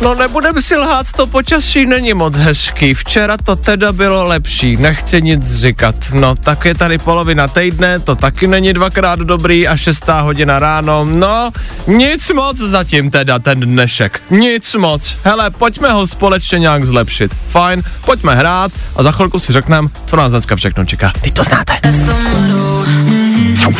No 0.00 0.14
nebudem 0.14 0.62
si 0.62 0.76
lhát, 0.76 1.06
to 1.12 1.26
počasí 1.26 1.86
není 1.86 2.14
moc 2.14 2.36
hezký. 2.36 2.94
Včera 2.94 3.36
to 3.36 3.56
teda 3.56 3.92
bylo 3.92 4.24
lepší, 4.24 4.76
nechci 4.76 5.22
nic 5.22 5.54
říkat. 5.54 5.94
No 6.12 6.34
tak 6.34 6.64
je 6.64 6.74
tady 6.74 6.98
polovina 6.98 7.48
týdne, 7.48 7.98
to 7.98 8.14
taky 8.14 8.46
není 8.46 8.72
dvakrát 8.72 9.18
dobrý 9.18 9.68
a 9.68 9.76
šestá 9.76 10.20
hodina 10.20 10.58
ráno. 10.58 11.04
No, 11.04 11.50
nic 11.86 12.30
moc 12.30 12.56
zatím 12.56 13.10
teda 13.10 13.38
ten 13.38 13.60
dnešek. 13.60 14.22
Nic 14.30 14.74
moc. 14.74 15.16
Hele, 15.24 15.50
pojďme 15.50 15.88
ho 15.92 16.06
společně 16.06 16.58
nějak 16.58 16.86
zlepšit. 16.86 17.36
Fajn, 17.48 17.82
pojďme 18.04 18.34
hrát 18.34 18.72
a 18.96 19.02
za 19.02 19.12
chvilku 19.12 19.38
si 19.38 19.52
řekneme, 19.52 19.88
co 20.06 20.16
nás 20.16 20.32
dneska 20.32 20.56
všechno 20.56 20.84
čeká. 20.84 21.12
Ty 21.20 21.30
to 21.30 21.44
znáte. 21.44 21.72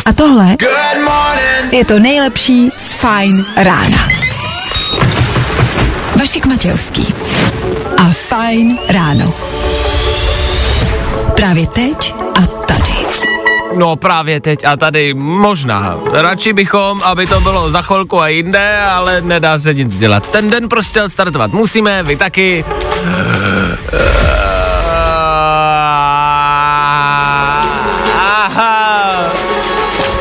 A 0.05 0.13
tohle 0.13 0.55
je 1.71 1.85
to 1.85 1.99
nejlepší 1.99 2.69
z 2.77 2.93
Fajn 2.93 3.45
rána. 3.57 4.16
Vašek 6.19 6.45
Matějovský 6.45 7.13
a 7.97 8.03
Fajn 8.03 8.77
ráno. 8.89 9.33
Právě 11.35 11.67
teď 11.67 12.13
a 12.35 12.41
tady. 12.41 12.93
No 13.75 13.95
právě 13.95 14.39
teď 14.41 14.65
a 14.65 14.77
tady 14.77 15.13
možná. 15.13 15.97
Radši 16.13 16.53
bychom, 16.53 16.99
aby 17.03 17.27
to 17.27 17.41
bylo 17.41 17.71
za 17.71 17.81
chvilku 17.81 18.21
a 18.21 18.27
jinde, 18.27 18.81
ale 18.81 19.21
nedá 19.21 19.59
se 19.59 19.73
nic 19.73 19.97
dělat. 19.97 20.29
Ten 20.31 20.47
den 20.47 20.69
prostě 20.69 21.09
startovat 21.09 21.53
musíme, 21.53 22.03
vy 22.03 22.15
taky. 22.15 22.65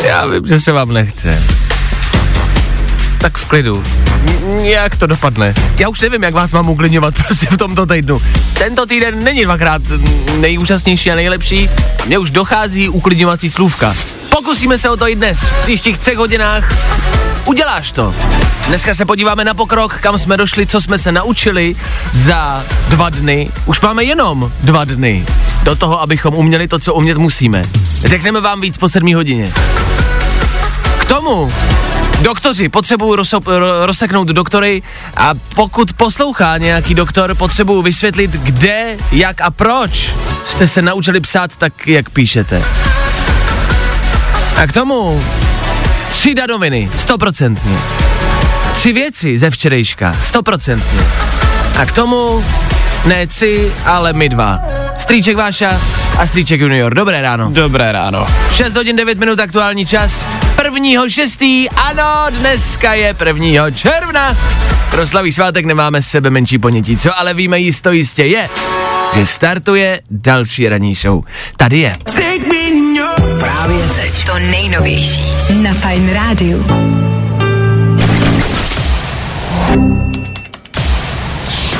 Já 0.03 0.27
vím, 0.27 0.47
že 0.47 0.61
se 0.61 0.73
vám 0.73 0.93
nechce. 0.93 1.43
Tak 3.19 3.39
v 3.39 3.45
klidu. 3.45 3.83
N- 4.29 4.59
Jak 4.59 4.97
to 4.97 5.07
dopadne? 5.07 5.55
Já 5.79 5.89
už 5.89 6.01
nevím, 6.01 6.23
jak 6.23 6.35
vás 6.35 6.53
mám 6.53 6.69
uklidňovat 6.69 7.15
prostě 7.27 7.47
v 7.51 7.57
tomto 7.57 7.87
týdnu. 7.87 8.23
Tento 8.59 8.87
týden 8.87 9.25
není 9.25 9.45
dvakrát 9.45 9.83
nejúžasnější 10.41 11.11
a 11.13 11.15
nejlepší. 11.15 11.71
A 12.03 12.05
mně 12.07 12.19
už 12.19 12.31
dochází 12.31 12.89
uklidňovací 12.89 13.51
slůvka. 13.51 13.95
Pokusíme 14.31 14.79
se 14.79 14.91
o 14.91 14.97
to 14.97 15.09
i 15.09 15.15
dnes, 15.17 15.39
v 15.41 15.63
příštích 15.63 15.99
třech 15.99 16.17
hodinách. 16.17 16.75
Uděláš 17.45 17.93
to. 17.93 18.15
Dneska 18.69 18.95
se 18.95 19.05
podíváme 19.05 19.45
na 19.45 19.55
pokrok, 19.55 19.95
kam 20.01 20.19
jsme 20.19 20.37
došli, 20.37 20.67
co 20.67 20.81
jsme 20.81 20.99
se 20.99 21.13
naučili 21.13 21.77
za 22.13 22.65
dva 22.89 23.11
dny. 23.11 23.49
Už 23.67 23.81
máme 23.81 24.05
jenom 24.05 24.53
dva 24.61 24.85
dny 24.85 25.27
do 25.63 25.77
toho, 25.77 26.01
abychom 26.03 26.35
uměli 26.35 26.69
to, 26.69 26.79
co 26.79 26.95
umět 26.95 27.19
musíme. 27.19 27.63
Řekneme 28.05 28.41
vám 28.41 28.61
víc 28.61 28.79
po 28.79 28.89
sedmí 28.89 29.15
hodině. 29.15 29.53
K 30.99 31.05
tomu 31.05 31.49
Doktoři, 32.23 32.69
potřebuju 32.69 33.17
rozso- 33.17 33.41
ro- 33.41 33.85
rozseknout 33.87 34.29
doktory 34.29 34.83
a 35.17 35.33
pokud 35.55 35.93
poslouchá 35.93 36.59
nějaký 36.59 36.95
doktor, 36.95 37.35
potřebuju 37.35 37.83
vysvětlit, 37.83 38.31
kde, 38.31 38.97
jak 39.13 39.41
a 39.41 39.51
proč 39.51 40.15
jste 40.47 40.67
se 40.67 40.83
naučili 40.83 41.21
psát 41.21 41.57
tak, 41.57 41.87
jak 41.87 42.11
píšete. 42.11 42.63
A 44.57 44.67
k 44.67 44.73
tomu 44.73 45.23
tři 46.11 46.35
danoviny, 46.35 46.91
stoprocentně. 46.99 47.79
Tři 48.73 48.93
věci 48.93 49.39
ze 49.39 49.51
včerejška, 49.51 50.17
stoprocentně. 50.23 51.01
A 51.79 51.87
k 51.87 51.93
tomu 51.93 52.45
ne 53.05 53.27
tři, 53.27 53.73
ale 53.85 54.13
my 54.13 54.29
dva. 54.29 54.59
Strýček 54.99 55.37
Váša 55.37 55.81
a 56.19 56.27
Strýček 56.27 56.61
Junior. 56.61 56.95
Dobré 56.95 57.23
ráno. 57.23 57.51
Dobré 57.51 57.93
ráno. 57.93 58.27
6 58.53 58.75
hodin 58.75 58.97
9 58.97 59.19
minut 59.19 59.41
aktuální 59.41 59.87
čas. 59.87 60.27
Prvního 60.57 61.09
šestý, 61.09 61.71
ano, 61.71 62.27
dneska 62.31 62.95
je 62.95 63.15
prvního 63.15 63.71
června. 63.71 64.37
Proslaví 64.91 65.33
svátek 65.33 65.65
nemáme 65.65 66.03
s 66.03 66.07
sebe 66.07 66.31
menší 66.31 66.59
ponětí, 66.59 66.97
co 66.97 67.19
ale 67.19 67.35
víme 67.35 67.59
jisto 67.59 67.93
jistě 67.93 68.25
je, 68.25 68.49
že 69.15 69.27
startuje 69.27 70.01
další 70.11 70.69
ranní 70.69 70.95
show. 70.95 71.25
Tady 71.57 71.79
je. 71.79 71.97
Právě 73.41 73.89
teď. 73.89 74.25
To 74.25 74.39
nejnovější 74.39 75.23
na 75.63 75.75
Fajn 75.75 76.13
rádiu. 76.13 76.67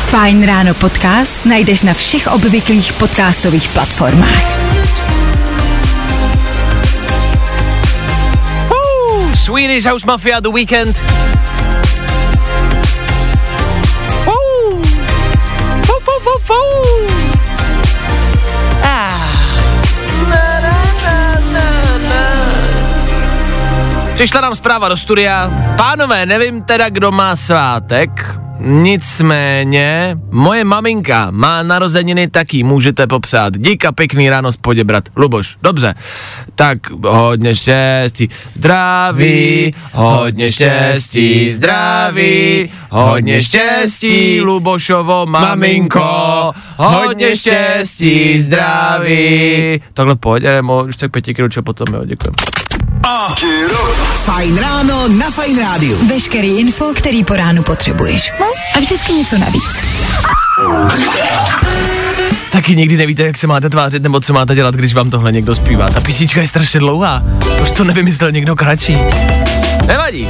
Fajn 0.09 0.47
ráno 0.47 0.75
podcast 0.75 1.47
najdeš 1.47 1.83
na 1.83 1.95
všech 1.95 2.27
obvyklých 2.27 2.93
podcastových 2.93 3.69
platformách. 3.69 4.56
Swedish 9.47 9.87
House 9.87 10.05
Mafia 10.07 10.41
The 10.41 10.49
Weekend. 10.49 11.01
Ah. 18.83 19.21
Přišla 24.15 24.41
nám 24.41 24.57
zpráva 24.57 24.89
do 24.89 24.97
studia. 24.97 25.51
Pánové, 25.77 26.27
nevím 26.27 26.63
teda, 26.63 26.89
kdo 26.89 27.13
má 27.13 27.37
svátek, 27.37 28.39
nicméně 28.61 30.17
moje 30.31 30.65
maminka 30.65 31.29
má 31.31 31.63
narozeniny 31.63 32.31
taky, 32.31 32.63
můžete 32.63 33.07
popřát. 33.07 33.59
Dík 33.59 33.85
a 33.85 33.93
pěkný 33.93 34.31
ráno 34.31 34.53
z 34.53 34.57
Poděbrat. 34.57 35.05
Luboš, 35.17 35.57
dobře. 35.63 35.95
Tak 36.55 36.79
hodně 37.05 37.57
štěstí, 37.57 38.31
zdraví, 38.55 39.75
hodně 39.93 40.53
štěstí, 40.53 41.51
zdraví, 41.51 42.71
hodně 42.91 43.43
štěstí, 43.43 44.41
Lubošovo 44.41 45.27
maminko, 45.27 46.53
hodně 46.77 47.37
štěstí, 47.37 48.39
zdraví. 48.39 49.81
Takhle 49.95 50.17
pojď, 50.17 50.43
nebo 50.43 50.85
už 50.85 50.97
tak 50.97 51.11
pěti 51.11 51.35
potom, 51.65 51.95
jo, 51.95 52.05
děkujeme. 52.05 52.37
Fajn 54.27 54.59
ráno 54.59 55.09
na 55.09 55.31
Fajn 55.31 55.59
rádiu. 55.59 55.99
Veškerý 56.09 56.59
info, 56.59 56.95
který 56.95 57.25
po 57.25 57.37
ránu 57.37 57.63
potřebuješ. 57.63 58.33
No? 58.41 58.47
A 58.75 58.79
vždycky 58.79 59.13
něco 59.13 59.39
navíc. 59.39 59.83
Taky 62.53 62.77
nikdy 62.77 62.97
nevíte, 62.97 63.23
jak 63.23 63.37
se 63.37 63.47
máte 63.47 63.71
tvářit 63.71 64.03
nebo 64.03 64.21
co 64.21 64.33
máte 64.33 64.55
dělat, 64.55 64.75
když 64.75 64.95
vám 64.95 65.11
tohle 65.11 65.33
někdo 65.33 65.55
zpívá. 65.55 65.89
Ta 65.89 66.01
písnička 66.01 66.41
je 66.41 66.49
strašně 66.49 66.81
dlouhá. 66.81 67.23
Už 67.63 67.71
to 67.71 67.85
nevymyslel 67.85 68.33
někdo 68.33 68.57
kratší. 68.57 68.99
Nevadí. 69.87 70.29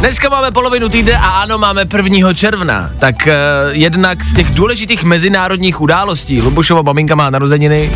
Dneska 0.00 0.28
máme 0.28 0.50
polovinu 0.50 0.88
týdne 0.88 1.18
a 1.18 1.28
ano, 1.28 1.58
máme 1.58 1.84
1. 1.96 2.32
června. 2.32 2.90
Tak 2.98 3.14
uh, 3.26 3.32
jednak 3.72 4.24
z 4.24 4.34
těch 4.34 4.54
důležitých 4.54 5.04
mezinárodních 5.04 5.80
událostí, 5.80 6.42
Lubošova 6.42 6.82
maminka 6.82 7.14
má 7.14 7.30
narozeniny, 7.30 7.90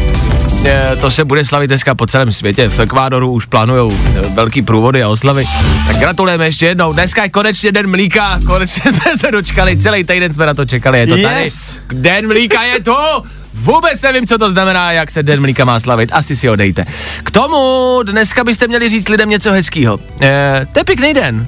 to 1.01 1.11
se 1.11 1.25
bude 1.25 1.45
slavit 1.45 1.67
dneska 1.67 1.95
po 1.95 2.07
celém 2.07 2.33
světě. 2.33 2.69
V 2.69 2.79
Ekvádoru 2.79 3.33
už 3.33 3.47
plánujou 3.47 3.93
eh, 3.93 4.21
velký 4.21 4.63
průvody 4.63 5.03
a 5.03 5.09
oslavy. 5.09 5.45
Tak 5.87 5.97
gratulujeme 5.97 6.45
ještě 6.45 6.67
jednou. 6.67 6.93
Dneska 6.93 7.23
je 7.23 7.29
konečně 7.29 7.73
den 7.73 7.91
mlíka. 7.91 8.41
Konečně 8.47 8.93
jsme 8.93 9.19
se 9.19 9.31
dočkali. 9.31 9.77
Celý 9.77 10.05
týden 10.05 10.33
jsme 10.33 10.47
na 10.47 10.55
to 10.55 10.65
čekali. 10.65 10.99
Je 10.99 11.07
to 11.07 11.17
tady. 11.23 11.45
Yes. 11.45 11.81
Den 11.93 12.27
mlíka 12.27 12.63
je 12.63 12.81
tu. 12.81 12.95
Vůbec 13.55 14.03
nevím, 14.03 14.27
co 14.27 14.39
to 14.39 14.51
znamená, 14.51 14.93
jak 14.93 15.11
se 15.11 15.23
Den 15.23 15.41
mlíka 15.41 15.65
má 15.65 15.81
slavit. 15.81 16.11
Asi 16.13 16.37
si 16.37 16.47
ho 16.47 16.57
dejte. 16.57 16.85
K 17.25 17.31
tomu 17.31 17.99
dneska 18.03 18.45
byste 18.45 18.69
měli 18.69 18.89
říct 18.89 19.09
lidem 19.09 19.31
něco 19.31 19.53
hezkýho. 19.53 19.99
Eh, 20.21 20.67
to 20.73 20.79
je 20.79 20.85
pěkný 20.85 21.15
den. 21.15 21.47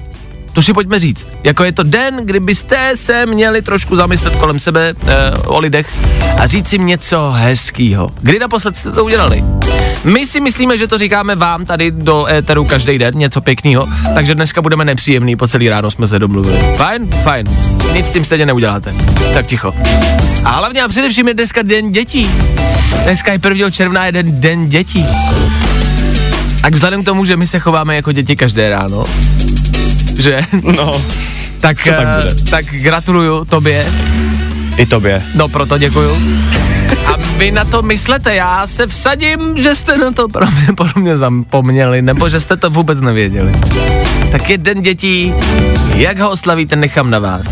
To 0.52 0.62
si 0.62 0.72
pojďme 0.72 1.00
říct. 1.00 1.28
Jako 1.44 1.64
je 1.64 1.72
to 1.72 1.82
den, 1.82 2.16
kdybyste 2.25 2.96
se 2.96 3.26
měli 3.26 3.62
trošku 3.62 3.96
zamyslet 3.96 4.37
kolem 4.37 4.60
sebe 4.60 4.94
eh, 5.06 5.31
o 5.46 5.58
lidech 5.58 5.99
a 6.38 6.46
říct 6.46 6.69
si 6.69 6.78
něco 6.78 7.32
hezkýho. 7.37 8.10
Kdy 8.20 8.38
naposled 8.38 8.76
jste 8.76 8.93
to 8.93 9.04
udělali? 9.04 9.44
My 10.04 10.26
si 10.26 10.40
myslíme, 10.40 10.78
že 10.78 10.87
to 10.87 10.99
říkáme 10.99 11.34
vám 11.34 11.64
tady 11.64 11.90
do 11.90 12.34
éteru 12.34 12.64
každý 12.64 12.99
den, 12.99 13.14
něco 13.14 13.40
pěkného, 13.40 13.88
takže 14.14 14.34
dneska 14.34 14.62
budeme 14.62 14.84
nepříjemný, 14.84 15.37
po 15.37 15.49
celý 15.49 15.69
ráno 15.69 15.90
jsme 15.90 16.08
se 16.08 16.19
domluvili. 16.19 16.58
Fajn? 16.76 17.08
Fajn. 17.22 17.46
Nic 17.93 18.06
s 18.06 18.10
tím 18.10 18.25
stejně 18.25 18.46
neuděláte. 18.46 18.94
Tak 19.34 19.46
ticho. 19.46 19.75
A 20.44 20.50
hlavně 20.50 20.82
a 20.82 20.88
především 20.88 21.28
je 21.28 21.34
dneska 21.34 21.62
den 21.62 21.93
dětí. 21.93 22.31
Dneska 23.04 23.32
je 23.32 23.40
1. 23.49 23.70
června 23.70 24.06
jeden 24.06 24.40
den 24.40 24.69
dětí. 24.69 25.06
Tak 26.62 26.75
vzhledem 26.75 27.02
k 27.02 27.06
tomu, 27.06 27.25
že 27.25 27.37
my 27.37 27.46
se 27.46 27.58
chováme 27.58 27.96
jako 27.96 28.12
děti 28.12 28.37
každé 28.37 28.69
ráno, 28.69 29.04
že? 30.19 30.41
No, 30.76 31.03
Tak, 31.61 31.76
To 31.85 31.91
tak 31.91 32.06
eh, 32.06 32.23
bude. 32.29 32.50
tak 32.50 32.64
gratuluju 32.67 33.44
tobě, 33.44 33.87
i 34.76 34.87
tobě. 34.87 35.23
no 35.35 35.49
proto 35.49 35.79
děkuju. 35.79 36.17
A 37.06 37.17
vy 37.38 37.50
na 37.50 37.64
to 37.64 37.82
myslete, 37.82 38.35
já 38.35 38.67
se 38.67 38.87
vsadím, 38.87 39.56
že 39.56 39.75
jste 39.75 39.99
na 39.99 40.11
to 40.11 40.29
pravděpodobně 40.29 41.17
zapomněli, 41.19 42.03
nebo 42.03 42.29
že 42.29 42.41
jste 42.41 42.56
to 42.56 42.70
vůbec 42.70 43.00
nevěděli. 43.00 43.53
Tak 44.31 44.50
jeden 44.50 44.82
dětí, 44.82 45.35
jak 45.94 46.19
ho 46.19 46.31
oslavíte, 46.31 46.76
nechám 46.76 47.11
na 47.11 47.19
vás. 47.19 47.43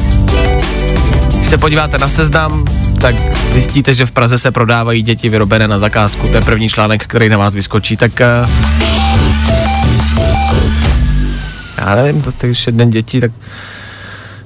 Když 1.37 1.49
se 1.49 1.59
podíváte 1.59 1.99
na 1.99 2.09
seznam, 2.09 2.65
tak 3.01 3.15
zjistíte, 3.53 3.95
že 3.95 4.07
v 4.07 4.11
Praze 4.11 4.39
se 4.39 4.51
prodávají 4.51 5.03
děti 5.03 5.29
vyrobené 5.29 5.69
na 5.69 5.79
zakázku. 5.79 6.29
To 6.29 6.37
je 6.37 6.41
první 6.43 6.69
článek, 6.69 7.05
který 7.05 7.29
na 7.29 7.39
vás 7.39 7.55
vyskočí, 7.55 7.97
tak 7.97 8.13
uh, 8.21 8.80
já 11.79 11.95
nevím, 11.95 12.23
to 12.23 12.33
když 12.41 12.67
jeden 12.67 12.91
dětí, 12.91 13.21
tak 13.21 13.31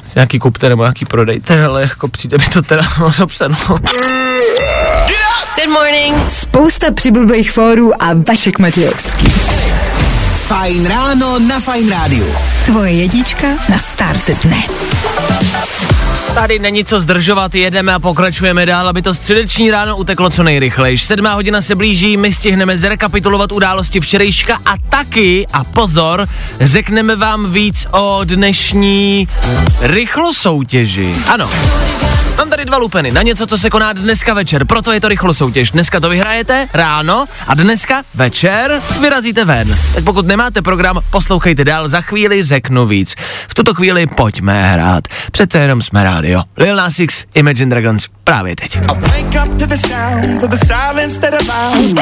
si 0.04 0.12
nějaký 0.14 0.38
kupte 0.38 0.68
nebo 0.68 0.82
nějaký 0.82 1.04
prodejte, 1.04 1.64
ale 1.64 1.82
jako 1.82 2.08
přijde 2.08 2.38
mi 2.38 2.46
to 2.46 2.62
teda 2.62 2.82
moc 2.98 3.16
dobře, 3.16 3.48
no. 3.48 3.78
Good 5.56 5.72
morning. 5.72 6.30
Spousta 6.30 6.90
přibulbých 6.90 7.52
fórů 7.52 8.02
a 8.02 8.10
Vašek 8.28 8.58
Matějovský. 8.58 9.32
Fajn 10.44 10.86
ráno 10.86 11.38
na 11.38 11.56
Fajn 11.60 11.88
rádiu. 11.90 12.28
Tvoje 12.66 12.92
jednička 12.92 13.46
na 13.68 13.78
start 13.78 14.30
dne. 14.44 14.62
Tady 16.34 16.58
není 16.58 16.84
co 16.84 17.00
zdržovat, 17.00 17.54
jedeme 17.54 17.94
a 17.94 17.98
pokračujeme 17.98 18.66
dál, 18.66 18.88
aby 18.88 19.02
to 19.02 19.14
středeční 19.14 19.70
ráno 19.70 19.96
uteklo 19.96 20.30
co 20.30 20.42
nejrychleji. 20.42 20.98
Sedmá 20.98 21.34
hodina 21.34 21.60
se 21.60 21.74
blíží, 21.74 22.16
my 22.16 22.34
stihneme 22.34 22.78
zrekapitulovat 22.78 23.52
události 23.52 24.00
včerejška 24.00 24.58
a 24.64 24.74
taky, 24.88 25.46
a 25.52 25.64
pozor, 25.64 26.28
řekneme 26.60 27.16
vám 27.16 27.52
víc 27.52 27.86
o 27.90 28.20
dnešní 28.24 29.28
rychlosoutěži. 29.80 31.14
Ano, 31.28 31.50
Mám 32.38 32.50
tady 32.50 32.64
dva 32.64 32.76
lupeny 32.76 33.12
na 33.12 33.22
něco, 33.22 33.46
co 33.46 33.58
se 33.58 33.70
koná 33.70 33.92
dneska 33.92 34.34
večer, 34.34 34.64
proto 34.64 34.92
je 34.92 35.00
to 35.00 35.08
rychlosoutěž. 35.08 35.70
Dneska 35.70 36.00
to 36.00 36.08
vyhrajete 36.08 36.68
ráno 36.72 37.24
a 37.46 37.54
dneska 37.54 38.02
večer 38.14 38.80
vyrazíte 39.00 39.44
ven. 39.44 39.78
Tak 39.94 40.04
pokud 40.04 40.26
nemáte 40.36 40.62
program, 40.62 41.00
poslouchejte 41.10 41.64
dál, 41.64 41.88
za 41.88 42.00
chvíli 42.00 42.44
řeknu 42.44 42.86
víc. 42.86 43.14
V 43.48 43.54
tuto 43.54 43.74
chvíli 43.74 44.06
pojďme 44.06 44.72
hrát. 44.72 45.08
Přece 45.32 45.58
jenom 45.58 45.82
jsme 45.82 46.04
rádio. 46.04 46.42
Lil 46.56 46.76
Nas 46.76 46.98
X, 46.98 47.24
Imagine 47.34 47.70
Dragons, 47.70 48.06
právě 48.24 48.56
teď. 48.56 48.78
Wake 48.86 49.46
up 49.46 49.58
to 49.58 49.66
the 49.66 49.76
sounds 49.76 50.42
of 50.42 50.50
the 50.50 50.56
silence 50.66 51.20
that 51.20 51.34
allows 51.34 51.94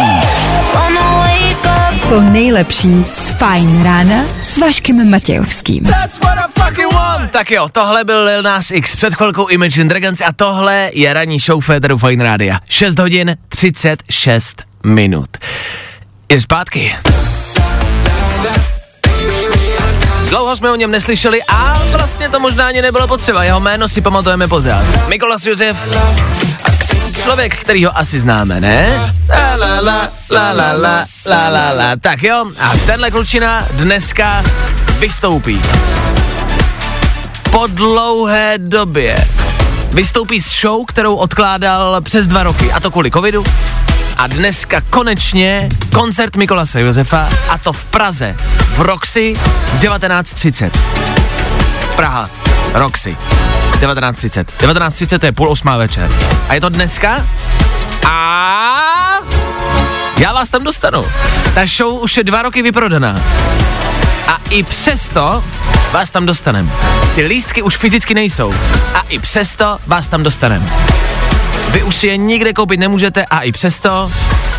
To 2.08 2.20
nejlepší 2.20 3.04
z 3.12 3.30
Fajn 3.30 3.82
rána 3.82 4.24
s 4.42 4.58
Vaškem 4.58 5.10
Matějovským. 5.10 5.84
Tak 7.32 7.50
jo, 7.50 7.68
tohle 7.72 8.04
byl 8.04 8.24
Lil 8.24 8.42
Nas 8.42 8.70
X, 8.70 8.96
před 8.96 9.14
chvilkou 9.14 9.48
Imagine 9.48 9.88
Dragons 9.88 10.20
a 10.20 10.32
tohle 10.36 10.90
je 10.92 11.14
ranní 11.14 11.38
show 11.38 11.60
Féteru 11.60 11.98
Fine 11.98 12.24
Rádia. 12.24 12.60
6 12.68 12.98
hodin 12.98 13.36
36 13.48 14.62
minut. 14.86 15.28
Je 16.28 16.40
zpátky. 16.40 16.92
Dlouho 20.52 20.58
jsme 20.58 20.70
o 20.70 20.76
něm 20.76 20.90
neslyšeli 20.90 21.42
a 21.42 21.82
vlastně 21.92 22.28
to 22.28 22.40
možná 22.40 22.66
ani 22.66 22.82
nebylo 22.82 23.08
potřeba. 23.08 23.44
Jeho 23.44 23.60
jméno 23.60 23.88
si 23.88 24.00
pamatujeme 24.00 24.48
pořád. 24.48 24.84
Mikolas 25.08 25.46
Josef. 25.46 25.76
Člověk, 27.22 27.56
který 27.56 27.84
ho 27.84 27.98
asi 27.98 28.20
známe, 28.20 28.60
ne? 28.60 29.12
La 29.28 29.56
la 29.56 29.80
la, 29.80 30.08
la 30.30 30.52
la 30.52 30.72
la, 30.72 31.06
la 31.26 31.48
la 31.48 31.72
la. 31.72 31.96
Tak 32.00 32.22
jo, 32.22 32.44
a 32.60 32.72
tenhle 32.86 33.10
klučina 33.10 33.66
dneska 33.70 34.44
vystoupí. 34.98 35.62
Po 37.50 37.66
dlouhé 37.66 38.54
době 38.58 39.16
vystoupí 39.92 40.42
s 40.42 40.60
show, 40.60 40.84
kterou 40.86 41.14
odkládal 41.14 42.00
přes 42.00 42.26
dva 42.26 42.42
roky, 42.42 42.72
a 42.72 42.80
to 42.80 42.90
kvůli 42.90 43.10
covidu. 43.10 43.44
A 44.22 44.26
dneska 44.26 44.80
konečně 44.90 45.68
koncert 45.94 46.36
Mikolase 46.36 46.80
Josefa, 46.80 47.28
a 47.48 47.58
to 47.58 47.72
v 47.72 47.84
Praze, 47.84 48.36
v 48.68 48.80
Roxy 48.80 49.34
1930. 49.80 50.78
Praha, 51.96 52.30
Roxy, 52.72 53.16
19.30. 53.80 54.44
19.30 54.58 55.24
je 55.24 55.32
půl 55.32 55.48
osmá 55.48 55.76
večer. 55.76 56.10
A 56.48 56.54
je 56.54 56.60
to 56.60 56.68
dneska? 56.68 57.26
A 58.06 59.18
já 60.18 60.32
vás 60.32 60.48
tam 60.48 60.64
dostanu. 60.64 61.04
Ta 61.54 61.66
show 61.66 62.02
už 62.02 62.16
je 62.16 62.24
dva 62.24 62.42
roky 62.42 62.62
vyprodaná. 62.62 63.22
A 64.28 64.40
i 64.50 64.62
přesto 64.62 65.44
vás 65.92 66.10
tam 66.10 66.26
dostanem. 66.26 66.72
Ty 67.14 67.26
lístky 67.26 67.62
už 67.62 67.76
fyzicky 67.76 68.14
nejsou. 68.14 68.54
A 68.94 69.00
i 69.08 69.18
přesto 69.18 69.78
vás 69.86 70.06
tam 70.06 70.22
dostanem. 70.22 70.70
Vy 71.72 71.82
už 71.82 71.96
si 71.96 72.06
je 72.06 72.16
nikde 72.16 72.52
koupit 72.52 72.80
nemůžete 72.80 73.24
a 73.24 73.40
i 73.40 73.52
přesto 73.52 74.12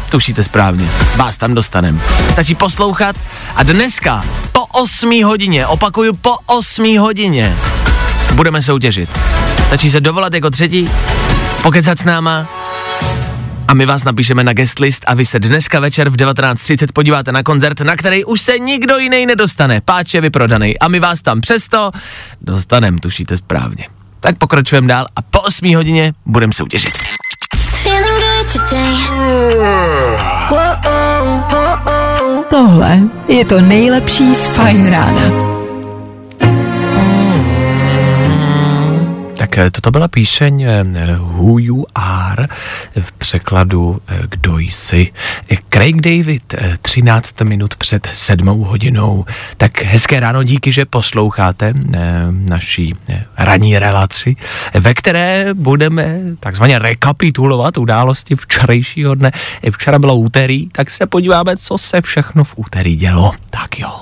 tušíte 0.09 0.43
správně, 0.43 0.89
vás 1.15 1.37
tam 1.37 1.53
dostanem. 1.53 2.01
Stačí 2.31 2.55
poslouchat 2.55 3.15
a 3.55 3.63
dneska 3.63 4.25
po 4.51 4.65
8 4.65 5.23
hodině, 5.23 5.67
opakuju 5.67 6.13
po 6.13 6.35
8 6.45 6.97
hodině, 6.97 7.55
budeme 8.33 8.61
soutěžit. 8.61 9.09
Stačí 9.67 9.89
se 9.89 10.01
dovolat 10.01 10.33
jako 10.33 10.49
třetí, 10.49 10.89
pokecat 11.61 11.99
s 11.99 12.03
náma 12.03 12.47
a 13.67 13.73
my 13.73 13.85
vás 13.85 14.03
napíšeme 14.03 14.43
na 14.43 14.53
guest 14.53 14.79
list 14.79 15.03
a 15.07 15.13
vy 15.13 15.25
se 15.25 15.39
dneska 15.39 15.79
večer 15.79 16.09
v 16.09 16.15
19.30 16.15 16.87
podíváte 16.93 17.31
na 17.31 17.43
koncert, 17.43 17.81
na 17.81 17.95
který 17.95 18.25
už 18.25 18.41
se 18.41 18.59
nikdo 18.59 18.97
jiný 18.97 19.25
nedostane. 19.25 19.81
Páč 19.81 20.13
je 20.13 20.21
vyprodaný 20.21 20.79
a 20.79 20.87
my 20.87 20.99
vás 20.99 21.21
tam 21.21 21.41
přesto 21.41 21.91
dostanem, 22.41 22.99
tušíte 22.99 23.37
správně. 23.37 24.02
Tak 24.23 24.37
pokračujeme 24.37 24.87
dál 24.87 25.05
a 25.15 25.21
po 25.21 25.39
8 25.39 25.75
hodině 25.75 26.13
budeme 26.25 26.53
soutěžit. 26.53 26.93
Tohle 32.49 32.99
je 33.27 33.45
to 33.45 33.61
nejlepší 33.61 34.35
z 34.35 34.47
Fajn 34.47 34.91
rána. 34.91 35.52
Tak 39.43 39.57
eh, 39.57 39.71
toto 39.71 39.91
byla 39.91 40.07
píseň 40.07 40.61
eh, 40.61 40.83
Who 41.17 41.59
You 41.59 41.85
Are 41.95 42.47
v 43.01 43.11
překladu 43.11 44.01
eh, 44.07 44.19
Kdo 44.29 44.59
jsi. 44.59 45.11
Craig 45.69 46.01
David, 46.01 46.53
eh, 46.53 46.77
13 46.81 47.41
minut 47.41 47.75
před 47.75 48.07
sedmou 48.13 48.63
hodinou. 48.63 49.25
Tak 49.57 49.83
hezké 49.83 50.19
ráno, 50.19 50.43
díky, 50.43 50.71
že 50.71 50.85
posloucháte 50.85 51.73
naší 52.29 52.95
ranní 53.37 53.79
relaci, 53.79 54.35
ve 54.73 54.93
které 54.93 55.53
budeme 55.53 56.19
takzvaně 56.39 56.79
rekapitulovat 56.79 57.77
události 57.77 58.35
včerejšího 58.35 59.15
dne. 59.15 59.31
Včera 59.71 59.99
bylo 59.99 60.15
úterý, 60.15 60.69
tak 60.71 60.89
se 60.89 61.05
podíváme, 61.05 61.57
co 61.57 61.77
se 61.77 62.01
všechno 62.01 62.43
v 62.43 62.53
úterý 62.57 62.95
dělo. 62.95 63.31
Tak 63.49 63.79
jo. 63.79 64.01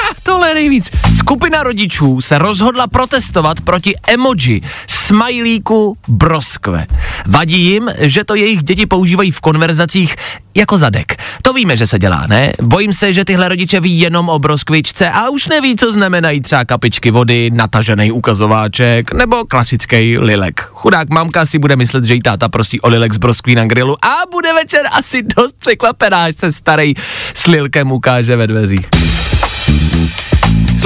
Tohle 0.22 0.48
je 0.48 0.54
nejvíc. 0.54 0.90
Skupina 1.18 1.62
rodičů 1.62 2.20
se 2.20 2.38
rozhodla 2.38 2.86
protestovat 2.86 3.60
proti 3.60 3.94
emoji 4.08 4.62
smajlíku 4.86 5.96
broskve. 6.08 6.86
Vadí 7.26 7.60
jim, 7.60 7.90
že 7.98 8.24
to 8.24 8.34
jejich 8.34 8.62
děti 8.62 8.86
používají 8.86 9.30
v 9.30 9.40
konverzacích 9.40 10.16
jako 10.54 10.78
zadek. 10.78 11.22
To 11.42 11.52
víme, 11.52 11.76
že 11.76 11.86
se 11.86 11.98
dělá, 11.98 12.26
ne? 12.26 12.52
Bojím 12.62 12.92
se, 12.92 13.12
že 13.12 13.24
tyhle 13.24 13.48
rodiče 13.48 13.80
ví 13.80 14.00
jenom 14.00 14.28
o 14.28 14.38
broskvičce 14.38 15.10
a 15.10 15.28
už 15.28 15.48
neví, 15.48 15.76
co 15.76 15.92
znamenají 15.92 16.40
třeba 16.40 16.64
kapičky 16.64 17.10
vody, 17.10 17.50
natažený 17.50 18.12
ukazováček 18.12 19.12
nebo 19.12 19.44
klasický 19.44 20.18
lilek. 20.18 20.68
Chudák 20.72 21.08
mamka 21.08 21.46
si 21.46 21.58
bude 21.58 21.76
myslet, 21.76 22.04
že 22.04 22.14
jí 22.14 22.22
táta 22.22 22.48
prosí 22.48 22.80
o 22.80 22.88
lilek 22.88 23.12
z 23.12 23.16
broskví 23.16 23.54
na 23.54 23.64
grilu 23.64 24.04
a 24.04 24.14
bude 24.30 24.52
večer 24.52 24.86
asi 24.92 25.22
dost 25.22 25.56
překvapená, 25.58 26.24
až 26.24 26.36
se 26.36 26.52
starý 26.52 26.94
s 27.34 27.46
lilkem 27.46 27.92
ukáže 27.92 28.36
ve 28.36 28.46
dveřích. 28.46 29.05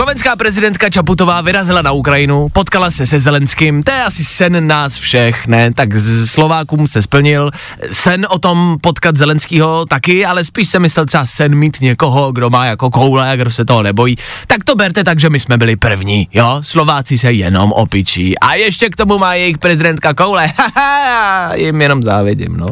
Slovenská 0.00 0.37
prezidentka 0.37 0.90
Čaputová 0.90 1.40
vyrazila 1.40 1.83
na 1.83 1.92
Ukrajinu, 1.92 2.49
potkala 2.52 2.90
se 2.90 3.07
se 3.07 3.21
Zelenským, 3.21 3.83
to 3.83 3.90
je 3.92 4.04
asi 4.04 4.25
sen 4.25 4.66
nás 4.66 4.97
všech, 4.97 5.47
ne? 5.47 5.73
Tak 5.75 5.97
z 5.97 6.26
Slovákům 6.26 6.88
se 6.88 7.02
splnil. 7.02 7.50
Sen 7.92 8.26
o 8.30 8.38
tom 8.38 8.78
potkat 8.80 9.16
Zelenskýho 9.16 9.87
taky, 9.87 10.26
ale 10.26 10.45
spíš 10.45 10.69
se 10.69 10.78
myslel 10.78 11.07
třeba 11.07 11.26
sen 11.26 11.54
mít 11.54 11.80
někoho, 11.80 12.33
kdo 12.33 12.50
má 12.50 12.64
jako 12.64 12.90
koule 12.90 13.30
a 13.30 13.37
kdo 13.37 13.50
se 13.50 13.64
toho 13.64 13.83
nebojí. 13.83 14.16
Tak 14.47 14.64
to 14.64 14.75
berte 14.75 15.04
tak, 15.04 15.21
že 15.21 15.30
my 15.30 15.40
jsme 15.40 15.59
byli 15.59 15.76
první, 15.76 16.28
jo? 16.33 16.59
Slováci 16.61 17.19
se 17.19 17.33
jenom 17.33 17.73
opičí. 17.73 18.38
A 18.38 18.54
ještě 18.54 18.88
k 18.88 18.97
tomu 18.97 19.19
má 19.19 19.35
jejich 19.35 19.59
prezidentka 19.59 20.14
koule. 20.14 20.52
Jim 21.54 21.83
jenom 21.83 22.02
závidím, 22.02 22.57
no. 22.57 22.66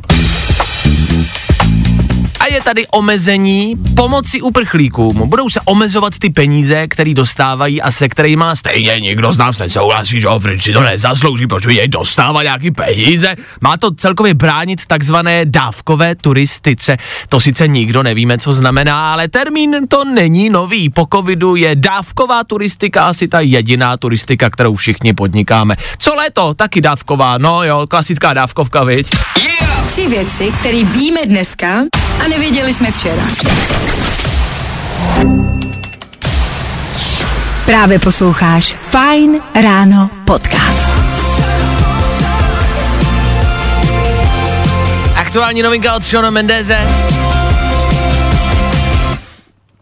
Je 2.50 2.62
tady 2.62 2.86
omezení 2.86 3.74
pomoci 3.96 4.40
uprchlíkům. 4.40 5.28
Budou 5.28 5.48
se 5.48 5.60
omezovat 5.64 6.18
ty 6.18 6.30
peníze, 6.30 6.88
které 6.88 7.14
dostávají 7.14 7.82
a 7.82 7.90
se 7.90 8.08
kterými 8.08 8.44
stejně 8.54 9.00
nikdo 9.00 9.32
z 9.32 9.38
nás 9.38 9.58
nesouhlasí, 9.58 10.20
že 10.20 10.28
Ofrič 10.28 10.62
si 10.62 10.72
to 10.72 10.82
nezaslouží, 10.82 11.46
protože 11.46 11.76
jej 11.76 11.88
dostává 11.88 12.42
nějaký 12.42 12.70
peníze. 12.70 13.36
Má 13.60 13.76
to 13.76 13.94
celkově 13.94 14.34
bránit 14.34 14.86
takzvané 14.86 15.44
dávkové 15.44 16.14
turistice. 16.14 16.96
To 17.28 17.40
sice 17.40 17.68
nikdo 17.68 18.02
nevíme, 18.02 18.38
co 18.38 18.54
znamená, 18.54 19.12
ale 19.12 19.28
termín 19.28 19.76
to 19.88 20.04
není 20.04 20.50
nový. 20.50 20.90
Po 20.90 21.06
covidu 21.12 21.56
je 21.56 21.76
dávková 21.76 22.44
turistika 22.44 23.06
asi 23.06 23.28
ta 23.28 23.40
jediná 23.40 23.96
turistika, 23.96 24.50
kterou 24.50 24.74
všichni 24.74 25.12
podnikáme. 25.12 25.76
Co 25.98 26.14
léto? 26.14 26.54
Taky 26.54 26.80
dávková, 26.80 27.38
no 27.38 27.64
jo, 27.64 27.86
klasická 27.90 28.32
dávkovka, 28.34 28.84
viď? 28.84 29.10
Tři 29.88 30.08
věci, 30.08 30.52
které 30.60 30.84
víme 30.84 31.20
dneska 31.26 31.66
a 32.24 32.28
nevěděli 32.28 32.74
jsme 32.74 32.90
včera. 32.90 33.22
Právě 37.66 37.98
posloucháš 37.98 38.74
Fine 38.90 39.38
Ráno 39.62 40.10
podcast. 40.24 40.88
Aktuální 45.16 45.62
novinka 45.62 45.94
od 45.94 46.02
Shona 46.02 46.30
Mendeze. 46.30 47.07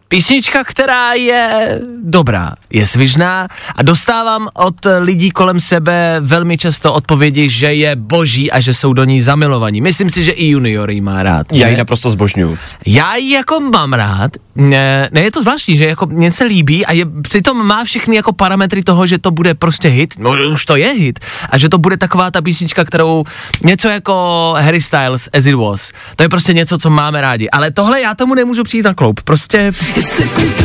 Písnička, 0.09 0.63
která 0.63 1.13
je 1.13 1.79
dobrá, 2.03 2.51
je 2.69 2.87
svižná 2.87 3.47
a 3.75 3.83
dostávám 3.83 4.47
od 4.53 4.75
lidí 4.99 5.31
kolem 5.31 5.59
sebe 5.59 6.17
velmi 6.19 6.57
často 6.57 6.93
odpovědi, 6.93 7.49
že 7.49 7.73
je 7.73 7.95
boží 7.95 8.51
a 8.51 8.59
že 8.59 8.73
jsou 8.73 8.93
do 8.93 9.03
ní 9.03 9.21
zamilovaní. 9.21 9.81
Myslím 9.81 10.09
si, 10.09 10.23
že 10.23 10.31
i 10.31 10.47
junior 10.47 10.91
jí 10.91 11.01
má 11.01 11.23
rád. 11.23 11.47
Já 11.53 11.67
ji 11.67 11.77
naprosto 11.77 12.09
zbožňuju. 12.09 12.57
Já 12.85 13.15
ji 13.15 13.33
jako 13.33 13.59
mám 13.59 13.93
rád, 13.93 14.31
ne, 14.55 15.09
ne 15.11 15.21
je 15.21 15.31
to 15.31 15.41
zvláštní, 15.41 15.77
že 15.77 15.85
jako 15.85 16.05
mně 16.05 16.31
se 16.31 16.43
líbí 16.43 16.85
a 16.85 16.93
je, 16.93 17.05
přitom 17.21 17.67
má 17.67 17.83
všechny 17.83 18.15
jako 18.15 18.33
parametry 18.33 18.83
toho, 18.83 19.07
že 19.07 19.17
to 19.17 19.31
bude 19.31 19.53
prostě 19.53 19.87
hit, 19.87 20.13
no 20.19 20.31
už 20.51 20.65
to 20.65 20.75
je 20.75 20.89
hit, 20.89 21.19
a 21.49 21.57
že 21.57 21.69
to 21.69 21.77
bude 21.77 21.97
taková 21.97 22.31
ta 22.31 22.41
písnička, 22.41 22.85
kterou 22.85 23.23
něco 23.63 23.87
jako 23.87 24.53
Harry 24.59 24.81
Styles 24.81 25.29
As 25.37 25.45
It 25.45 25.55
Was, 25.55 25.91
to 26.15 26.23
je 26.23 26.29
prostě 26.29 26.53
něco, 26.53 26.77
co 26.77 26.89
máme 26.89 27.21
rádi, 27.21 27.49
ale 27.49 27.71
tohle 27.71 28.01
já 28.01 28.15
tomu 28.15 28.35
nemůžu 28.35 28.63
přijít 28.63 28.85
na 28.85 28.93
kloup, 28.93 29.21
prostě 29.21 29.73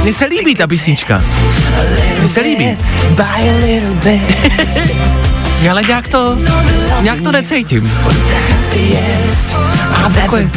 mně 0.03 0.15
se 0.15 0.25
líbí 0.25 0.55
ta 0.55 0.67
písnička, 0.67 1.23
mně 2.21 2.29
se 2.29 2.41
líbí. 2.41 2.77
Ale 5.71 5.83
nějak 5.83 6.09
to, 6.09 6.39
nějak 7.01 7.21
to 7.21 7.33
necítím. 7.33 7.93
Takový. 10.15 10.51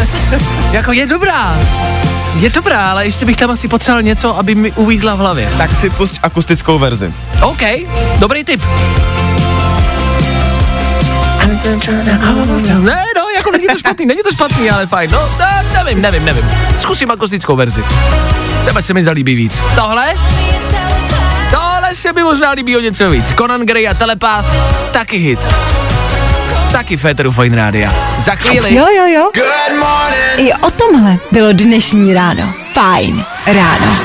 jako 0.72 0.92
je 0.92 1.06
dobrá. 1.06 1.58
Je 2.38 2.50
dobrá, 2.50 2.90
ale 2.90 3.04
ještě 3.04 3.26
bych 3.26 3.36
tam 3.36 3.50
asi 3.50 3.68
potřeboval 3.68 4.02
něco, 4.02 4.38
aby 4.38 4.54
mi 4.54 4.72
uvízla 4.72 5.14
v 5.14 5.18
hlavě. 5.18 5.52
Tak 5.58 5.76
si 5.76 5.90
pusť 5.90 6.18
akustickou 6.22 6.78
verzi. 6.78 7.12
OK, 7.42 7.62
dobrý 8.18 8.44
tip. 8.44 8.62
Ne, 12.80 13.04
no, 13.16 13.29
jako 13.50 13.58
není 13.58 13.66
to 13.68 13.78
špatný, 13.78 14.06
není 14.06 14.20
to 14.22 14.32
špatný, 14.32 14.70
ale 14.70 14.86
fajn. 14.86 15.10
No, 15.10 15.28
ne, 15.38 15.64
nevím, 15.72 16.02
nevím, 16.02 16.24
nevím. 16.24 16.50
Zkusím 16.80 17.10
akustickou 17.10 17.56
verzi. 17.56 17.84
Třeba 18.62 18.82
se 18.82 18.94
mi 18.94 19.04
zalíbí 19.04 19.34
víc. 19.34 19.62
Tohle? 19.74 20.14
Tohle 21.50 21.94
se 21.94 22.12
mi 22.12 22.22
možná 22.22 22.50
líbí 22.50 22.76
o 22.76 22.80
něco 22.80 23.10
víc. 23.10 23.34
Conan 23.38 23.60
Gray 23.60 23.88
a 23.88 23.94
Telepath, 23.94 24.46
taky 24.92 25.16
hit. 25.16 25.40
Taky 26.72 26.96
Féteru 26.96 27.32
Fine 27.32 27.56
Rádia. 27.56 27.92
Za 28.18 28.34
chvíli. 28.34 28.74
Jo, 28.74 28.86
jo, 28.96 29.06
jo. 29.06 29.30
I 30.36 30.52
o 30.52 30.70
tomhle 30.70 31.16
bylo 31.32 31.52
dnešní 31.52 32.14
ráno. 32.14 32.52
Fajn 32.74 33.24
ráno. 33.46 33.96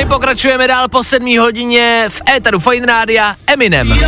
My 0.00 0.06
pokračujeme 0.06 0.68
dál 0.68 0.88
po 0.88 1.04
sedmí 1.04 1.38
hodině 1.38 2.06
v 2.08 2.22
éteru 2.36 2.60
Fine 2.60 2.86
Rádia 2.86 3.36
Eminem. 3.46 3.98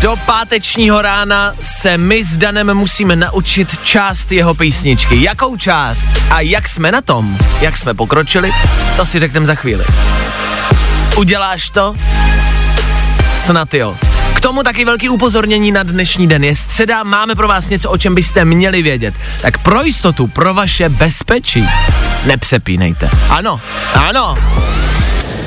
Do 0.00 0.16
pátečního 0.26 1.02
rána 1.02 1.54
se 1.60 1.98
my 1.98 2.24
s 2.24 2.36
Danem 2.36 2.74
musíme 2.74 3.16
naučit 3.16 3.84
část 3.84 4.32
jeho 4.32 4.54
písničky. 4.54 5.22
Jakou 5.22 5.56
část 5.56 6.08
a 6.30 6.40
jak 6.40 6.68
jsme 6.68 6.92
na 6.92 7.00
tom, 7.00 7.38
jak 7.60 7.76
jsme 7.76 7.94
pokročili, 7.94 8.50
to 8.96 9.06
si 9.06 9.18
řekneme 9.18 9.46
za 9.46 9.54
chvíli. 9.54 9.84
Uděláš 11.16 11.70
to? 11.70 11.94
Snad 13.44 13.74
jo. 13.74 13.96
Tomu 14.44 14.62
taky 14.62 14.84
velký 14.84 15.08
upozornění 15.08 15.72
na 15.72 15.82
dnešní 15.82 16.26
den. 16.26 16.44
Je 16.44 16.56
středa, 16.56 17.02
máme 17.02 17.34
pro 17.34 17.48
vás 17.48 17.68
něco, 17.68 17.90
o 17.90 17.98
čem 17.98 18.14
byste 18.14 18.44
měli 18.44 18.82
vědět. 18.82 19.14
Tak 19.42 19.58
pro 19.58 19.82
jistotu, 19.82 20.26
pro 20.26 20.54
vaše 20.54 20.88
bezpečí, 20.88 21.68
nepřepínejte. 22.26 23.10
Ano, 23.28 23.60
ano. 23.94 24.38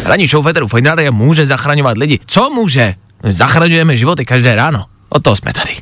Ranní 0.03 0.27
show 0.27 0.45
Federu 0.45 0.67
Radio 0.85 1.11
může 1.11 1.45
zachraňovat 1.45 1.97
lidi. 1.97 2.19
Co 2.25 2.49
může? 2.49 2.95
Zachraňujeme 3.23 3.97
životy 3.97 4.25
každé 4.25 4.55
ráno. 4.55 4.85
O 5.09 5.19
to 5.19 5.35
jsme 5.35 5.53
tady. 5.53 5.77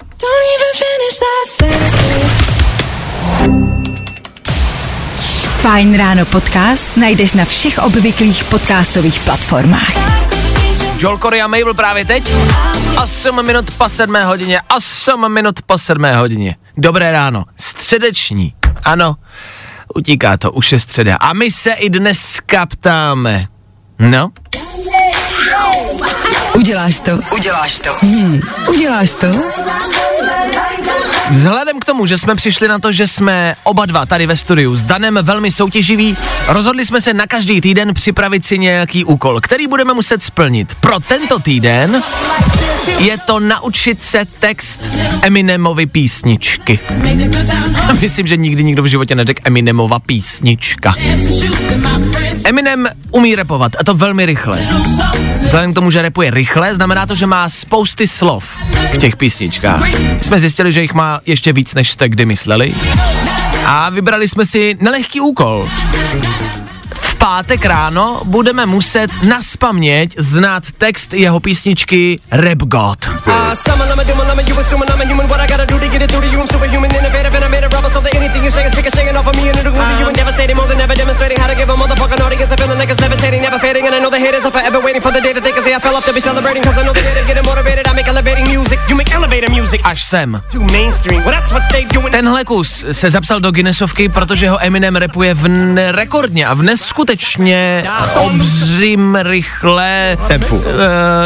Fajn 5.62 5.98
ráno 5.98 6.26
podcast 6.26 6.98
najdeš 6.98 7.34
na 7.34 7.46
všech 7.46 7.78
obvyklých 7.78 8.44
podcastových 8.44 9.20
platformách. 9.20 10.35
Joel 10.98 11.18
Corey 11.18 11.42
a 11.42 11.48
Mabel 11.48 11.74
právě 11.74 12.06
teď. 12.06 12.24
8 13.04 13.46
minut 13.46 13.72
po 13.78 13.90
7 13.90 14.16
hodině. 14.24 14.62
8 14.76 15.34
minut 15.34 15.62
po 15.62 15.78
7 15.78 16.04
hodině. 16.16 16.56
Dobré 16.78 17.12
ráno. 17.12 17.44
Středeční. 17.60 18.54
Ano, 18.84 19.16
utíká 19.96 20.38
to, 20.38 20.52
už 20.52 20.72
je 20.72 20.80
středa. 20.80 21.16
A 21.16 21.34
my 21.34 21.52
se 21.52 21.72
i 21.72 21.90
dneska 21.90 22.66
ptáme. 22.66 23.48
No, 24.00 24.32
Uděláš 26.66 27.00
to? 27.00 27.12
Uděláš 27.34 27.80
to? 27.80 27.96
Hmm. 28.02 28.42
Uděláš 28.68 29.16
to? 29.16 29.28
Vzhledem 31.32 31.80
k 31.80 31.86
tomu, 31.86 32.06
že 32.06 32.18
jsme 32.18 32.36
přišli 32.36 32.68
na 32.68 32.80
to, 32.80 32.92
že 32.92 33.08
jsme 33.08 33.56
oba 33.64 33.86
dva 33.86 34.06
tady 34.06 34.26
ve 34.28 34.38
studiu 34.38 34.78
s 34.78 34.84
Danem 34.84 35.20
velmi 35.22 35.52
soutěživí, 35.52 36.18
rozhodli 36.48 36.86
jsme 36.86 37.02
se 37.02 37.14
na 37.14 37.28
každý 37.28 37.62
týden 37.62 37.94
připravit 37.94 38.46
si 38.46 38.58
nějaký 38.60 39.06
úkol, 39.06 39.42
který 39.42 39.68
budeme 39.68 39.94
muset 39.94 40.24
splnit. 40.24 40.76
Pro 40.76 41.00
tento 41.00 41.40
týden 41.40 42.04
je 43.00 43.18
to 43.18 43.40
naučit 43.40 44.04
se 44.04 44.26
text 44.40 44.82
Eminemovy 45.22 45.86
písničky. 45.86 46.80
Myslím, 48.02 48.28
že 48.28 48.38
nikdy 48.38 48.64
nikdo 48.64 48.84
v 48.84 48.86
životě 48.86 49.16
neřekl 49.16 49.42
Eminemova 49.46 50.00
písnička. 50.00 50.96
Eminem 52.46 52.88
umí 53.12 53.36
repovat 53.36 53.72
a 53.80 53.84
to 53.84 53.94
velmi 53.94 54.26
rychle. 54.26 54.60
Vzhledem 55.42 55.72
k 55.72 55.76
tomu, 55.76 55.92
že 55.92 56.02
repuje 56.02 56.32
rychle, 56.32 56.76
znamená 56.76 57.06
to, 57.06 57.16
že 57.16 57.26
má 57.28 57.50
spousty 57.50 58.08
slov 58.08 58.58
v 58.94 58.98
těch 58.98 59.16
písničkách. 59.16 59.82
Jsme 60.22 60.40
zjistili, 60.40 60.72
že 60.72 60.82
jich 60.82 60.94
má 60.94 61.20
ještě 61.26 61.54
víc, 61.54 61.74
než 61.74 61.92
jste 61.92 62.10
kdy 62.10 62.26
mysleli. 62.26 62.76
A 63.66 63.90
vybrali 63.90 64.28
jsme 64.28 64.46
si 64.46 64.78
nelehký 64.82 65.22
úkol. 65.22 65.70
V 67.16 67.18
pátek 67.18 67.66
ráno 67.66 68.22
budeme 68.24 68.66
muset 68.66 69.12
naspaměť 69.24 70.16
znát 70.18 70.64
text 70.78 71.14
jeho 71.14 71.40
písničky 71.40 72.20
Rap 72.32 72.58
God. 72.58 73.10
Až 89.84 90.04
sem. 90.04 90.42
Tenhle 92.12 92.44
kus 92.44 92.86
se 92.92 93.10
zapsal 93.10 93.40
do 93.40 93.52
Guinnessovky, 93.52 94.10
protože 94.10 94.50
ho 94.50 94.58
Eminem 94.66 94.96
repuje 94.96 95.34
v 95.34 95.48
rekordně 95.92 96.48
a 96.48 96.54
v 96.54 96.62
neskutečně 97.06 97.86
obřím 98.16 99.18
rychle 99.22 100.18
Tempu. 100.28 100.56
Uh, 100.56 100.64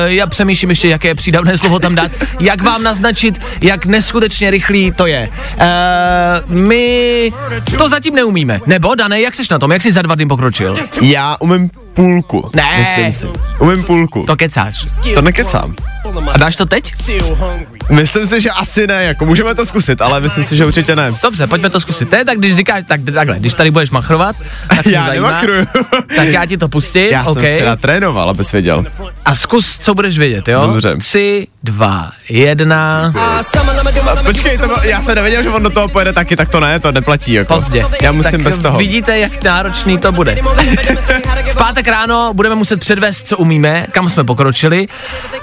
já 0.05 0.27
přemýšlím 0.27 0.69
ještě, 0.69 0.89
jaké 0.89 1.15
přídavné 1.15 1.57
slovo 1.57 1.79
tam 1.79 1.95
dát. 1.95 2.11
Jak 2.39 2.61
vám 2.61 2.83
naznačit, 2.83 3.41
jak 3.61 3.85
neskutečně 3.85 4.51
rychlý 4.51 4.91
to 4.91 5.07
je. 5.07 5.29
Uh, 5.55 6.55
my 6.55 7.31
to 7.77 7.89
zatím 7.89 8.15
neumíme. 8.15 8.59
Nebo, 8.65 8.95
Dané, 8.95 9.21
jak 9.21 9.35
seš 9.35 9.49
na 9.49 9.59
tom? 9.59 9.71
Jak 9.71 9.81
jsi 9.81 9.91
za 9.91 10.01
dva 10.01 10.15
dny 10.15 10.25
pokročil? 10.25 10.75
Já 11.01 11.37
umím 11.39 11.69
půlku. 11.93 12.49
Ne. 12.55 12.69
Myslím 12.79 13.11
si. 13.11 13.27
Umím 13.59 13.83
půlku. 13.83 14.23
To 14.23 14.35
kecáš. 14.35 14.85
to 15.13 15.21
nekecám. 15.21 15.75
A 16.33 16.37
dáš 16.37 16.55
to 16.55 16.65
teď? 16.65 16.93
Myslím 17.89 18.27
si, 18.27 18.41
že 18.41 18.49
asi 18.49 18.87
ne, 18.87 19.03
jako 19.03 19.25
můžeme 19.25 19.55
to 19.55 19.65
zkusit, 19.65 20.01
ale 20.01 20.19
myslím 20.19 20.43
si, 20.43 20.55
že 20.55 20.65
určitě 20.65 20.95
ne. 20.95 21.13
Dobře, 21.23 21.47
pojďme 21.47 21.69
to 21.69 21.79
zkusit. 21.79 22.09
To 22.09 22.15
je 22.15 22.25
tak, 22.25 22.37
když 22.37 22.55
říkáš, 22.55 22.83
tak 22.87 23.01
takhle, 23.15 23.39
když 23.39 23.53
tady 23.53 23.71
budeš 23.71 23.89
machrovat, 23.91 24.35
tak 24.67 24.85
Já 24.87 25.05
zajímá, 25.05 25.27
nemakruju. 25.27 25.67
tak 26.15 26.27
já 26.27 26.45
ti 26.45 26.57
to 26.57 26.67
pustím, 26.69 27.05
Já 27.11 27.23
OK. 27.23 27.33
jsem 27.33 27.53
včera 27.53 27.75
trénoval, 27.75 28.29
abys 28.29 28.51
věděl. 28.51 28.85
A 29.25 29.35
zkus, 29.35 29.77
co 29.81 29.93
budeš 29.93 30.17
vědět, 30.19 30.47
jo? 30.47 30.67
Dobře. 30.67 30.95
Tři, 30.97 31.47
dva, 31.63 32.11
jedna. 32.29 33.13
Počkej, 34.25 34.57
to, 34.57 34.67
bylo- 34.67 34.79
já 34.83 35.01
jsem 35.01 35.15
nevěděl, 35.15 35.43
že 35.43 35.49
on 35.49 35.63
do 35.63 35.69
toho 35.69 35.87
pojede 35.87 36.13
taky, 36.13 36.35
tak 36.35 36.49
to 36.49 36.59
ne, 36.59 36.79
to 36.79 36.91
neplatí, 36.91 37.33
jako. 37.33 37.53
Pozdě. 37.53 37.85
Já 38.01 38.11
musím 38.11 38.31
tak 38.31 38.41
bez 38.41 38.59
toho. 38.59 38.77
Vidíte, 38.77 39.19
jak 39.19 39.43
náročný 39.43 39.97
to 39.97 40.11
bude. 40.11 40.37
V 41.51 41.55
pátek 41.57 41.87
ráno 41.87 42.31
budeme 42.33 42.55
muset 42.55 42.79
předvést, 42.79 43.27
co 43.27 43.37
umíme, 43.37 43.85
kam 43.91 44.09
jsme 44.09 44.23
pokročili 44.23 44.87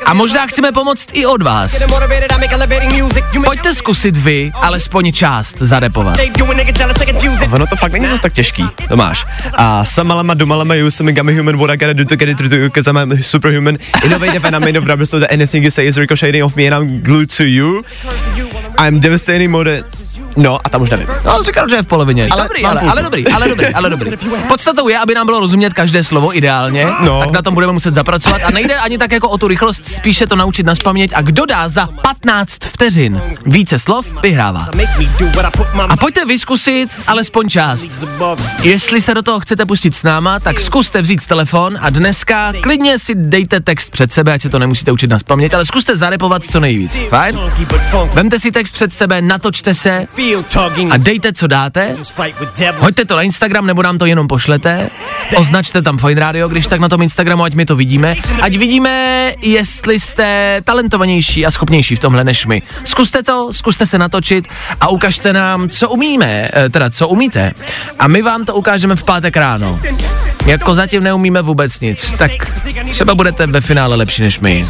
a 0.07 0.15
možná 0.15 0.47
chceme 0.57 0.73
pomoct 0.73 1.09
i 1.13 1.27
od 1.27 1.43
vás. 1.43 1.85
Pojďte 3.45 3.75
zkusit 3.75 4.17
vy 4.17 4.51
alespoň 4.55 5.13
část 5.13 5.59
zarepovat. 5.59 6.19
Ono 7.53 7.67
to 7.67 7.77
fakt 7.77 7.93
není 7.93 8.07
zase 8.07 8.23
tak 8.23 8.33
těžký, 8.33 8.65
to 8.89 8.97
máš. 8.97 9.27
A 9.55 9.85
samalama 9.85 10.35
dumalama 10.35 10.75
you 10.75 10.91
some 10.91 11.13
gummy 11.13 11.37
human 11.39 11.57
what 11.57 11.71
I 11.71 11.77
gotta 11.77 11.93
do 11.93 12.05
to 12.05 12.17
get 12.17 12.29
it 12.29 12.37
through 12.37 12.51
to 12.51 12.57
you 12.57 12.71
cause 12.71 12.91
I'm 12.91 13.13
a 13.13 13.23
superhuman 13.23 13.79
innovative 14.05 14.49
and 14.49 14.57
I'm 14.57 14.65
made 14.65 14.79
of 14.79 14.87
rubber 14.87 15.07
so 15.07 15.21
that 15.21 15.33
anything 15.33 15.65
you 15.65 15.71
say 15.71 15.87
is 15.87 15.99
ricocheting 15.99 16.45
off 16.45 16.57
me 16.57 16.67
and 16.67 16.75
I'm 16.75 17.03
glued 17.03 17.31
to 17.37 17.45
you. 17.45 17.85
I'm 18.79 19.01
devastating 19.01 19.51
mode. 19.51 19.85
No 20.37 20.59
a 20.65 20.69
tam 20.69 20.83
už 20.83 20.91
nevím. 20.91 21.07
No, 21.25 21.43
říkal, 21.43 21.69
že 21.69 21.75
je 21.77 21.83
v 21.83 21.87
polovině. 21.87 22.29
Ale 22.31 22.43
dobrý, 22.43 22.65
ale, 22.65 22.81
ale 22.81 23.03
dobrý, 23.03 23.27
ale 23.29 23.49
dobrý, 23.49 23.67
ale 23.67 23.91
dobrý. 23.97 24.11
Podstatou 24.49 24.89
je, 24.89 24.99
aby 24.99 25.15
nám 25.15 25.27
bylo 25.27 25.41
rozumět 25.41 25.75
každé 25.75 26.05
slovo 26.05 26.37
ideálně, 26.37 26.87
No. 27.01 27.21
tak 27.21 27.31
na 27.31 27.43
tom 27.43 27.55
budeme 27.55 27.73
muset 27.73 27.95
zapracovat 27.95 28.41
a 28.45 28.51
nejde 28.51 28.77
ani 28.79 28.99
tak 28.99 29.13
jako 29.13 29.29
o 29.29 29.39
tu 29.39 29.49
rychlost, 29.49 29.87
spíše 29.87 30.27
to 30.27 30.37
naučit 30.37 30.67
naspamět 30.67 31.11
a 31.15 31.21
kdo 31.23 31.47
dá 31.47 31.69
za 31.69 31.87
15 32.03 32.59
vteřin 32.65 33.23
více 33.47 33.79
slov, 33.79 34.07
vyhrává. 34.23 34.67
A 35.89 35.97
pojďte 35.97 36.25
vyskusit 36.25 36.91
alespoň 37.07 37.49
část. 37.49 37.91
Jestli 38.63 39.01
se 39.01 39.15
do 39.15 39.23
toho 39.23 39.41
chcete 39.41 39.67
pustit 39.67 39.95
s 39.95 40.03
náma, 40.03 40.41
tak 40.41 40.61
zkuste 40.61 41.03
vzít 41.03 41.27
telefon 41.27 41.79
a 41.81 41.91
dneska 41.91 42.53
klidně 42.63 42.99
si 42.99 43.15
dejte 43.15 43.61
text 43.61 43.91
před 43.91 44.13
sebe, 44.13 44.33
ať 44.33 44.43
se 44.43 44.49
to 44.49 44.59
nemusíte 44.59 44.93
učit 44.93 45.11
naspamět, 45.11 45.55
ale 45.55 45.67
zkuste 45.67 45.97
zarepovat 45.97 46.43
co 46.45 46.61
nejvíc. 46.61 46.97
Fajn? 47.09 47.37
Vemte 48.13 48.41
si 48.41 48.53
text 48.53 48.71
před 48.73 48.93
sebe, 48.93 49.23
natočte 49.23 49.75
se 49.75 50.07
a 50.91 50.97
dejte, 50.97 51.33
co 51.33 51.47
dáte. 51.47 51.95
Hoďte 52.77 53.05
to 53.05 53.17
na 53.17 53.23
Instagram, 53.23 53.67
nebo 53.67 53.83
nám 53.83 53.99
to 53.99 54.07
jenom 54.07 54.29
pošlete. 54.29 54.91
Označte 55.37 55.83
tam 55.83 55.99
Fine 55.99 56.21
Radio, 56.21 56.49
když 56.49 56.67
tak 56.67 56.81
na 56.81 56.89
tom 56.89 57.03
Instagramu, 57.03 57.45
ať 57.45 57.55
my 57.55 57.65
to 57.65 57.77
vidíme. 57.77 58.17
Ať 58.41 58.57
vidíme, 58.57 59.33
jestli 59.43 60.01
jste 60.01 60.61
talentovanější 60.65 61.47
a 61.47 61.51
schopnější 61.51 61.97
v 61.97 61.99
tomhle 61.99 62.25
než 62.25 62.47
my. 62.47 62.63
Zkuste 62.85 63.23
to, 63.23 63.53
zkuste 63.53 63.87
se 63.87 63.99
natočit 63.99 64.49
a 64.81 64.89
ukažte 64.89 65.33
nám, 65.33 65.69
co 65.69 65.89
umíme, 65.89 66.49
eh, 66.53 66.69
teda 66.69 66.91
co 66.91 67.09
umíte. 67.09 67.53
A 67.99 68.09
my 68.09 68.23
vám 68.23 68.45
to 68.45 68.55
ukážeme 68.55 68.97
v 68.97 69.03
pátek 69.03 69.37
ráno. 69.37 69.81
Jako 70.47 70.75
zatím 70.75 71.03
neumíme 71.03 71.43
vůbec 71.43 71.81
nic, 71.81 72.13
tak 72.19 72.31
třeba 72.91 73.15
budete 73.15 73.47
ve 73.47 73.61
finále 73.61 73.97
lepší 73.97 74.23
než 74.23 74.41
my. 74.41 74.65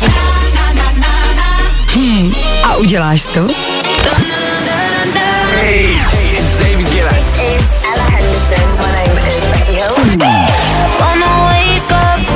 A 2.65 2.77
uděláš 2.77 3.27
to? 3.27 3.76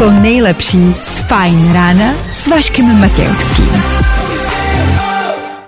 To 0.01 0.11
nejlepší 0.11 0.95
z 0.95 1.19
Fajn 1.19 1.73
rána 1.73 2.13
s 2.33 2.47
Vaškem 2.47 3.01
Matějovským. 3.01 3.69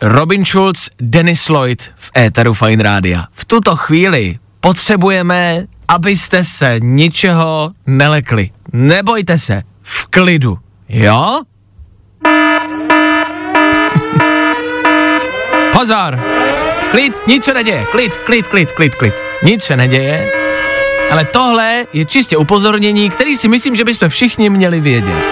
Robin 0.03 0.45
Schulz, 0.45 0.91
Dennis 1.01 1.49
Lloyd 1.49 1.83
v 1.97 2.11
éteru 2.19 2.55
Fine 2.55 2.83
Rádia. 2.83 3.25
V 3.33 3.45
tuto 3.45 3.77
chvíli 3.77 4.39
potřebujeme, 4.61 5.65
abyste 5.89 6.45
se 6.45 6.77
ničeho 6.81 7.71
nelekli. 7.87 8.51
Nebojte 8.73 9.39
se, 9.39 9.63
v 9.83 10.07
klidu. 10.07 10.59
Jo? 10.89 11.43
Pozor! 15.73 16.21
Klid, 16.91 17.15
nic 17.27 17.45
se 17.45 17.55
neděje. 17.55 17.87
Klid, 17.91 18.17
klid, 18.17 18.47
klid, 18.47 18.73
klid, 18.73 18.95
klid. 18.95 19.15
Nic 19.43 19.63
se 19.63 19.77
neděje. 19.77 20.42
Ale 21.13 21.25
tohle 21.25 21.85
je 21.93 22.05
čistě 22.05 22.37
upozornění, 22.37 23.11
který 23.11 23.37
si 23.37 23.49
myslím, 23.49 23.77
že 23.77 23.85
bychom 23.85 24.09
všichni 24.09 24.51
měli 24.51 24.81
vědět. 24.81 25.25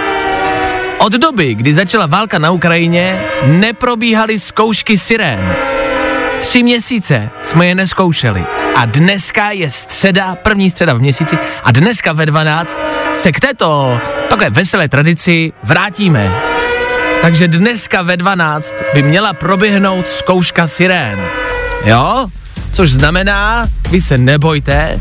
Od 0.98 1.12
doby, 1.12 1.54
kdy 1.54 1.74
začala 1.74 2.06
válka 2.06 2.38
na 2.38 2.50
Ukrajině, 2.50 3.20
neprobíhaly 3.46 4.38
zkoušky 4.38 4.98
sirén. 4.98 5.56
Tři 6.38 6.62
měsíce 6.62 7.30
jsme 7.42 7.66
je 7.66 7.74
neskoušeli. 7.74 8.44
A 8.76 8.84
dneska 8.84 9.50
je 9.50 9.70
středa, 9.70 10.34
první 10.34 10.70
středa 10.70 10.94
v 10.94 10.98
měsíci, 10.98 11.38
a 11.64 11.72
dneska 11.72 12.12
ve 12.12 12.26
12 12.26 12.78
se 13.14 13.32
k 13.32 13.40
této 13.40 14.00
takové 14.28 14.50
veselé 14.50 14.88
tradici 14.88 15.52
vrátíme. 15.62 16.32
Takže 17.22 17.48
dneska 17.48 18.02
ve 18.02 18.16
12 18.16 18.74
by 18.94 19.02
měla 19.02 19.32
proběhnout 19.32 20.08
zkouška 20.08 20.68
sirén. 20.68 21.20
Jo? 21.84 22.26
Což 22.72 22.90
znamená, 22.90 23.66
vy 23.90 24.00
se 24.00 24.18
nebojte, 24.18 25.00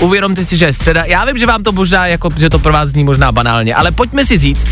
uvědomte 0.00 0.44
si, 0.44 0.56
že 0.56 0.64
je 0.64 0.72
středa. 0.72 1.04
Já 1.04 1.24
vím, 1.24 1.38
že 1.38 1.46
vám 1.46 1.62
to 1.62 1.72
možná, 1.72 2.06
jako, 2.06 2.28
že 2.36 2.50
to 2.50 2.58
pro 2.58 2.72
vás 2.72 2.88
zní 2.88 3.04
možná 3.04 3.32
banálně, 3.32 3.74
ale 3.74 3.92
pojďme 3.92 4.26
si 4.26 4.38
říct, 4.38 4.66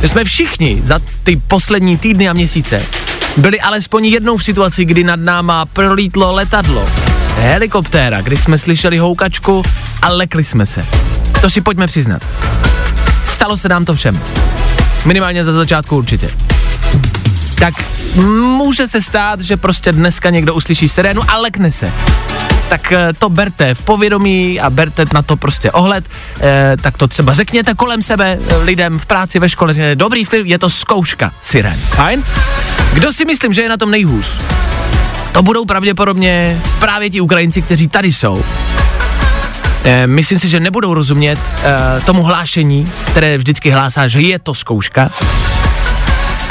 že 0.00 0.08
jsme 0.08 0.24
všichni 0.24 0.80
za 0.84 1.00
ty 1.22 1.36
poslední 1.36 1.98
týdny 1.98 2.28
a 2.28 2.32
měsíce 2.32 2.82
byli 3.36 3.60
alespoň 3.60 4.06
jednou 4.06 4.36
v 4.36 4.44
situaci, 4.44 4.84
kdy 4.84 5.04
nad 5.04 5.20
náma 5.20 5.66
prolítlo 5.66 6.32
letadlo, 6.32 6.84
helikoptéra, 7.38 8.20
kdy 8.20 8.36
jsme 8.36 8.58
slyšeli 8.58 8.98
houkačku 8.98 9.62
a 10.02 10.08
lekli 10.08 10.44
jsme 10.44 10.66
se. 10.66 10.86
To 11.40 11.50
si 11.50 11.60
pojďme 11.60 11.86
přiznat. 11.86 12.22
Stalo 13.24 13.56
se 13.56 13.68
nám 13.68 13.84
to 13.84 13.94
všem. 13.94 14.20
Minimálně 15.04 15.44
za 15.44 15.52
začátku 15.52 15.96
určitě. 15.96 16.30
Tak 17.58 17.74
může 18.56 18.88
se 18.88 19.02
stát, 19.02 19.40
že 19.40 19.56
prostě 19.56 19.92
dneska 19.92 20.30
někdo 20.30 20.54
uslyší 20.54 20.88
sirénu 20.88 21.22
a 21.28 21.36
lekne 21.38 21.72
se. 21.72 21.92
Tak 22.68 22.92
eh, 22.92 23.12
to 23.18 23.28
berte 23.28 23.74
v 23.74 23.82
povědomí 23.82 24.60
a 24.60 24.70
berte 24.70 25.04
na 25.14 25.22
to 25.22 25.36
prostě 25.36 25.72
ohled, 25.72 26.04
eh, 26.40 26.76
tak 26.80 26.96
to 26.96 27.08
třeba 27.08 27.34
řekněte 27.34 27.74
kolem 27.74 28.02
sebe 28.02 28.38
eh, 28.40 28.56
lidem 28.56 28.98
v 28.98 29.06
práci, 29.06 29.38
ve 29.38 29.48
škole, 29.48 29.74
že 29.74 29.96
dobrý 29.96 30.24
vplyv, 30.24 30.46
je 30.46 30.58
to 30.58 30.70
zkouška 30.70 31.32
sirén. 31.42 31.78
Fajn? 31.78 32.24
Kdo 32.94 33.12
si 33.12 33.24
myslím, 33.24 33.52
že 33.52 33.62
je 33.62 33.68
na 33.68 33.76
tom 33.76 33.90
nejhůř? 33.90 34.36
To 35.32 35.42
budou 35.42 35.64
pravděpodobně 35.64 36.60
právě 36.78 37.10
ti 37.10 37.20
Ukrajinci, 37.20 37.62
kteří 37.62 37.88
tady 37.88 38.12
jsou. 38.12 38.44
Myslím 40.06 40.38
si, 40.38 40.48
že 40.48 40.60
nebudou 40.60 40.94
rozumět 40.94 41.38
tomu 42.04 42.22
hlášení, 42.22 42.92
které 43.04 43.38
vždycky 43.38 43.70
hlásá, 43.70 44.08
že 44.08 44.20
je 44.20 44.38
to 44.38 44.54
zkouška. 44.54 45.10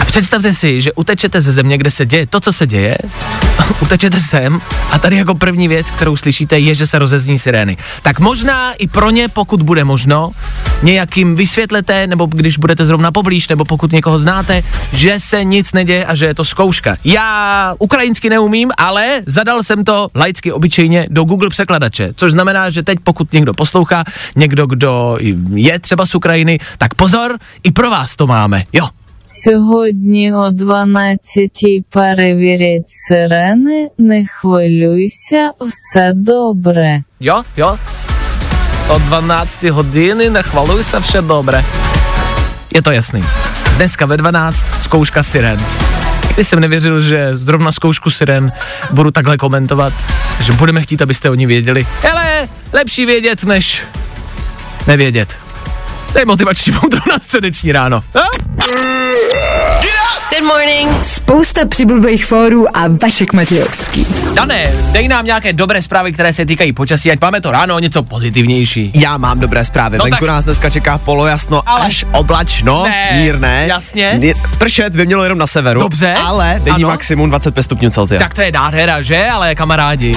Představte 0.07 0.53
si, 0.53 0.81
že 0.81 0.93
utečete 0.93 1.41
ze 1.41 1.51
země, 1.51 1.77
kde 1.77 1.91
se 1.91 2.05
děje 2.05 2.27
to, 2.27 2.39
co 2.39 2.53
se 2.53 2.67
děje, 2.67 2.97
utečete 3.81 4.19
sem 4.19 4.61
a 4.91 4.99
tady 4.99 5.17
jako 5.17 5.35
první 5.35 5.67
věc, 5.67 5.91
kterou 5.91 6.17
slyšíte, 6.17 6.59
je, 6.59 6.75
že 6.75 6.87
se 6.87 6.99
rozezní 6.99 7.39
sirény. 7.39 7.77
Tak 8.01 8.19
možná 8.19 8.73
i 8.73 8.87
pro 8.87 9.09
ně, 9.09 9.27
pokud 9.27 9.61
bude 9.61 9.83
možno, 9.83 10.31
nějakým 10.83 11.35
vysvětlete, 11.35 12.07
nebo 12.07 12.25
když 12.25 12.57
budete 12.57 12.85
zrovna 12.85 13.11
poblíž, 13.11 13.47
nebo 13.47 13.65
pokud 13.65 13.91
někoho 13.91 14.19
znáte, 14.19 14.63
že 14.93 15.19
se 15.19 15.43
nic 15.43 15.73
neděje 15.73 16.05
a 16.05 16.15
že 16.15 16.25
je 16.25 16.35
to 16.35 16.45
zkouška. 16.45 16.97
Já 17.03 17.73
ukrajinsky 17.79 18.29
neumím, 18.29 18.71
ale 18.77 19.21
zadal 19.25 19.63
jsem 19.63 19.83
to 19.83 20.07
laicky 20.15 20.51
obyčejně 20.51 21.07
do 21.09 21.23
Google 21.23 21.49
překladače, 21.49 22.13
což 22.15 22.31
znamená, 22.31 22.69
že 22.69 22.83
teď 22.83 22.97
pokud 23.03 23.33
někdo 23.33 23.53
poslouchá, 23.53 24.03
někdo, 24.35 24.65
kdo 24.65 25.17
je 25.53 25.79
třeba 25.79 26.05
z 26.05 26.15
Ukrajiny, 26.15 26.59
tak 26.77 26.93
pozor, 26.93 27.37
i 27.63 27.71
pro 27.71 27.89
vás 27.89 28.15
to 28.15 28.27
máme, 28.27 28.63
jo. 28.73 28.96
Сьогодні 29.26 30.32
о 30.32 30.50
12 30.50 31.50
перевірять 31.90 32.90
сирени, 32.90 33.88
не 33.98 34.26
хвилюйся, 34.26 35.50
все 35.60 36.12
добре. 36.12 37.02
Jo, 37.20 37.42
jo. 37.56 37.78
O 38.88 38.98
12 38.98 39.62
hodiny 39.64 40.30
nechvaluj 40.30 40.84
se, 40.84 41.00
vše 41.00 41.22
dobré. 41.22 41.64
Je 42.74 42.82
to 42.82 42.92
jasný. 42.92 43.24
Dneska 43.76 44.06
ve 44.06 44.16
12 44.16 44.64
zkouška 44.80 45.22
siren. 45.22 45.60
Když 46.34 46.48
jsem 46.48 46.60
nevěřil, 46.60 47.00
že 47.00 47.36
zrovna 47.36 47.72
zkoušku 47.72 48.10
siren 48.10 48.52
budu 48.90 49.10
takhle 49.10 49.36
komentovat, 49.38 49.92
že 50.40 50.52
budeme 50.52 50.82
chtít, 50.82 51.02
abyste 51.02 51.30
oni 51.30 51.46
věděli. 51.46 51.86
Ale 52.12 52.48
lepší 52.72 53.06
vědět, 53.06 53.44
než 53.44 53.82
nevědět. 54.86 55.36
To 56.13 56.19
je 56.19 56.25
motivační 56.25 56.73
moudro 56.73 56.99
na 57.11 57.19
středeční 57.19 57.71
ráno. 57.71 57.97
A? 58.15 58.19
Good 60.29 60.43
morning. 60.47 61.03
Spousta 61.05 61.65
přibulbých 61.67 62.25
fórů 62.25 62.77
a 62.77 62.81
Vašek 63.03 63.33
Matějovský. 63.33 64.07
Dané, 64.33 64.71
dej 64.91 65.07
nám 65.07 65.25
nějaké 65.25 65.53
dobré 65.53 65.81
zprávy, 65.81 66.13
které 66.13 66.33
se 66.33 66.45
týkají 66.45 66.73
počasí, 66.73 67.11
ať 67.11 67.21
máme 67.21 67.41
to 67.41 67.51
ráno 67.51 67.79
něco 67.79 68.03
pozitivnější. 68.03 68.91
Já 68.95 69.17
mám 69.17 69.39
dobré 69.39 69.65
zprávy. 69.65 69.97
No 69.97 70.03
Venku 70.03 70.19
tak- 70.19 70.27
nás 70.29 70.45
dneska 70.45 70.69
čeká 70.69 70.97
polojasno 70.97 71.61
Ale- 71.65 71.85
až 71.85 72.05
oblačno, 72.11 72.83
Ne, 72.83 73.09
mírné. 73.13 73.65
jasně. 73.67 74.15
Mír, 74.19 74.35
pršet 74.57 74.95
by 74.95 75.05
mělo 75.05 75.23
jenom 75.23 75.37
na 75.37 75.47
severu. 75.47 75.79
Dobře, 75.79 76.13
Ale 76.13 76.61
denní 76.63 76.83
maximum 76.83 77.29
25 77.29 77.63
stupňů 77.63 77.89
Celsia. 77.89 78.19
Tak 78.19 78.33
to 78.33 78.41
je 78.41 78.51
nádhera, 78.51 79.01
že? 79.01 79.25
Ale 79.27 79.55
kamarádi. 79.55 80.11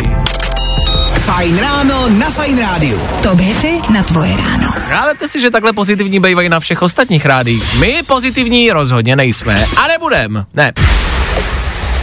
Fajn 1.31 1.59
ráno 1.59 2.09
na 2.19 2.27
Fajn 2.31 2.59
rádiu. 2.59 2.99
Top 3.23 3.39
hity 3.39 3.79
na 3.95 4.03
tvoje 4.03 4.35
ráno. 4.37 4.75
Hádete 4.89 5.29
si, 5.29 5.41
že 5.41 5.51
takhle 5.51 5.73
pozitivní 5.73 6.21
bývají 6.21 6.49
na 6.49 6.61
všech 6.61 6.83
ostatních 6.83 7.27
rádích. 7.27 7.79
My 7.79 8.03
pozitivní 8.07 8.71
rozhodně 8.71 9.17
nejsme. 9.17 9.67
A 9.77 9.89
nebudem. 9.89 10.47
Ne. 10.55 10.73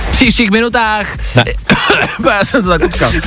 V 0.07 0.11
příštích 0.11 0.51
minutách... 0.51 1.07
Ne. 1.35 1.43
Já 2.31 2.45
jsem 2.45 2.63
se 2.63 2.67
zakutkal. 2.67 3.11
Už 3.11 3.23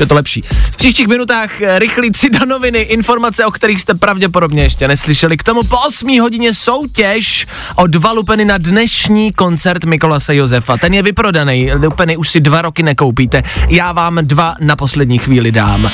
je 0.00 0.06
to 0.06 0.14
lepší. 0.14 0.42
V 0.72 0.76
příštích 0.76 1.08
minutách 1.08 1.60
eh, 1.60 1.78
rychlý 1.78 2.10
tři 2.10 2.30
do 2.30 2.46
noviny, 2.46 2.78
informace, 2.78 3.46
o 3.46 3.50
kterých 3.50 3.80
jste 3.80 3.94
pravděpodobně 3.94 4.62
ještě 4.62 4.88
neslyšeli. 4.88 5.36
K 5.36 5.42
tomu 5.42 5.60
po 5.62 5.76
8 5.88 6.20
hodině 6.20 6.54
soutěž 6.54 7.46
o 7.74 7.86
dva 7.86 8.12
lupeny 8.12 8.44
na 8.44 8.58
dnešní 8.58 9.32
koncert 9.32 9.84
Mikolase 9.84 10.36
Josefa. 10.36 10.76
Ten 10.76 10.94
je 10.94 11.02
vyprodaný, 11.02 11.72
lupeny 11.72 12.16
už 12.16 12.30
si 12.30 12.40
dva 12.40 12.62
roky 12.62 12.82
nekoupíte. 12.82 13.42
Já 13.68 13.92
vám 13.92 14.18
dva 14.22 14.54
na 14.60 14.76
poslední 14.76 15.18
chvíli 15.18 15.52
dám. 15.52 15.90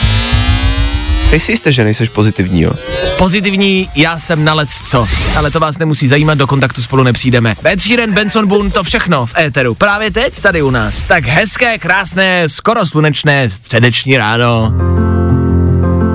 Ty 1.31 1.41
si 1.41 1.53
jistý, 1.53 1.73
že 1.73 1.85
nejseš 1.85 2.09
pozitivní, 2.09 2.63
jo? 2.63 2.73
Pozitivní, 3.19 3.89
já 3.97 4.19
jsem 4.19 4.45
na 4.45 4.55
lec 4.55 4.71
co, 4.87 5.09
ale 5.37 5.51
to 5.51 5.61
vás 5.61 5.79
nemusí 5.79 6.09
zajímat, 6.09 6.39
do 6.39 6.47
kontaktu 6.47 6.83
spolu 6.83 7.03
nepřijdeme. 7.03 7.55
Bed 7.63 7.81
Sheeran, 7.81 8.13
Benson 8.13 8.47
Boone, 8.47 8.71
to 8.71 8.83
všechno 8.83 9.27
v 9.27 9.39
éteru. 9.39 9.75
Právě 9.75 10.11
teď 10.11 10.41
tady 10.41 10.63
u 10.63 10.71
nás. 10.71 11.03
Tak 11.03 11.25
hezké, 11.25 11.79
krásné, 11.79 12.49
skoro 12.49 12.87
slunečné 12.87 13.51
středeční 13.51 14.17
ráno. 14.17 14.73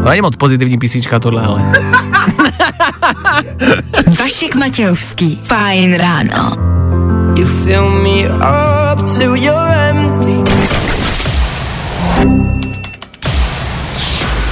To 0.04 0.10
není 0.10 0.22
moc 0.22 0.36
pozitivní 0.36 0.78
písnička 0.78 1.20
tohle, 1.20 1.42
ale. 1.42 1.72
Vašek 4.20 4.56
Matějovský. 4.56 5.40
Fajn 5.44 5.94
ráno. 5.94 6.58
You 7.36 7.46
fill 7.46 7.90
me 7.90 8.30
up 8.30 9.18
till 9.18 9.36
you're 9.36 9.90
empty. 9.90 10.45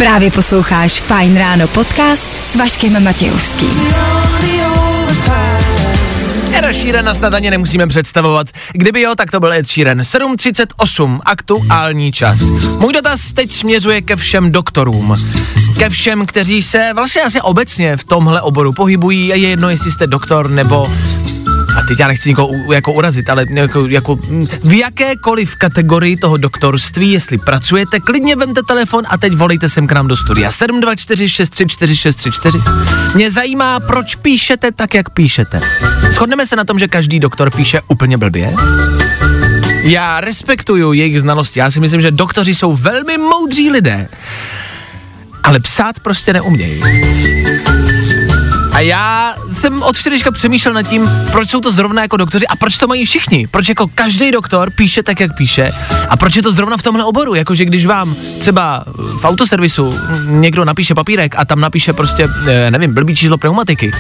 Právě 0.04 0.32
posloucháš 0.32 1.02
Fajn 1.02 1.38
ráno 1.38 1.68
podcast 1.68 2.44
s 2.44 2.56
Vaškem 2.56 3.04
Matějovským. 3.04 3.70
Ed 6.54 6.76
Sheerana 6.76 7.13
snad 7.13 7.34
ani 7.34 7.52
nemusíme 7.52 7.88
představovat. 7.88 8.48
Kdyby 8.72 9.02
jo, 9.02 9.16
tak 9.16 9.32
to 9.32 9.39
byl 9.39 9.54
Ed 9.54 9.68
Sheeran. 9.68 10.00
7.38, 10.00 11.20
aktuální 11.26 12.12
čas. 12.12 12.42
Můj 12.80 12.94
dotaz 12.94 13.34
teď 13.34 13.52
směřuje 13.52 14.02
ke 14.02 14.16
všem 14.16 14.52
doktorům. 14.52 15.16
Ke 15.78 15.89
všem, 15.89 16.26
kteří 16.26 16.63
se 16.63 16.92
vlastně 16.94 17.22
asi 17.22 17.42
obecně 17.42 17.98
v 17.98 18.04
tomhle 18.04 18.42
oboru 18.42 18.74
pohybují 18.74 19.34
a 19.34 19.36
je 19.36 19.50
jedno, 19.50 19.70
jestli 19.70 19.92
jste 19.92 20.08
doktor 20.08 20.50
nebo 20.50 20.88
a 21.75 21.81
teď 21.81 21.99
já 21.99 22.07
nechci 22.07 22.29
nikoho 22.29 22.73
jako 22.73 22.93
urazit, 22.93 23.29
ale 23.29 23.45
jako, 23.49 23.88
jako 23.88 24.15
mm, 24.15 24.47
v 24.63 24.73
jakékoliv 24.73 25.55
kategorii 25.55 26.17
toho 26.17 26.38
doktorství, 26.38 27.12
jestli 27.12 27.38
pracujete, 27.38 27.99
klidně 27.99 28.36
vemte 28.36 28.62
telefon 28.67 29.03
a 29.09 29.17
teď 29.17 29.33
volejte 29.33 29.69
sem 29.69 29.88
k 29.88 29.91
nám 29.91 30.07
do 30.07 30.15
studia. 30.15 30.51
724 30.51 31.29
634 31.29 31.95
634. 31.95 32.57
Mě 33.15 33.31
zajímá, 33.31 33.79
proč 33.79 34.15
píšete 34.15 34.71
tak, 34.71 34.93
jak 34.93 35.09
píšete. 35.09 35.62
Shodneme 36.12 36.45
se 36.47 36.55
na 36.55 36.63
tom, 36.63 36.79
že 36.79 36.88
každý 36.88 37.19
doktor 37.19 37.51
píše 37.55 37.81
úplně 37.88 38.17
blbě? 38.17 38.55
Já 39.83 40.21
respektuju 40.21 40.93
jejich 40.93 41.21
znalosti, 41.21 41.59
já 41.59 41.71
si 41.71 41.79
myslím, 41.79 42.01
že 42.01 42.12
doktoři 42.12 42.55
jsou 42.55 42.75
velmi 42.75 43.17
moudří 43.17 43.69
lidé, 43.69 44.07
ale 45.43 45.59
psát 45.59 45.99
prostě 45.99 46.33
neumějí. 46.33 46.81
A 48.73 48.79
já 48.79 49.36
jsem 49.57 49.83
od 49.83 49.97
včerejška 49.97 50.31
přemýšlel 50.31 50.73
nad 50.73 50.83
tím, 50.83 51.09
proč 51.31 51.49
jsou 51.49 51.62
to 51.62 51.71
zrovna 51.71 52.01
jako 52.01 52.17
doktoři 52.17 52.47
a 52.47 52.55
proč 52.55 52.77
to 52.77 52.88
mají 52.88 53.05
všichni. 53.05 53.47
Proč 53.47 53.69
jako 53.69 53.88
každý 53.95 54.31
doktor 54.31 54.71
píše 54.71 55.03
tak, 55.03 55.19
jak 55.19 55.38
píše 55.38 55.71
a 56.09 56.17
proč 56.17 56.36
je 56.36 56.41
to 56.41 56.51
zrovna 56.51 56.77
v 56.77 56.83
tomhle 56.83 57.03
oboru. 57.03 57.36
Jakože 57.36 57.65
když 57.65 57.86
vám 57.86 58.15
třeba 58.39 58.83
v 59.19 59.23
autoservisu 59.25 59.93
někdo 60.25 60.65
napíše 60.65 60.95
papírek 60.95 61.36
a 61.38 61.45
tam 61.45 61.59
napíše 61.59 61.93
prostě, 61.93 62.27
eh, 62.47 62.71
nevím, 62.71 62.93
blbý 62.93 63.15
číslo 63.15 63.38
pneumatiky, 63.38 63.91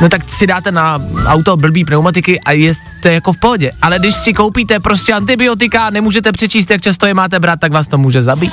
no 0.00 0.08
tak 0.08 0.20
si 0.28 0.46
dáte 0.46 0.72
na 0.72 1.00
auto 1.26 1.56
blbý 1.56 1.84
pneumatiky 1.84 2.40
a 2.40 2.52
je 2.52 2.74
to 3.02 3.08
jako 3.08 3.32
v 3.32 3.38
pohodě. 3.38 3.70
Ale 3.82 3.98
když 3.98 4.14
si 4.14 4.32
koupíte 4.32 4.80
prostě 4.80 5.12
antibiotika, 5.12 5.90
nemůžete 5.90 6.32
přečíst, 6.32 6.70
jak 6.70 6.82
často 6.82 7.06
je 7.06 7.14
máte 7.14 7.40
brát, 7.40 7.60
tak 7.60 7.72
vás 7.72 7.86
to 7.86 7.98
může 7.98 8.22
zabít. 8.22 8.52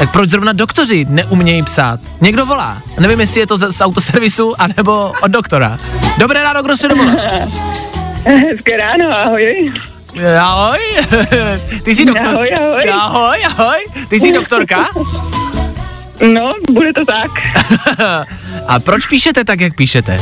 Tak 0.00 0.12
proč 0.12 0.30
zrovna 0.30 0.52
doktoři 0.52 1.06
neumějí 1.08 1.62
psát? 1.62 2.00
Někdo 2.20 2.46
volá. 2.46 2.82
Nevím, 3.00 3.20
jestli 3.20 3.40
je 3.40 3.46
to 3.46 3.56
z, 3.56 3.72
z 3.72 3.80
autoservisu, 3.80 4.54
anebo 4.60 5.12
od 5.22 5.30
doktora. 5.30 5.78
Dobré 6.18 6.42
ráno, 6.42 6.62
kdo 6.62 6.76
se 6.76 6.88
dovolá? 6.88 7.12
Hezké 8.24 8.76
ráno, 8.76 9.18
ahoj. 9.18 9.72
Ahoj. 10.40 10.78
Ty 11.84 11.96
jsi 11.96 12.04
doktor... 12.04 12.26
Ahoj, 12.26 12.54
ahoj. 12.54 12.90
Ahoj, 12.92 13.38
ahoj. 13.44 13.78
Ty 14.08 14.20
jsi 14.20 14.32
doktorka? 14.32 14.88
No, 16.34 16.54
bude 16.72 16.92
to 16.92 17.04
tak. 17.04 17.30
A 18.66 18.78
proč 18.78 19.06
píšete 19.06 19.44
tak, 19.44 19.60
jak 19.60 19.76
píšete? 19.76 20.20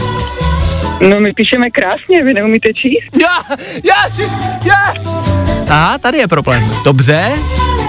No, 1.09 1.21
my 1.21 1.33
píšeme 1.33 1.71
krásně, 1.71 2.25
vy 2.25 2.35
neumíte 2.35 2.69
číst? 2.75 3.23
Já, 3.23 3.57
já, 3.85 4.25
já. 4.65 4.95
Aha, 5.69 5.99
tady 5.99 6.19
je 6.19 6.29
problém. 6.29 6.71
Dobře, 6.85 7.33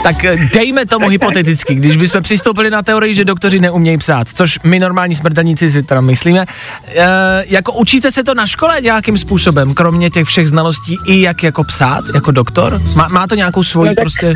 tak 0.03 0.23
eh, 0.25 0.49
dejme 0.53 0.85
tomu 0.85 1.07
hypoteticky, 1.07 1.75
když 1.75 1.97
bychom 1.97 2.23
přistoupili 2.23 2.69
na 2.69 2.81
teorii, 2.81 3.13
že 3.13 3.25
doktoři 3.25 3.59
neumějí 3.59 3.97
psát, 3.97 4.27
což 4.29 4.59
my 4.63 4.79
normální 4.79 5.15
smrtelníci 5.15 5.71
si 5.71 5.83
teda 5.83 6.01
myslíme, 6.01 6.45
e, 6.88 7.05
jako 7.47 7.73
učíte 7.73 8.12
se 8.12 8.23
to 8.23 8.33
na 8.33 8.47
škole 8.47 8.81
nějakým 8.81 9.17
způsobem, 9.17 9.73
kromě 9.73 10.09
těch 10.09 10.27
všech 10.27 10.47
znalostí 10.47 10.97
i 11.07 11.21
jak 11.21 11.43
jako 11.43 11.63
psát, 11.63 12.03
jako 12.13 12.31
doktor? 12.31 12.81
Má, 12.95 13.07
má 13.07 13.27
to 13.27 13.35
nějakou 13.35 13.63
svoji 13.63 13.89
No 13.89 13.95
tak- 13.95 14.03
prostě... 14.03 14.33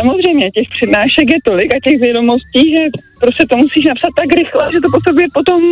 Samozřejmě, 0.00 0.50
těch 0.50 0.68
přednášek 0.80 1.26
je 1.32 1.38
tolik 1.44 1.74
a 1.74 1.78
těch 1.84 2.00
vědomostí, 2.00 2.62
že 2.72 2.80
prostě 3.20 3.44
to 3.50 3.56
musíš 3.56 3.84
napsat 3.88 4.10
tak 4.20 4.28
rychle, 4.38 4.72
že 4.72 4.80
to 4.80 4.88
po 4.90 5.00
tobě 5.00 5.26
potom 5.34 5.62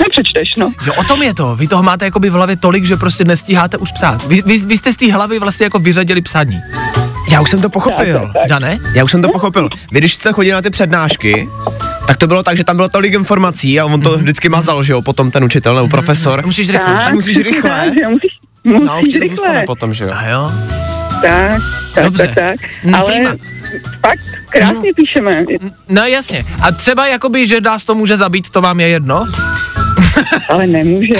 nepřečteš, 0.00 0.56
no. 0.56 0.72
Jo, 0.86 0.92
o 0.96 1.04
tom 1.04 1.22
je 1.22 1.34
to. 1.34 1.56
Vy 1.56 1.68
toho 1.68 1.82
máte 1.82 2.04
jakoby 2.04 2.30
v 2.30 2.32
hlavě 2.32 2.56
tolik, 2.56 2.84
že 2.84 2.96
prostě 2.96 3.24
nestíháte 3.24 3.76
už 3.76 3.92
psát. 3.92 4.26
Vy, 4.26 4.42
vy, 4.46 4.58
vy 4.58 4.78
jste 4.78 4.92
z 4.92 4.96
té 4.96 5.12
hlavy 5.12 5.38
vlastně 5.38 5.64
jako 5.64 5.78
vyřadili 5.78 6.20
psaní. 6.20 6.60
Já 7.30 7.40
už 7.40 7.50
jsem 7.50 7.60
to 7.62 7.68
pochopil. 7.70 8.14
Tak, 8.20 8.22
tak, 8.22 8.32
tak. 8.42 8.48
Dané? 8.48 8.78
Já 8.94 9.04
už 9.04 9.10
jsem 9.10 9.22
to 9.22 9.28
pochopil. 9.28 9.68
Vy 9.92 9.98
když 10.00 10.14
jste 10.14 10.32
chodili 10.32 10.54
na 10.54 10.62
ty 10.62 10.70
přednášky, 10.70 11.48
tak 12.06 12.16
to 12.16 12.26
bylo 12.26 12.42
tak, 12.42 12.56
že 12.56 12.64
tam 12.64 12.76
bylo 12.76 12.88
tolik 12.88 13.14
informací 13.14 13.80
a 13.80 13.84
on 13.84 14.00
to 14.00 14.18
vždycky 14.18 14.48
mazal, 14.48 14.82
že 14.82 14.92
jo, 14.92 15.02
potom 15.02 15.30
ten 15.30 15.44
učitel 15.44 15.74
nebo 15.74 15.88
profesor. 15.88 16.46
Musíš 16.46 16.68
rychle. 16.70 16.94
Tak 16.94 17.14
musíš 17.14 17.36
rychle. 17.38 17.86
Musíš, 17.86 18.00
musíš 18.64 18.80
No, 18.86 19.00
rychle. 19.20 19.28
zůstane 19.28 19.62
potom, 19.66 19.94
že 19.94 20.04
jo. 20.04 20.10
A 20.16 20.28
jo? 20.28 20.52
Tak, 21.22 21.60
tak, 21.94 22.04
Dobře. 22.04 22.26
tak, 22.26 22.34
tak. 22.34 22.70
No, 22.84 22.98
Ale 22.98 23.12
prima. 23.12 23.30
fakt 24.00 24.20
krásně 24.50 24.90
píšeme. 24.96 25.44
No 25.88 26.02
jasně. 26.04 26.44
A 26.62 26.72
třeba 26.72 27.06
jakoby, 27.06 27.48
že 27.48 27.60
nás 27.60 27.84
to 27.84 27.94
může 27.94 28.16
zabít, 28.16 28.50
to 28.50 28.60
vám 28.60 28.80
je 28.80 28.88
jedno? 28.88 29.26
Ale 30.48 30.66
nemůže. 30.66 31.14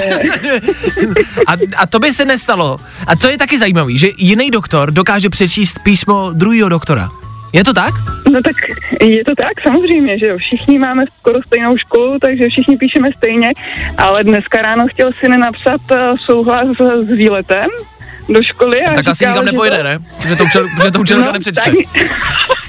A, 1.47 1.53
a 1.77 1.87
to 1.87 1.99
by 1.99 2.13
se 2.13 2.25
nestalo. 2.25 2.79
A 3.07 3.17
to 3.17 3.29
je 3.29 3.39
taky 3.39 3.59
zajímavý, 3.59 3.99
že 3.99 4.09
jiný 4.17 4.51
doktor 4.51 4.91
dokáže 4.91 5.29
přečíst 5.31 5.79
písmo 5.79 6.31
druhého 6.33 6.69
doktora. 6.69 7.09
Je 7.53 7.65
to 7.65 7.75
tak? 7.75 7.95
No 8.33 8.43
tak 8.43 8.55
je 9.03 9.25
to 9.25 9.33
tak, 9.39 9.61
samozřejmě, 9.63 10.19
že 10.19 10.27
jo. 10.27 10.39
Všichni 10.39 10.79
máme 10.79 11.05
skoro 11.19 11.43
stejnou 11.47 11.77
školu, 11.77 12.19
takže 12.19 12.49
všichni 12.49 12.77
píšeme 12.77 13.09
stejně, 13.17 13.51
ale 13.99 14.25
dneska 14.25 14.63
ráno 14.63 14.87
chtěl 14.89 15.11
si 15.21 15.29
napsat 15.29 15.81
uh, 15.91 16.17
souhlas 16.27 16.69
s, 16.79 17.09
výletem 17.09 17.71
do 18.29 18.43
školy. 18.43 18.83
A 18.83 18.95
tak 18.95 19.09
asi 19.09 19.19
říkal, 19.19 19.33
nikam 19.35 19.47
že 19.47 19.53
nepojde, 19.53 19.77
to, 19.77 19.83
ne? 19.83 19.99
Že 20.29 20.37
to, 20.37 20.45
učil, 20.45 20.67
že 20.85 20.91
to 20.91 21.01
učitelka 21.01 21.27
No, 21.27 21.33
nepřečte. 21.33 21.63
tak, 21.65 21.75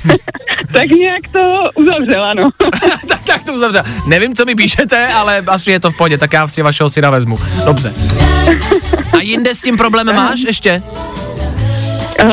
tak 0.74 0.90
nějak 0.90 1.28
to 1.32 1.70
uzavřela, 1.76 2.34
no. 2.34 2.50
tak, 3.08 3.24
tak 3.26 3.44
to 3.44 3.54
uzavře. 3.54 3.84
Nevím, 4.08 4.36
co 4.36 4.46
mi 4.46 4.56
píšete, 4.56 5.08
ale 5.08 5.44
asi 5.48 5.72
je 5.72 5.80
to 5.80 5.92
v 5.92 5.98
pohodě, 5.98 6.18
tak 6.18 6.34
já 6.34 6.48
si 6.48 6.62
vašeho 6.62 6.90
syna 6.90 7.10
vezmu. 7.10 7.38
Dobře. 7.66 7.94
A 9.14 9.22
jinde 9.22 9.56
s 9.56 9.62
tím 9.62 9.78
problémem 9.78 10.16
máš 10.16 10.42
ještě? 10.42 10.84
Uh, 12.24 12.30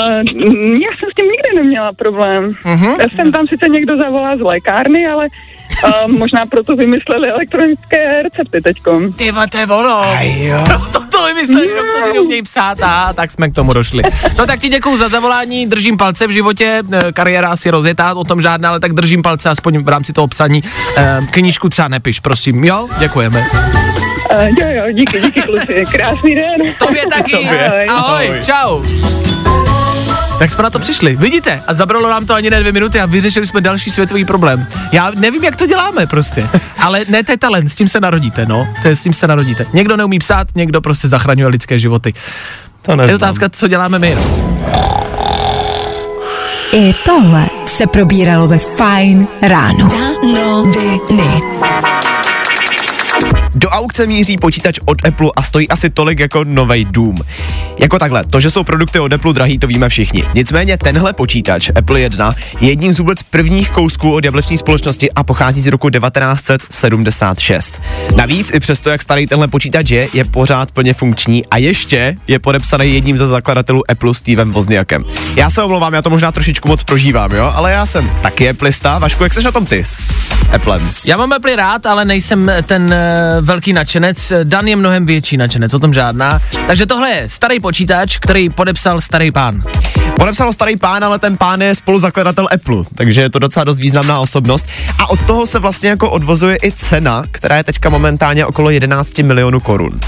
já 0.81 0.90
jsem 0.98 1.09
s 1.12 1.14
tím 1.16 1.26
nikdy 1.26 1.62
neměla 1.62 1.92
problém. 1.92 2.52
Mhm. 2.64 2.94
Já 3.00 3.09
jsem 3.16 3.33
tam 3.33 3.46
sice 3.46 3.68
někdo 3.68 3.96
zavolá 3.96 4.37
z 4.37 4.40
lékárny, 4.40 5.07
ale 5.07 5.28
uh, 5.85 6.11
možná 6.11 6.41
proto 6.51 6.77
vymysleli 6.77 7.29
elektronické 7.29 8.23
recepty 8.23 8.61
teďkom. 8.61 9.12
Ty 9.12 9.33
to 9.51 9.59
je 9.59 9.67
ono. 9.67 10.03
jo. 10.23 10.64
To, 10.93 11.01
to 11.19 11.27
vymysleli, 11.27 11.69
doktoři 11.77 12.12
neumějí 12.12 12.43
psát 12.43 12.79
a 12.83 13.12
tak 13.12 13.33
jsme 13.33 13.49
k 13.49 13.55
tomu 13.55 13.73
došli. 13.73 14.03
No 14.38 14.47
tak 14.47 14.61
ti 14.61 14.69
děkuju 14.69 14.97
za 14.97 15.09
zavolání, 15.09 15.67
držím 15.67 15.97
palce 15.97 16.27
v 16.27 16.31
životě, 16.31 16.83
eh, 16.93 17.12
kariéra 17.12 17.49
asi 17.49 17.71
rozjetá, 17.71 18.14
o 18.14 18.25
tom 18.25 18.43
žádná, 18.43 18.69
ale 18.69 18.81
tak 18.81 18.93
držím 18.93 19.23
palce 19.23 19.51
aspoň 19.51 19.79
v 19.79 19.88
rámci 19.88 20.12
toho 20.12 20.29
psaní. 20.29 20.62
Eh, 20.97 21.21
Knížku 21.31 21.69
třeba 21.69 21.88
nepiš, 21.88 22.21
prosím, 22.21 22.64
jo? 22.64 22.88
Děkujeme. 22.99 23.47
Uh, 24.35 24.43
jo, 24.43 24.67
jo, 24.69 24.93
díky, 24.93 25.21
díky 25.21 25.43
kluci, 25.43 25.85
krásný 25.93 26.35
den. 26.35 26.61
Tobě 26.79 27.07
taky. 27.07 27.35
Ahoj. 27.35 27.87
Ahoj, 27.88 28.29
Ahoj. 28.29 28.41
čau. 28.45 28.83
Tak 30.38 30.51
jsme 30.53 30.62
na 30.62 30.70
to 30.70 30.79
přišli. 30.79 31.16
Vidíte? 31.16 31.62
A 31.66 31.74
zabralo 31.74 32.11
nám 32.11 32.27
to 32.27 32.35
ani 32.35 32.51
ne 32.51 32.61
dvě 32.61 32.72
minuty 32.72 33.01
a 33.01 33.07
vyřešili 33.07 33.46
jsme 33.46 33.61
další 33.61 33.90
světový 33.90 34.24
problém. 34.24 34.66
Já 34.92 35.11
nevím, 35.14 35.44
jak 35.44 35.57
to 35.57 35.66
děláme 35.66 36.07
prostě. 36.07 36.48
Ale 36.79 37.01
ne, 37.09 37.24
to 37.24 37.33
je 37.33 37.38
talent, 37.38 37.68
s 37.68 37.74
tím 37.74 37.88
se 37.88 38.01
narodíte, 38.01 38.46
no. 38.46 38.68
To 38.83 38.88
je, 38.88 38.96
s 38.96 39.03
tím 39.03 39.12
se 39.12 39.27
narodíte. 39.27 39.66
Někdo 39.72 39.96
neumí 39.96 40.18
psát, 40.18 40.48
někdo 40.55 40.81
prostě 40.81 41.09
zachraňuje 41.09 41.48
lidské 41.48 41.79
životy. 41.79 42.14
To 42.83 42.90
Je 42.90 42.96
neznám. 42.96 43.14
otázka, 43.16 43.48
co 43.48 43.68
děláme 43.68 43.98
my. 43.98 44.18
I 46.72 46.94
tohle 47.07 47.46
se 47.66 47.87
probíralo 47.87 48.48
ve 48.48 48.59
Fine 48.59 49.27
ráno. 49.42 49.88
Noviny. 50.35 51.42
Do 53.59 53.68
aukce 53.68 54.07
míří 54.07 54.37
počítač 54.37 54.79
od 54.85 55.07
Apple 55.07 55.31
a 55.37 55.42
stojí 55.42 55.68
asi 55.68 55.90
tolik 55.90 56.18
jako 56.18 56.44
novej 56.44 56.85
dům. 56.85 57.18
Jako 57.79 57.99
takhle, 57.99 58.25
to, 58.25 58.40
že 58.40 58.51
jsou 58.51 58.64
produkty 58.64 58.99
od 58.99 59.12
Apple 59.12 59.33
drahý, 59.33 59.59
to 59.59 59.66
víme 59.66 59.88
všichni. 59.88 60.25
Nicméně 60.35 60.79
tenhle 60.79 61.12
počítač 61.12 61.71
Apple 61.75 62.01
1 62.01 62.35
je 62.61 62.68
jedním 62.68 62.92
z 62.92 62.99
vůbec 62.99 63.23
prvních 63.23 63.71
kousků 63.71 64.12
od 64.14 64.25
jablečné 64.25 64.59
společnosti 64.59 65.12
a 65.12 65.23
pochází 65.23 65.61
z 65.61 65.66
roku 65.66 65.90
1976. 65.90 67.81
Navíc 68.16 68.51
i 68.55 68.61
přesto, 68.61 68.90
jak 68.90 69.03
starý 69.03 69.27
tenhle 69.27 69.49
počítač 69.49 69.90
je, 69.90 70.09
je 70.12 70.25
pořád 70.25 70.73
plně 70.73 70.94
funkční 70.94 71.47
a 71.47 71.57
ještě 71.57 72.16
je 72.27 72.38
podepsaný 72.38 72.94
jedním 72.94 73.18
ze 73.18 73.27
zakladatelů 73.27 73.90
Apple 73.90 74.14
Stevem 74.14 74.51
Wozniakem. 74.51 75.05
Já 75.37 75.51
se 75.51 75.62
omlouvám, 75.62 75.94
já 75.94 76.03
to 76.03 76.11
možná 76.11 76.33
trošičku 76.33 76.68
moc 76.68 76.83
prožívám, 76.83 77.33
jo, 77.33 77.53
ale 77.55 77.73
já 77.73 77.87
jsem 77.87 78.11
taky 78.23 78.49
Applista. 78.49 78.99
Vašku, 78.99 79.23
jak 79.23 79.35
seš 79.35 79.44
na 79.44 79.53
tom 79.53 79.66
ty 79.66 79.85
s 79.85 80.29
Applem? 80.55 80.90
Já 81.05 81.16
mám 81.16 81.33
Apple 81.33 81.57
rád, 81.57 81.87
ale 81.87 82.05
nejsem 82.05 82.53
ten 82.66 82.85
uh, 82.85 83.47
velký 83.48 83.72
nadšenec. 83.72 84.32
Dan 84.44 84.68
je 84.68 84.76
mnohem 84.76 85.06
větší 85.06 85.37
nadšenec, 85.37 85.74
o 85.74 85.78
tom 85.78 85.94
žádná. 85.94 86.40
Takže 86.66 86.87
tohle 86.87 87.11
je 87.11 87.28
starý 87.28 87.61
počítač, 87.61 88.18
který 88.18 88.50
podepsal 88.50 89.00
starý 89.00 89.30
pán. 89.30 89.62
Podepsal 90.16 90.52
starý 90.52 90.76
pán, 90.76 91.04
ale 91.04 91.18
ten 91.18 91.37
pán 91.37 91.62
je 91.62 91.74
spoluzakladatel 91.74 92.48
Apple, 92.52 92.84
takže 92.94 93.20
je 93.20 93.30
to 93.30 93.38
docela 93.38 93.64
dost 93.64 93.78
významná 93.78 94.20
osobnost. 94.20 94.68
A 94.98 95.11
od 95.11 95.20
toho 95.26 95.46
se 95.46 95.58
vlastně 95.58 95.88
jako 95.88 96.11
odvozuje 96.11 96.58
i 96.62 96.72
cena, 96.72 97.22
která 97.30 97.56
je 97.56 97.64
teďka 97.64 97.88
momentálně 97.88 98.46
okolo 98.46 98.70
11 98.70 99.18
milionů 99.18 99.61
korun. 99.61 100.00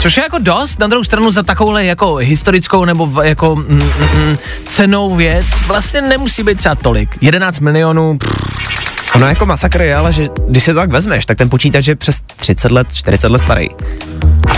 Což 0.00 0.16
je 0.16 0.22
jako 0.22 0.38
dost, 0.38 0.78
na 0.78 0.86
druhou 0.86 1.04
stranu 1.04 1.32
za 1.32 1.42
takovouhle 1.42 1.84
jako 1.84 2.14
historickou 2.14 2.84
nebo 2.84 3.22
jako 3.22 3.56
mm, 3.56 3.64
mm, 3.64 3.82
mm, 4.14 4.36
cenou 4.68 5.16
věc 5.16 5.46
vlastně 5.66 6.00
nemusí 6.00 6.42
být 6.42 6.58
třeba 6.58 6.74
tolik. 6.74 7.08
11 7.20 7.60
milionů, 7.60 8.18
pff, 8.18 8.81
Ono 9.14 9.26
jako 9.26 9.46
masakr 9.46 9.82
je, 9.82 9.96
ale 9.96 10.12
že 10.12 10.28
když 10.48 10.64
si 10.64 10.70
to 10.70 10.78
tak 10.78 10.90
vezmeš, 10.90 11.26
tak 11.26 11.38
ten 11.38 11.50
počítač 11.50 11.86
je 11.86 11.96
přes 11.96 12.20
30 12.36 12.72
let, 12.72 12.86
40 12.94 13.28
let 13.28 13.38
starý. 13.38 13.68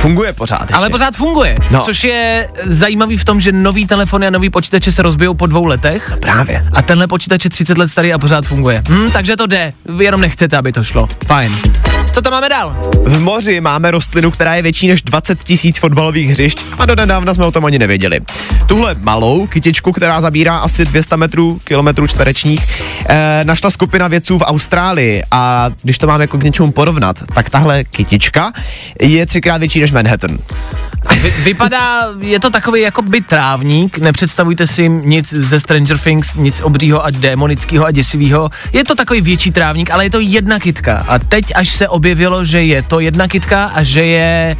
Funguje 0.05 0.33
pořád. 0.33 0.61
Ještě. 0.61 0.75
ale 0.75 0.91
pořád 0.91 1.17
funguje. 1.17 1.57
No. 1.71 1.81
Což 1.81 2.05
je 2.05 2.49
zajímavý 2.65 3.17
v 3.17 3.25
tom, 3.25 3.41
že 3.41 3.53
nový 3.53 3.87
telefony 3.87 4.27
a 4.27 4.31
nový 4.31 4.51
počítače 4.51 4.93
se 4.93 5.03
rozbijou 5.03 5.35
po 5.35 5.47
dvou 5.47 5.67
letech. 5.67 6.17
Právě. 6.21 6.67
A 6.73 6.83
tenhle 6.83 7.07
počítač 7.07 7.45
je 7.45 7.51
30 7.51 7.79
let 7.79 7.89
starý 7.89 8.13
a 8.13 8.19
pořád 8.19 8.47
funguje. 8.47 8.83
Hm, 8.89 9.11
takže 9.11 9.37
to 9.37 9.47
jde, 9.47 9.73
vy 9.87 10.05
jenom 10.05 10.21
nechcete, 10.21 10.57
aby 10.57 10.73
to 10.73 10.85
šlo. 10.85 11.09
Fajn. 11.27 11.59
Co 12.13 12.23
tam 12.23 12.33
máme 12.33 12.49
dál? 12.49 12.77
V 13.05 13.21
moři 13.21 13.61
máme 13.61 13.91
rostlinu, 13.91 14.31
která 14.31 14.55
je 14.55 14.63
větší 14.63 14.89
než 14.89 15.03
20 15.03 15.45
tisíc 15.45 15.79
fotbalových 15.79 16.31
hřišť 16.31 16.65
a 16.79 16.87
do 16.87 16.97
nedávna 16.97 17.35
jsme 17.35 17.45
o 17.45 17.51
tom 17.51 17.65
ani 17.65 17.79
nevěděli. 17.79 18.21
Tuhle 18.67 18.95
malou 19.01 19.47
kytičku, 19.47 19.93
která 19.93 20.21
zabírá 20.21 20.59
asi 20.59 20.85
200 20.85 21.17
metrů, 21.17 21.61
kilometrů 21.65 22.07
čtverečních, 22.07 22.83
eh, 23.09 23.41
našla 23.45 23.71
skupina 23.71 24.09
vědců 24.09 24.39
v 24.39 24.43
Austrálii 24.43 25.23
a 25.31 25.71
když 25.83 25.99
to 25.99 26.07
máme 26.07 26.25
jako 26.25 26.39
k 26.39 26.43
něčemu 26.43 26.73
porovnat, 26.73 27.23
tak 27.35 27.51
tahle 27.51 27.85
kytička 27.85 28.53
je 29.03 29.27
třikrát 29.27 29.59
větší 29.59 29.81
než 29.81 29.93
Manhattan. 29.95 30.39
Vy, 31.23 31.31
vypadá, 31.31 32.09
je 32.19 32.41
to 32.41 32.51
takový 32.51 32.81
jako 32.81 33.03
by 33.03 33.21
trávník, 33.21 33.99
nepředstavujte 33.99 34.67
si 34.67 34.89
nic 34.89 35.29
ze 35.29 35.61
Stranger 35.61 35.99
Things, 35.99 36.35
nic 36.35 36.61
obřího 36.61 37.05
a 37.05 37.11
démonického 37.11 37.87
a 37.87 37.91
děsivého. 37.91 38.51
Je 38.73 38.85
to 38.85 38.95
takový 38.95 39.21
větší 39.21 39.53
trávník, 39.53 39.91
ale 39.91 40.05
je 40.05 40.11
to 40.11 40.21
jedna 40.21 40.59
kytka. 40.59 41.05
A 41.09 41.19
teď 41.19 41.45
až 41.55 41.69
se 41.71 41.89
objevilo, 41.89 42.45
že 42.45 42.63
je 42.63 42.83
to 42.83 43.01
jedna 43.01 43.29
kytka 43.29 43.65
a 43.65 43.83
že 43.83 44.05
je 44.05 44.57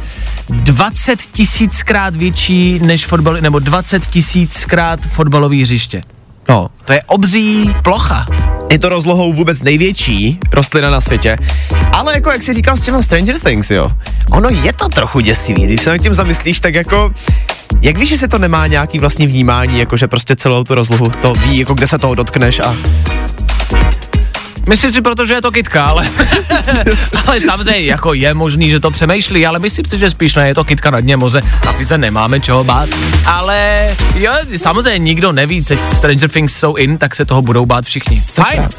20 0.49 1.21
tisíckrát 1.21 2.15
větší 2.15 2.79
než 2.79 3.05
fotbal, 3.05 3.37
nebo 3.41 3.59
20 3.59 4.07
tisíckrát 4.07 4.99
fotbalový 5.05 5.61
hřiště. 5.61 6.01
No, 6.49 6.67
To 6.85 6.93
je 6.93 7.01
obří 7.03 7.69
plocha. 7.83 8.25
je 8.71 8.79
to 8.79 8.89
rozlohou 8.89 9.33
vůbec 9.33 9.61
největší 9.61 10.39
rostlina 10.51 10.89
na 10.89 11.01
světě, 11.01 11.37
ale 11.93 12.13
jako 12.13 12.31
jak 12.31 12.43
si 12.43 12.53
říkal 12.53 12.77
s 12.77 12.81
těma 12.81 13.01
Stranger 13.01 13.39
Things, 13.39 13.71
jo, 13.71 13.89
ono 14.31 14.49
je 14.49 14.73
to 14.73 14.89
trochu 14.89 15.19
děsivý, 15.19 15.63
když 15.65 15.81
se 15.81 15.89
nad 15.89 15.97
tím 15.97 16.13
zamyslíš, 16.13 16.59
tak 16.59 16.75
jako 16.75 17.11
jak 17.81 17.97
víš, 17.97 18.09
že 18.09 18.17
se 18.17 18.27
to 18.27 18.37
nemá 18.37 18.67
nějaký 18.67 18.99
vlastní 18.99 19.27
vnímání, 19.27 19.79
jako 19.79 19.97
že 19.97 20.07
prostě 20.07 20.35
celou 20.35 20.63
tu 20.63 20.75
rozlohu 20.75 21.09
to 21.21 21.33
ví, 21.33 21.57
jako 21.59 21.73
kde 21.73 21.87
se 21.87 21.97
toho 21.97 22.15
dotkneš 22.15 22.59
a 22.59 22.75
Myslím 24.67 24.91
si, 24.91 25.01
protože 25.01 25.33
je 25.33 25.41
to 25.41 25.51
kytka, 25.51 25.83
ale, 25.83 26.09
ale 27.25 27.39
samozřejmě 27.39 27.85
jako 27.85 28.13
je 28.13 28.33
možný, 28.33 28.69
že 28.69 28.79
to 28.79 28.91
přemýšlí, 28.91 29.45
ale 29.45 29.59
myslím 29.59 29.85
si, 29.85 29.99
že 29.99 30.09
spíš 30.09 30.35
ne, 30.35 30.47
je 30.47 30.55
to 30.55 30.63
kytka 30.63 30.91
na 30.91 30.99
dně 30.99 31.17
moře 31.17 31.41
a 31.67 31.73
sice 31.73 31.97
nemáme 31.97 32.39
čeho 32.39 32.63
bát, 32.63 32.89
ale 33.25 33.89
jo, 34.15 34.31
samozřejmě 34.57 34.99
nikdo 34.99 35.31
neví, 35.31 35.63
teď 35.63 35.79
Stranger 35.79 36.29
Things 36.29 36.57
jsou 36.57 36.75
in, 36.75 36.97
tak 36.97 37.15
se 37.15 37.25
toho 37.25 37.41
budou 37.41 37.65
bát 37.65 37.85
všichni. 37.85 38.21
Fajn. 38.33 38.69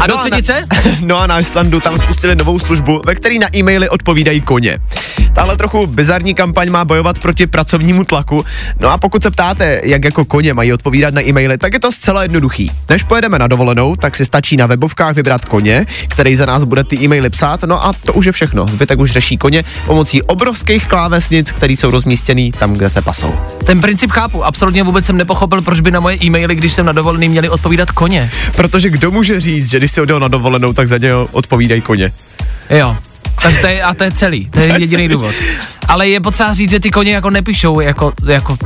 A 0.00 0.06
do 0.06 0.14
No 0.14 0.20
a 0.20 0.24
na- 0.24 0.30
třetice? 0.30 0.66
No 1.00 1.20
a 1.20 1.26
na 1.26 1.38
Islandu 1.38 1.80
tam 1.80 1.98
spustili 1.98 2.36
novou 2.36 2.58
službu, 2.58 3.02
ve 3.06 3.14
který 3.14 3.38
na 3.38 3.56
e-maily 3.56 3.88
odpovídají 3.88 4.40
koně. 4.40 4.78
Tahle 5.32 5.56
trochu 5.56 5.86
bizarní 5.86 6.34
kampaň 6.34 6.70
má 6.70 6.84
bojovat 6.84 7.18
proti 7.18 7.46
pracovnímu 7.46 8.04
tlaku. 8.04 8.44
No 8.80 8.88
a 8.88 8.98
pokud 8.98 9.22
se 9.22 9.30
ptáte, 9.30 9.80
jak 9.84 10.04
jako 10.04 10.24
koně 10.24 10.54
mají 10.54 10.72
odpovídat 10.72 11.14
na 11.14 11.22
e-maily, 11.22 11.58
tak 11.58 11.72
je 11.72 11.80
to 11.80 11.92
zcela 11.92 12.22
jednoduchý. 12.22 12.72
Než 12.88 13.02
pojedeme 13.02 13.38
na 13.38 13.46
dovolenou, 13.46 13.96
tak 13.96 14.16
si 14.16 14.24
stačí 14.24 14.56
na 14.56 14.66
webovkách 14.66 15.16
vybrat 15.16 15.44
koně, 15.44 15.86
který 16.08 16.36
za 16.36 16.46
nás 16.46 16.64
bude 16.64 16.84
ty 16.84 16.96
e-maily 17.04 17.30
psát, 17.30 17.62
no 17.62 17.84
a 17.84 17.92
to 18.04 18.12
už 18.12 18.26
je 18.26 18.32
všechno. 18.32 18.66
Zbytek 18.66 18.98
už 18.98 19.10
řeší 19.12 19.36
koně 19.36 19.64
pomocí 19.86 20.22
obrovských 20.22 20.86
klávesnic, 20.86 21.52
které 21.52 21.72
jsou 21.72 21.90
rozmístěný 21.90 22.52
tam, 22.52 22.72
kde 22.72 22.90
se 22.90 23.02
pasou. 23.02 23.34
Ten 23.66 23.80
princip 23.80 24.10
chápu, 24.10 24.44
absolutně 24.44 24.82
vůbec 24.82 25.06
jsem 25.06 25.16
nepochopil, 25.16 25.62
proč 25.62 25.80
by 25.80 25.90
na 25.90 26.00
moje 26.00 26.16
e-maily, 26.24 26.54
když 26.54 26.72
jsem 26.72 26.86
na 26.86 26.92
dovolený, 26.92 27.28
měli 27.28 27.48
odpovídat 27.48 27.90
koně. 27.90 28.30
Protože 28.56 28.90
kdo 28.90 29.10
může 29.10 29.40
říct, 29.40 29.70
že 29.70 29.78
když 29.78 29.89
si 29.90 30.00
odjel 30.00 30.20
na 30.20 30.28
dovolenou, 30.28 30.72
tak 30.72 30.88
za 30.88 30.98
něho 30.98 31.28
odpovídají 31.32 31.80
koně. 31.80 32.12
Jo. 32.70 32.96
Tak 33.42 33.60
to 33.60 33.66
je, 33.66 33.82
a 33.82 33.94
to 33.94 34.04
je 34.04 34.10
celý, 34.12 34.50
to 34.50 34.60
je 34.60 34.80
jediný 34.80 35.08
důvod. 35.08 35.34
Ale 35.88 36.08
je 36.08 36.20
potřeba 36.20 36.54
říct, 36.54 36.70
že 36.70 36.80
ty 36.80 36.90
koně 36.90 37.12
jako 37.12 37.30
nepíšou 37.30 37.80
jako, 37.80 38.12
jako 38.26 38.56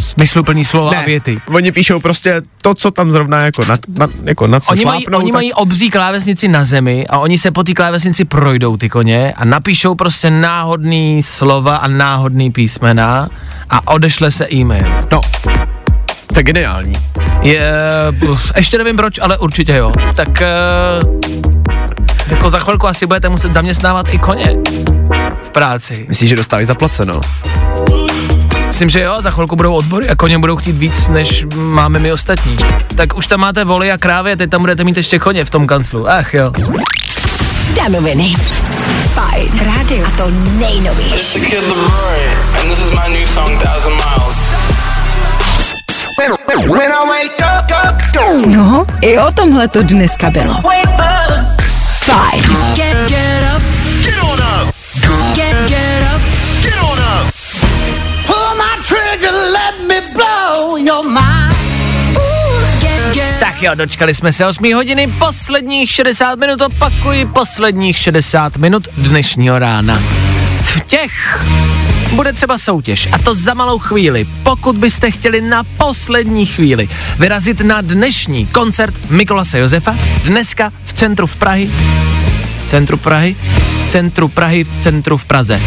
smysluplný 0.00 0.64
slova 0.64 0.98
a 0.98 1.02
věty. 1.02 1.38
Oni 1.48 1.72
píšou 1.72 2.00
prostě 2.00 2.42
to, 2.62 2.74
co 2.74 2.90
tam 2.90 3.12
zrovna 3.12 3.40
jako 3.44 3.64
na, 3.64 3.76
na, 3.98 4.08
jako 4.24 4.46
na 4.46 4.60
co 4.60 4.72
Oni 4.72 4.84
mají, 4.84 5.02
šlápnou, 5.02 5.18
oni 5.18 5.30
tak- 5.30 5.34
mají 5.34 5.52
obří 5.52 5.90
klávesnici 5.90 6.48
na 6.48 6.64
zemi 6.64 7.06
a 7.06 7.18
oni 7.18 7.38
se 7.38 7.50
po 7.50 7.64
té 7.64 7.74
klávesnici 7.74 8.24
projdou 8.24 8.76
ty 8.76 8.88
koně 8.88 9.32
a 9.36 9.44
napíšou 9.44 9.94
prostě 9.94 10.30
náhodný 10.30 11.22
slova 11.22 11.76
a 11.76 11.88
náhodný 11.88 12.50
písmena 12.50 13.28
a 13.70 13.88
odešle 13.88 14.30
se 14.30 14.46
e-mail. 14.52 14.86
No, 15.12 15.20
je 16.36 16.42
geniální. 16.42 16.94
Je, 17.42 17.72
pf, 18.20 18.52
ještě 18.56 18.78
nevím 18.78 18.96
proč, 18.96 19.18
ale 19.22 19.38
určitě 19.38 19.72
jo. 19.72 19.92
Tak 20.16 20.42
eh, 20.42 20.46
jako 22.28 22.50
za 22.50 22.58
chvilku 22.58 22.86
asi 22.86 23.06
budete 23.06 23.28
muset 23.28 23.54
zaměstnávat 23.54 24.06
i 24.14 24.18
koně 24.18 24.56
v 25.42 25.50
práci. 25.50 26.04
Myslíš, 26.08 26.30
že 26.30 26.36
dostávají 26.36 26.66
zaplaceno? 26.66 27.20
Myslím, 28.68 28.90
že 28.90 29.00
jo, 29.00 29.16
za 29.20 29.30
chvilku 29.30 29.56
budou 29.56 29.74
odbory 29.74 30.08
a 30.08 30.14
koně 30.14 30.38
budou 30.38 30.56
chtít 30.56 30.72
víc, 30.72 31.08
než 31.08 31.46
máme 31.54 31.98
my 31.98 32.12
ostatní. 32.12 32.56
Tak 32.96 33.16
už 33.16 33.26
tam 33.26 33.40
máte 33.40 33.64
voly 33.64 33.92
a 33.92 33.98
krávy 33.98 34.32
a 34.32 34.36
teď 34.36 34.50
tam 34.50 34.60
budete 34.60 34.84
mít 34.84 34.96
ještě 34.96 35.18
koně 35.18 35.44
v 35.44 35.50
tom 35.50 35.66
kanclu. 35.66 36.10
Ach 36.10 36.34
jo. 36.34 36.52
Danoviny. 37.76 38.34
Fajn 39.14 39.60
rádio. 39.64 40.06
A 40.06 40.10
to 40.10 40.30
nejnovější. 40.58 41.40
No, 48.46 48.86
i 49.00 49.18
o 49.18 49.32
tomhle 49.32 49.68
to 49.68 49.82
dneska 49.82 50.30
bylo. 50.30 50.54
Fajn. 51.98 52.42
Tak 63.40 63.62
jo, 63.62 63.74
dočkali 63.74 64.14
jsme 64.14 64.32
se 64.32 64.46
8 64.46 64.74
hodiny, 64.74 65.06
posledních 65.18 65.90
60 65.90 66.38
minut, 66.38 66.60
opakuji, 66.60 67.26
posledních 67.26 67.98
60 67.98 68.56
minut 68.56 68.88
dnešního 68.96 69.58
rána. 69.58 70.02
V 70.60 70.80
těch 70.80 71.44
bude 72.12 72.32
třeba 72.32 72.58
soutěž 72.58 73.08
a 73.12 73.18
to 73.18 73.34
za 73.34 73.54
malou 73.54 73.78
chvíli. 73.78 74.26
Pokud 74.42 74.76
byste 74.76 75.10
chtěli 75.10 75.40
na 75.40 75.64
poslední 75.64 76.46
chvíli 76.46 76.88
vyrazit 77.18 77.60
na 77.60 77.80
dnešní 77.80 78.46
koncert 78.46 79.10
Mikolase 79.10 79.58
Josefa, 79.58 79.96
dneska 80.24 80.72
v 80.86 80.92
centru 80.92 81.26
v 81.26 81.36
Prahy, 81.36 81.70
centru 82.66 82.96
Prahy, 82.96 83.36
centru 83.88 84.28
Prahy, 84.28 84.64
v 84.64 84.82
centru 84.82 85.16
v 85.16 85.24
Praze. 85.24 85.60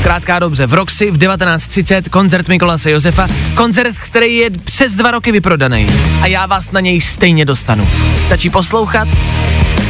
Zkrátka 0.00 0.36
a 0.36 0.38
dobře, 0.38 0.66
v 0.66 0.74
Roxy 0.74 1.10
v 1.10 1.18
19.30 1.18 2.08
koncert 2.10 2.48
Mikolase 2.48 2.90
Josefa, 2.90 3.26
koncert, 3.54 3.96
který 3.98 4.36
je 4.36 4.50
přes 4.50 4.94
dva 4.94 5.10
roky 5.10 5.32
vyprodaný 5.32 5.86
a 6.20 6.26
já 6.26 6.46
vás 6.46 6.70
na 6.70 6.80
něj 6.80 7.00
stejně 7.00 7.44
dostanu. 7.44 7.88
Stačí 8.26 8.50
poslouchat 8.50 9.08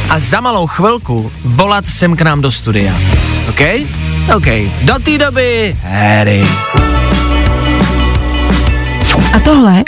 a 0.09 0.19
za 0.19 0.41
malou 0.41 0.67
chvilku 0.67 1.31
volat 1.45 1.85
sem 1.85 2.15
k 2.15 2.21
nám 2.21 2.41
do 2.41 2.51
studia. 2.51 2.93
OK? 3.49 3.61
OK. 4.31 4.45
Do 4.81 4.99
té 5.03 5.17
doby, 5.17 5.77
Harry. 5.83 6.47
A 9.33 9.39
tohle 9.39 9.83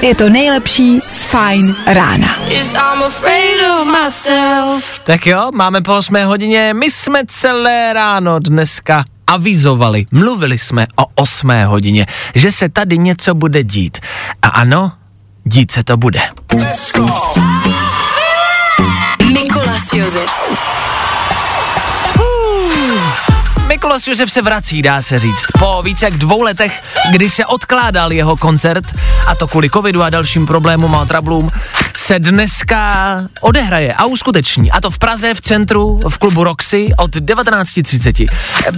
je 0.00 0.14
to 0.14 0.28
nejlepší 0.28 1.00
z 1.06 1.22
Fine 1.22 1.74
rána. 1.86 2.28
Tak 5.04 5.26
jo, 5.26 5.50
máme 5.54 5.80
po 5.80 5.96
8 5.96 6.24
hodině, 6.24 6.74
my 6.74 6.90
jsme 6.90 7.20
celé 7.28 7.92
ráno 7.92 8.38
dneska 8.38 9.04
avizovali, 9.26 10.06
mluvili 10.12 10.58
jsme 10.58 10.86
o 10.96 11.04
8 11.14 11.50
hodině, 11.66 12.06
že 12.34 12.52
se 12.52 12.68
tady 12.68 12.98
něco 12.98 13.34
bude 13.34 13.64
dít. 13.64 13.98
A 14.42 14.48
ano, 14.48 14.92
dít 15.44 15.70
se 15.70 15.84
to 15.84 15.96
bude. 15.96 16.20
Mikolas 19.32 19.92
Josef. 19.92 20.30
Mikolas 23.76 24.06
Josef 24.06 24.32
se 24.32 24.42
vrací, 24.42 24.82
dá 24.82 25.02
se 25.02 25.18
říct. 25.18 25.46
Po 25.58 25.82
více 25.82 26.04
jak 26.04 26.14
dvou 26.14 26.42
letech, 26.42 26.82
kdy 27.12 27.30
se 27.30 27.46
odkládal 27.46 28.12
jeho 28.12 28.36
koncert, 28.36 28.84
a 29.26 29.34
to 29.34 29.46
kvůli 29.46 29.70
covidu 29.70 30.02
a 30.02 30.10
dalším 30.10 30.46
problémům 30.46 30.94
a 30.94 31.04
trablům, 31.04 31.48
se 31.96 32.18
dneska 32.18 33.06
odehraje 33.40 33.94
a 33.94 34.04
uskuteční. 34.04 34.70
A 34.70 34.80
to 34.80 34.90
v 34.90 34.98
Praze, 34.98 35.34
v 35.34 35.40
centru, 35.40 36.00
v 36.08 36.18
klubu 36.18 36.44
Roxy 36.44 36.90
od 36.98 37.16
19.30. 37.16 38.26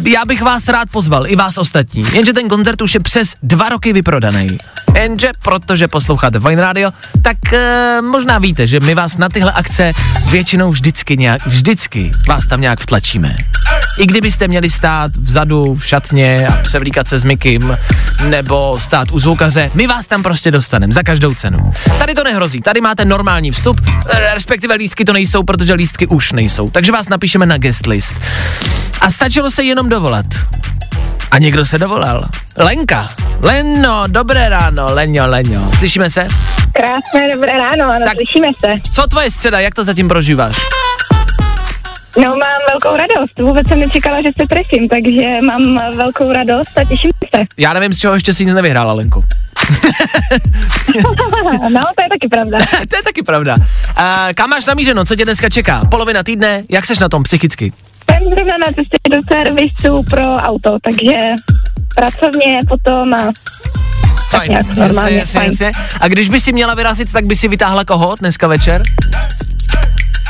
Já 0.08 0.24
bych 0.24 0.42
vás 0.42 0.68
rád 0.68 0.90
pozval, 0.90 1.26
i 1.26 1.36
vás 1.36 1.58
ostatní. 1.58 2.04
Jenže 2.12 2.32
ten 2.32 2.48
koncert 2.48 2.82
už 2.82 2.94
je 2.94 3.00
přes 3.00 3.34
dva 3.42 3.68
roky 3.68 3.92
vyprodaný. 3.92 4.58
Jenže 4.94 5.30
protože 5.42 5.88
posloucháte 5.88 6.38
Vine 6.38 6.62
Radio, 6.62 6.90
tak 7.22 7.52
e, 7.52 8.02
možná 8.02 8.38
víte, 8.38 8.66
že 8.66 8.80
my 8.80 8.94
vás 8.94 9.16
na 9.16 9.28
tyhle 9.28 9.52
akce 9.52 9.92
většinou 10.30 10.70
vždycky 10.70 11.16
nějak, 11.16 11.46
vždycky 11.46 12.10
vás 12.28 12.46
tam 12.46 12.60
nějak 12.60 12.80
vtlačíme. 12.80 13.36
I 13.98 14.06
kdybyste 14.06 14.48
měli 14.48 14.70
stát 14.70 15.16
vzadu 15.16 15.74
v 15.74 15.86
šatně 15.86 16.46
a 16.46 16.62
převlíkat 16.62 17.08
se 17.08 17.18
s 17.18 17.24
Mikým, 17.24 17.78
nebo 18.28 18.80
stát 18.82 19.08
u 19.12 19.20
zvukaře, 19.20 19.70
my 19.74 19.86
vás 19.86 20.06
tam 20.06 20.22
prostě 20.22 20.50
dostaneme 20.50 20.92
za 20.92 21.02
každou 21.02 21.34
cenu. 21.34 21.72
Tady 21.98 22.14
to 22.14 22.24
nehrozí, 22.24 22.60
tady 22.60 22.80
máte 22.80 23.04
normální 23.04 23.50
vstup, 23.50 23.80
eh, 24.10 24.34
respektive 24.34 24.74
lístky 24.74 25.04
to 25.04 25.12
nejsou, 25.12 25.42
protože 25.42 25.74
lístky 25.74 26.06
už 26.06 26.32
nejsou, 26.32 26.70
takže 26.70 26.92
vás 26.92 27.08
napíšeme 27.08 27.46
na 27.46 27.58
guest 27.58 27.86
list. 27.86 28.14
A 29.00 29.10
stačilo 29.10 29.50
se 29.50 29.62
jenom 29.62 29.88
dovolat. 29.88 30.26
A 31.30 31.38
někdo 31.38 31.66
se 31.66 31.78
dovolal. 31.78 32.24
Lenka. 32.56 33.08
Leno, 33.42 34.04
dobré 34.06 34.48
ráno, 34.48 34.86
Leňo, 34.94 35.26
Leňo. 35.26 35.70
Slyšíme 35.78 36.10
se? 36.10 36.28
Krásné 36.72 37.30
dobré 37.32 37.52
ráno, 37.58 37.84
ano, 37.84 38.04
tak. 38.04 38.16
slyšíme 38.16 38.48
se. 38.60 38.90
Co 38.90 39.06
tvoje 39.06 39.30
středa, 39.30 39.60
jak 39.60 39.74
to 39.74 39.84
zatím 39.84 40.08
prožíváš? 40.08 40.56
No, 42.22 42.28
mám 42.28 42.60
velkou 42.70 42.96
radost. 42.96 43.38
Vůbec 43.40 43.68
jsem 43.68 43.80
nečekala, 43.80 44.22
že 44.22 44.28
se 44.40 44.46
trefím, 44.48 44.88
takže 44.88 45.40
mám 45.40 45.96
velkou 45.96 46.32
radost 46.32 46.78
a 46.78 46.84
těším 46.84 47.10
se. 47.34 47.44
Já 47.56 47.72
nevím, 47.72 47.92
z 47.92 47.98
čeho 47.98 48.14
ještě 48.14 48.34
si 48.34 48.44
nic 48.44 48.54
nevyhrála, 48.54 48.92
Lenko. 48.92 49.22
no, 51.68 51.80
to 51.96 52.02
je 52.02 52.08
taky 52.08 52.28
pravda. 52.30 52.58
to 52.90 52.96
je 52.96 53.02
taky 53.02 53.22
pravda. 53.22 53.56
A 53.96 54.28
kam 54.34 54.50
máš 54.50 54.66
namířeno, 54.66 55.04
co 55.04 55.16
tě 55.16 55.24
dneska 55.24 55.48
čeká? 55.48 55.82
Polovina 55.90 56.22
týdne, 56.22 56.64
jak 56.70 56.86
seš 56.86 56.98
na 56.98 57.08
tom 57.08 57.22
psychicky? 57.22 57.72
Jsem 58.10 58.30
zrovna 58.30 58.58
na 58.58 58.66
cestě 58.66 58.98
do 59.10 59.16
servisu 59.32 60.02
pro 60.10 60.34
auto, 60.34 60.76
takže 60.82 61.18
pracovně 61.94 62.60
potom 62.68 63.14
a 63.14 63.32
tak 64.30 64.48
nějak 64.48 64.76
normálně, 64.76 65.16
jasně, 65.16 65.40
fajn. 65.40 65.50
jasně. 65.50 65.72
A 66.00 66.08
když 66.08 66.28
by 66.28 66.40
si 66.40 66.52
měla 66.52 66.74
vyrazit, 66.74 67.12
tak 67.12 67.24
by 67.26 67.36
si 67.36 67.48
vytáhla 67.48 67.84
koho 67.84 68.14
dneska 68.20 68.48
večer? 68.48 68.82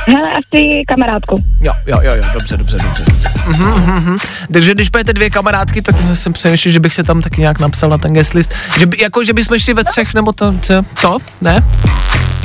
Hele, 0.06 0.28
asi 0.32 0.82
kamarádku. 0.88 1.44
Jo, 1.60 1.72
jo, 1.86 1.96
jo, 2.02 2.12
jo, 2.14 2.24
dobře, 2.32 2.56
dobře, 2.56 2.76
dobře. 2.82 3.04
Mhm, 3.46 3.68
mhm, 3.68 3.94
mhm. 3.94 4.16
Takže 4.52 4.74
když 4.74 4.88
pojete 4.88 5.12
dvě 5.12 5.30
kamarádky, 5.30 5.82
tak 5.82 5.96
jsem 6.14 6.32
přemýšlel, 6.32 6.72
že 6.72 6.80
bych 6.80 6.94
se 6.94 7.02
tam 7.02 7.22
taky 7.22 7.40
nějak 7.40 7.58
napsal 7.58 7.90
na 7.90 7.98
ten 7.98 8.12
guest 8.12 8.34
list. 8.34 8.54
Že 8.78 8.86
by, 8.86 8.96
jako, 9.00 9.24
že 9.24 9.32
bychom 9.32 9.58
šli 9.58 9.74
ve 9.74 9.84
třech, 9.84 10.14
nebo 10.14 10.32
to, 10.32 10.54
co? 10.62 10.82
co? 10.94 11.18
Ne? 11.40 11.64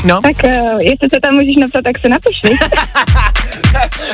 No, 0.03 0.21
Tak 0.21 0.35
uh, 0.43 0.79
jestli 0.79 1.09
se 1.09 1.19
tam 1.21 1.33
můžeš 1.33 1.55
napsat, 1.55 1.81
tak 1.83 1.99
se 1.99 2.09
napiš, 2.09 2.63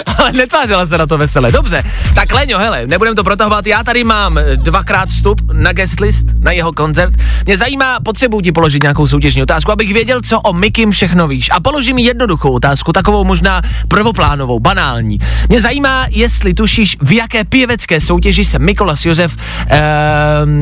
ale 0.18 0.32
netvářila 0.32 0.86
se 0.86 0.98
na 0.98 1.08
to 1.08 1.18
veselé. 1.18 1.52
Dobře, 1.52 1.84
tak 2.16 2.34
Leňo, 2.34 2.60
hele, 2.60 2.88
nebudem 2.88 3.16
to 3.16 3.24
protahovat, 3.24 3.68
já 3.68 3.84
tady 3.84 4.04
mám 4.04 4.38
eh, 4.38 4.44
dvakrát 4.56 5.10
vstup 5.10 5.42
na 5.54 5.74
guest 5.74 6.00
list, 6.00 6.26
na 6.40 6.52
jeho 6.52 6.74
koncert. 6.74 7.14
Mě 7.46 7.58
zajímá, 7.58 8.00
potřebuji 8.00 8.42
ti 8.42 8.52
položit 8.52 8.84
nějakou 8.84 9.08
soutěžní 9.08 9.44
otázku, 9.44 9.72
abych 9.72 9.94
věděl, 9.94 10.22
co 10.22 10.42
o 10.42 10.54
Mikim 10.54 10.92
všechno 10.92 11.28
víš. 11.28 11.50
A 11.52 11.60
položím 11.60 11.98
jednoduchou 11.98 12.52
otázku, 12.52 12.94
takovou 12.94 13.24
možná 13.24 13.62
prvoplánovou, 13.88 14.60
banální. 14.60 15.20
Mě 15.50 15.62
zajímá, 15.62 16.06
jestli 16.10 16.54
tušíš, 16.54 16.98
v 17.02 17.12
jaké 17.12 17.44
pěvecké 17.44 18.02
soutěži 18.02 18.46
se 18.46 18.60
Mikolas 18.60 19.06
Josef 19.06 19.38
eh, 19.70 19.80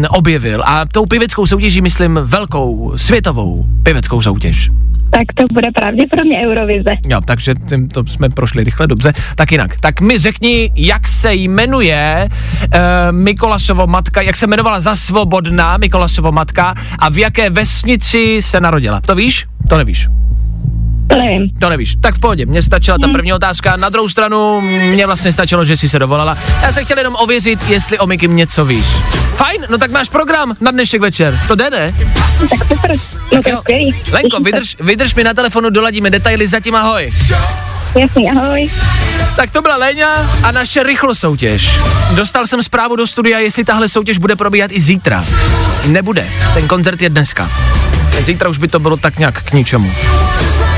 objevil. 0.09 0.63
A 0.65 0.85
tou 0.85 1.05
pěveckou 1.05 1.47
soutěží 1.47 1.81
myslím 1.81 2.19
velkou, 2.23 2.93
světovou 2.95 3.65
pěveckou 3.83 4.21
soutěž. 4.21 4.69
Tak 5.09 5.23
to 5.35 5.43
bude 5.53 5.67
pravděpodobně 5.75 6.37
Eurovize. 6.47 6.89
Jo, 7.07 7.21
takže 7.25 7.55
tím 7.69 7.87
to 7.87 8.05
jsme 8.05 8.29
prošli 8.29 8.63
rychle, 8.63 8.87
dobře. 8.87 9.13
Tak 9.35 9.51
jinak, 9.51 9.79
tak 9.79 10.01
mi 10.01 10.17
řekni, 10.17 10.71
jak 10.75 11.07
se 11.07 11.33
jmenuje 11.33 12.29
uh, 12.29 12.79
Mikolasovo 13.11 13.87
matka, 13.87 14.21
jak 14.21 14.35
se 14.35 14.45
jmenovala 14.45 14.79
za 14.79 14.95
svobodná 14.95 15.77
Mikolasovo 15.77 16.31
matka 16.31 16.75
a 16.99 17.09
v 17.09 17.17
jaké 17.17 17.49
vesnici 17.49 18.41
se 18.41 18.59
narodila. 18.61 19.01
To 19.01 19.15
víš? 19.15 19.45
To 19.69 19.77
nevíš. 19.77 20.07
To 21.07 21.15
nevím. 21.15 21.49
To 21.59 21.69
nevíš. 21.69 21.95
Tak 22.01 22.15
v 22.15 22.19
pohodě, 22.19 22.45
mně 22.45 22.61
stačila 22.61 22.97
ta 23.01 23.07
první 23.07 23.33
otázka. 23.33 23.77
Na 23.77 23.89
druhou 23.89 24.09
stranu, 24.09 24.61
mně 24.61 25.05
vlastně 25.05 25.33
stačilo, 25.33 25.65
že 25.65 25.77
jsi 25.77 25.89
se 25.89 25.99
dovolala. 25.99 26.37
Já 26.61 26.71
jsem 26.71 26.85
chtěl 26.85 26.97
jenom 26.97 27.15
ověřit, 27.19 27.69
jestli 27.69 27.99
o 27.99 28.07
Mikim 28.07 28.35
něco 28.35 28.65
víš. 28.65 28.87
Fajn, 29.35 29.65
no 29.69 29.77
tak 29.77 29.91
máš 29.91 30.09
program 30.09 30.55
na 30.61 30.71
dnešek 30.71 31.01
večer. 31.01 31.39
To 31.47 31.55
jde, 31.55 31.69
ne? 31.69 31.93
Tak 32.13 32.29
super, 32.37 32.91
no 33.33 33.41
je 33.45 33.51
Jo. 33.51 33.61
Lenko, 34.11 34.39
vydrž, 34.39 34.75
vydrž 34.79 35.15
mi 35.15 35.23
na 35.23 35.33
telefonu, 35.33 35.69
doladíme 35.69 36.09
detaily, 36.09 36.47
zatím 36.47 36.75
ahoj. 36.75 37.11
Jasný, 37.99 38.31
ahoj. 38.31 38.69
Tak 39.35 39.51
to 39.51 39.61
byla 39.61 39.75
Léňa 39.75 40.39
a 40.43 40.51
naše 40.51 40.83
rychlo 40.83 41.15
soutěž. 41.15 41.79
Dostal 42.11 42.47
jsem 42.47 42.63
zprávu 42.63 42.95
do 42.95 43.07
studia, 43.07 43.39
jestli 43.39 43.63
tahle 43.63 43.89
soutěž 43.89 44.17
bude 44.17 44.35
probíhat 44.35 44.71
i 44.73 44.81
zítra. 44.81 45.25
Nebude, 45.85 46.27
ten 46.53 46.67
koncert 46.67 47.01
je 47.01 47.09
dneska. 47.09 47.51
Zítra 48.25 48.49
už 48.49 48.57
by 48.57 48.67
to 48.67 48.79
bylo 48.79 48.97
tak 48.97 49.19
nějak 49.19 49.43
k 49.43 49.53
ničemu. 49.53 49.91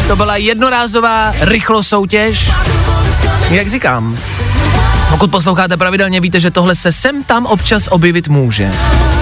To 0.10 0.16
byla 0.16 0.38
jednorázová 0.38 1.34
rychlo 1.40 1.84
soutěž. 1.84 2.52
Jak 3.50 3.70
říkám, 3.70 4.18
pokud 5.10 5.32
posloucháte 5.32 5.78
pravidelně, 5.78 6.22
víte, 6.22 6.40
že 6.40 6.52
tohle 6.52 6.76
se 6.76 6.92
sem 6.92 7.24
tam 7.24 7.46
občas 7.46 7.88
objevit 7.88 8.28
může. 8.28 8.72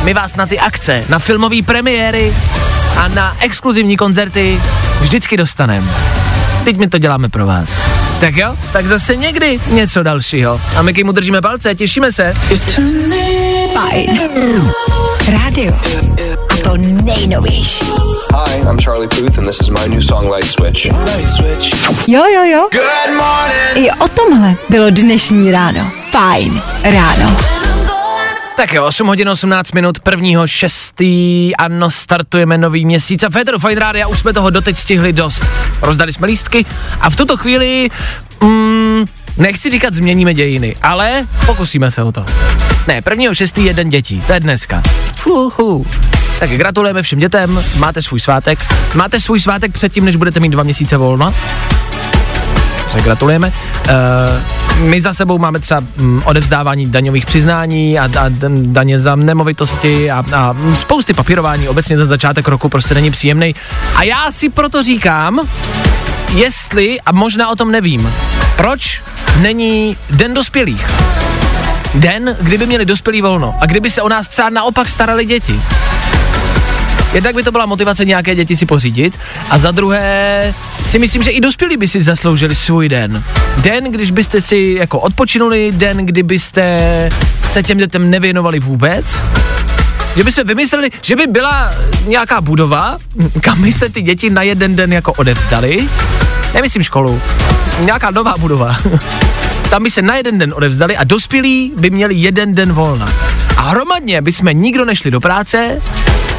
My 0.04 0.14
vás 0.14 0.36
na 0.36 0.46
ty 0.46 0.60
akce, 0.60 1.04
na 1.10 1.20
filmové 1.20 1.62
premiéry 1.62 2.34
a 2.98 3.08
na 3.08 3.38
exkluzivní 3.40 3.98
koncerty 3.98 4.62
vždycky 5.00 5.38
dostaneme. 5.38 5.88
Teď 6.64 6.78
my 6.78 6.88
to 6.88 6.98
děláme 6.98 7.30
pro 7.30 7.46
vás. 7.46 7.82
Tak 8.20 8.36
jo, 8.36 8.56
tak 8.74 8.88
zase 8.88 9.16
někdy 9.16 9.60
něco 9.72 10.04
dalšího. 10.04 10.62
A 10.76 10.82
my 10.82 10.94
mu 11.04 11.12
držíme 11.12 11.42
palce, 11.42 11.76
těšíme 11.76 12.12
se. 12.12 12.34
Fajn. 13.74 14.20
Rádio. 15.32 15.74
A 16.50 16.56
to 16.64 16.78
nejnovější. 16.78 17.86
Hi, 18.34 18.70
I'm 18.70 18.78
Charlie 18.78 19.08
Puth, 19.08 19.38
and 19.38 19.46
this 19.46 19.62
is 19.62 19.70
my 19.70 19.88
new 19.88 20.02
song 20.02 20.30
Light 20.30 20.46
Switch. 20.46 20.86
Light 20.86 21.30
Switch. 21.30 22.08
Jo, 22.08 22.24
jo, 22.26 22.44
jo. 22.44 22.70
I 23.76 23.92
o 23.92 24.08
tomhle 24.08 24.56
bylo 24.70 24.90
dnešní 24.90 25.52
ráno. 25.52 25.92
Fajn 26.12 26.62
ráno. 26.84 27.38
Tak 28.58 28.74
jo, 28.74 28.86
8 28.86 29.08
hodin 29.08 29.30
18 29.30 29.72
minut, 29.72 30.00
prvního 30.00 30.48
šestý, 30.48 31.56
ano, 31.56 31.92
startujeme 31.92 32.58
nový 32.58 32.86
měsíc 32.86 33.24
a 33.24 33.30
Féteru 33.30 33.60
Fine 33.60 33.80
Rádia 33.82 34.08
už 34.08 34.20
jsme 34.20 34.34
toho 34.34 34.50
doteď 34.50 34.78
stihli 34.78 35.14
dost. 35.14 35.46
Rozdali 35.82 36.14
jsme 36.14 36.28
lístky 36.28 36.66
a 37.02 37.10
v 37.10 37.16
tuto 37.16 37.38
chvíli, 37.38 37.90
mm, 38.42 39.06
nechci 39.38 39.70
říkat 39.70 39.94
změníme 39.94 40.34
dějiny, 40.34 40.76
ale 40.82 41.28
pokusíme 41.46 41.92
se 41.92 42.04
o 42.04 42.12
to. 42.12 42.26
Ne, 42.88 43.02
prvního 43.02 43.34
šestý 43.34 43.66
je 43.66 43.74
den 43.74 43.90
dětí, 43.90 44.22
to 44.28 44.34
je 44.34 44.40
dneska. 44.40 44.84
Fuhu. 45.18 45.86
Tak 46.40 46.50
gratulujeme 46.50 47.02
všem 47.04 47.20
dětem, 47.20 47.64
máte 47.78 48.02
svůj 48.02 48.20
svátek. 48.20 48.60
Máte 48.96 49.20
svůj 49.20 49.40
svátek 49.40 49.74
předtím, 49.74 50.06
než 50.06 50.16
budete 50.16 50.40
mít 50.40 50.50
dva 50.50 50.64
měsíce 50.64 50.98
volno? 50.98 51.34
Takže 52.92 53.04
gratulujeme. 53.04 53.54
Uh, 54.78 54.84
my 54.84 55.02
za 55.02 55.14
sebou 55.14 55.38
máme 55.38 55.60
třeba 55.60 55.84
mm, 55.98 56.22
odevzdávání 56.26 56.86
daňových 56.86 57.26
přiznání 57.26 58.00
a, 58.00 58.04
a 58.04 58.26
daně 58.50 59.00
za 59.00 59.16
nemovitosti 59.16 60.12
a, 60.12 60.24
a 60.36 60.56
spousty 60.82 61.14
papírování. 61.14 61.70
Obecně 61.70 61.98
ten 61.98 62.08
začátek 62.08 62.48
roku 62.48 62.70
prostě 62.70 62.94
není 62.94 63.12
příjemný. 63.12 63.56
A 63.96 64.04
já 64.04 64.32
si 64.32 64.50
proto 64.50 64.84
říkám, 64.84 65.40
jestli, 66.36 67.02
a 67.02 67.12
možná 67.12 67.50
o 67.50 67.56
tom 67.56 67.72
nevím, 67.72 68.14
proč 68.56 69.02
není 69.42 69.98
den 70.10 70.34
dospělých. 70.34 70.88
Den, 71.96 72.38
kdyby 72.42 72.66
měli 72.66 72.86
dospělí 72.86 73.22
volno 73.22 73.56
a 73.62 73.66
kdyby 73.66 73.90
se 73.90 74.02
o 74.02 74.10
nás 74.10 74.28
třeba 74.28 74.50
naopak 74.50 74.90
starali 74.90 75.26
děti. 75.26 75.62
Jednak 77.14 77.36
by 77.36 77.44
to 77.44 77.52
byla 77.52 77.66
motivace 77.66 78.06
nějaké 78.06 78.36
děti 78.36 78.56
si 78.56 78.66
pořídit 78.66 79.20
a 79.50 79.58
za 79.58 79.72
druhé 79.72 80.54
si 80.88 81.00
myslím, 81.00 81.24
že 81.24 81.32
i 81.32 81.42
dospělí 81.42 81.78
by 81.78 81.88
si 81.88 82.02
zasloužili 82.02 82.56
svůj 82.56 82.90
den. 82.90 83.24
Den, 83.58 83.92
když 83.92 84.12
byste 84.12 84.42
si 84.42 84.76
jako 84.80 85.00
odpočinuli, 85.00 85.72
den, 85.72 86.06
kdybyste 86.06 86.80
se 87.52 87.64
těm 87.64 87.78
dětem 87.78 88.10
nevěnovali 88.10 88.60
vůbec, 88.60 89.22
že 90.16 90.24
bychom 90.24 90.44
vymysleli, 90.48 90.90
že 91.02 91.16
by 91.16 91.28
byla 91.28 91.72
nějaká 92.08 92.42
budova, 92.42 92.98
kam 93.42 93.62
by 93.62 93.74
se 93.74 93.90
ty 93.90 94.02
děti 94.02 94.30
na 94.30 94.42
jeden 94.42 94.76
den 94.76 94.94
jako 94.94 95.14
odevzdali, 95.14 95.90
nemyslím 96.54 96.84
školu, 96.84 97.22
nějaká 97.80 98.12
nová 98.12 98.34
budova, 98.40 98.78
tam 99.70 99.84
by 99.84 99.92
se 99.92 100.02
na 100.02 100.16
jeden 100.16 100.38
den 100.38 100.54
odevzdali 100.54 100.98
a 100.98 101.04
dospělí 101.04 101.72
by 101.78 101.90
měli 101.90 102.16
jeden 102.16 102.56
den 102.56 102.74
volna. 102.74 103.10
A 103.58 103.62
hromadně 103.62 104.22
bychom 104.22 104.48
nikdo 104.52 104.86
nešli 104.86 105.12
do 105.12 105.20
práce, 105.20 105.82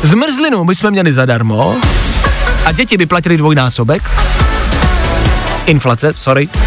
zmrzlinu 0.03 0.65
bychom 0.65 0.91
měli 0.91 1.13
zadarmo 1.13 1.77
a 2.65 2.73
děti 2.73 2.97
by 2.97 3.07
platili 3.07 3.37
dvojnásobek. 3.37 4.11
Inflace, 5.67 6.13
sorry. 6.17 6.49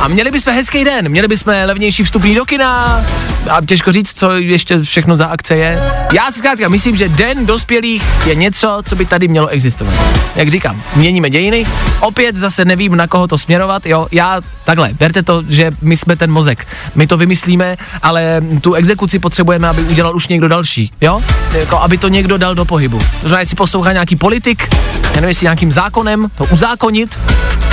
A 0.00 0.08
měli 0.08 0.30
bychom 0.30 0.52
hezký 0.52 0.84
den, 0.84 1.08
měli 1.08 1.28
bychom 1.28 1.54
levnější 1.64 2.04
vstupní 2.04 2.34
do 2.34 2.44
kina 2.44 3.02
a 3.50 3.60
těžko 3.66 3.92
říct, 3.92 4.18
co 4.18 4.32
ještě 4.32 4.82
všechno 4.82 5.16
za 5.16 5.26
akce 5.26 5.56
je. 5.56 5.82
Já 6.12 6.32
si 6.32 6.38
zkrátka 6.38 6.68
myslím, 6.68 6.96
že 6.96 7.08
den 7.08 7.46
dospělých 7.46 8.04
je 8.26 8.34
něco, 8.34 8.82
co 8.88 8.96
by 8.96 9.04
tady 9.04 9.28
mělo 9.28 9.48
existovat. 9.48 9.94
Jak 10.36 10.48
říkám, 10.48 10.82
měníme 10.96 11.30
dějiny, 11.30 11.66
opět 12.00 12.36
zase 12.36 12.64
nevím, 12.64 12.96
na 12.96 13.06
koho 13.06 13.28
to 13.28 13.38
směrovat, 13.38 13.86
jo, 13.86 14.06
já 14.12 14.40
takhle, 14.64 14.90
berte 14.92 15.22
to, 15.22 15.42
že 15.48 15.70
my 15.82 15.96
jsme 15.96 16.16
ten 16.16 16.32
mozek, 16.32 16.66
my 16.94 17.06
to 17.06 17.16
vymyslíme, 17.16 17.76
ale 18.02 18.42
tu 18.60 18.74
exekuci 18.74 19.18
potřebujeme, 19.18 19.68
aby 19.68 19.82
udělal 19.82 20.16
už 20.16 20.28
někdo 20.28 20.48
další, 20.48 20.92
jo, 21.00 21.22
jako 21.52 21.78
aby 21.78 21.98
to 21.98 22.08
někdo 22.08 22.38
dal 22.38 22.54
do 22.54 22.64
pohybu. 22.64 22.98
To 22.98 23.28
znamená, 23.28 23.40
jestli 23.40 23.56
poslouchá 23.56 23.92
nějaký 23.92 24.16
politik, 24.16 24.68
já 25.02 25.14
nevím, 25.14 25.28
jestli 25.28 25.44
nějakým 25.44 25.72
zákonem 25.72 26.26
to 26.34 26.44
uzákonit, 26.44 27.18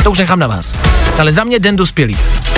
to 0.03 0.11
už 0.11 0.17
nechám 0.17 0.39
na 0.39 0.47
vás. 0.47 0.73
Ale 1.19 1.33
za 1.33 1.43
mě 1.43 1.59
den 1.59 1.75
dospělých. 1.75 2.52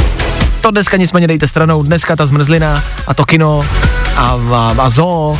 To 0.65 0.71
dneska 0.71 0.97
nicméně 0.97 1.27
dejte 1.27 1.47
stranou, 1.47 1.83
dneska 1.83 2.15
ta 2.15 2.25
zmrzlina 2.25 2.83
a 3.07 3.13
to 3.13 3.25
kino 3.25 3.65
a, 4.15 4.39
a, 4.53 4.75
a 4.77 4.89
zoo, 4.89 5.39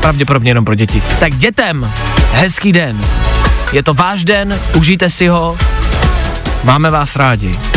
pravděpodobně 0.00 0.50
jenom 0.50 0.64
pro 0.64 0.74
děti. 0.74 1.02
Tak 1.20 1.34
dětem, 1.34 1.92
hezký 2.32 2.72
den. 2.72 3.00
Je 3.72 3.82
to 3.82 3.94
váš 3.94 4.24
den, 4.24 4.60
užijte 4.76 5.10
si 5.10 5.28
ho, 5.28 5.58
máme 6.64 6.90
vás 6.90 7.16
rádi. 7.16 7.69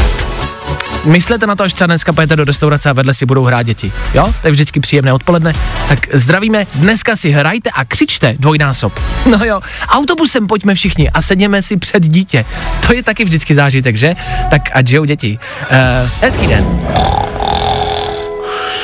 Myslete 1.04 1.48
na 1.48 1.56
to, 1.56 1.64
až 1.64 1.74
třeba 1.74 1.86
dneska 1.86 2.14
pojete 2.14 2.36
do 2.36 2.44
restaurace 2.44 2.90
a 2.90 2.94
vedle 2.94 3.14
si 3.14 3.26
budou 3.26 3.44
hrát 3.44 3.64
děti. 3.64 3.92
Jo? 4.14 4.34
To 4.42 4.48
je 4.48 4.52
vždycky 4.52 4.80
příjemné 4.80 5.14
odpoledne. 5.14 5.54
Tak 5.88 6.16
zdravíme, 6.16 6.68
dneska 6.76 7.16
si 7.16 7.32
hrajte 7.32 7.70
a 7.70 7.86
křičte 7.86 8.36
dvojnásob. 8.40 9.00
No 9.26 9.46
jo, 9.46 9.62
autobusem 9.88 10.48
pojďme 10.48 10.76
všichni 10.76 11.10
a 11.10 11.22
sedněme 11.22 11.62
si 11.62 11.78
před 11.78 12.04
dítě. 12.04 12.46
To 12.88 12.96
je 12.96 13.04
taky 13.04 13.26
vždycky 13.26 13.56
zážitek, 13.56 13.96
že? 13.96 14.16
Tak 14.50 14.62
ať 14.74 14.88
žijou 14.88 15.06
děti. 15.06 15.40
Uh, 15.72 16.10
hezký 16.22 16.48
den. 16.48 16.66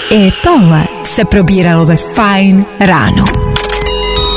I 0.10 0.32
tohle 0.44 0.84
se 1.04 1.26
probíralo 1.26 1.86
ve 1.86 1.96
Fine 1.96 2.66
ráno. 2.80 3.26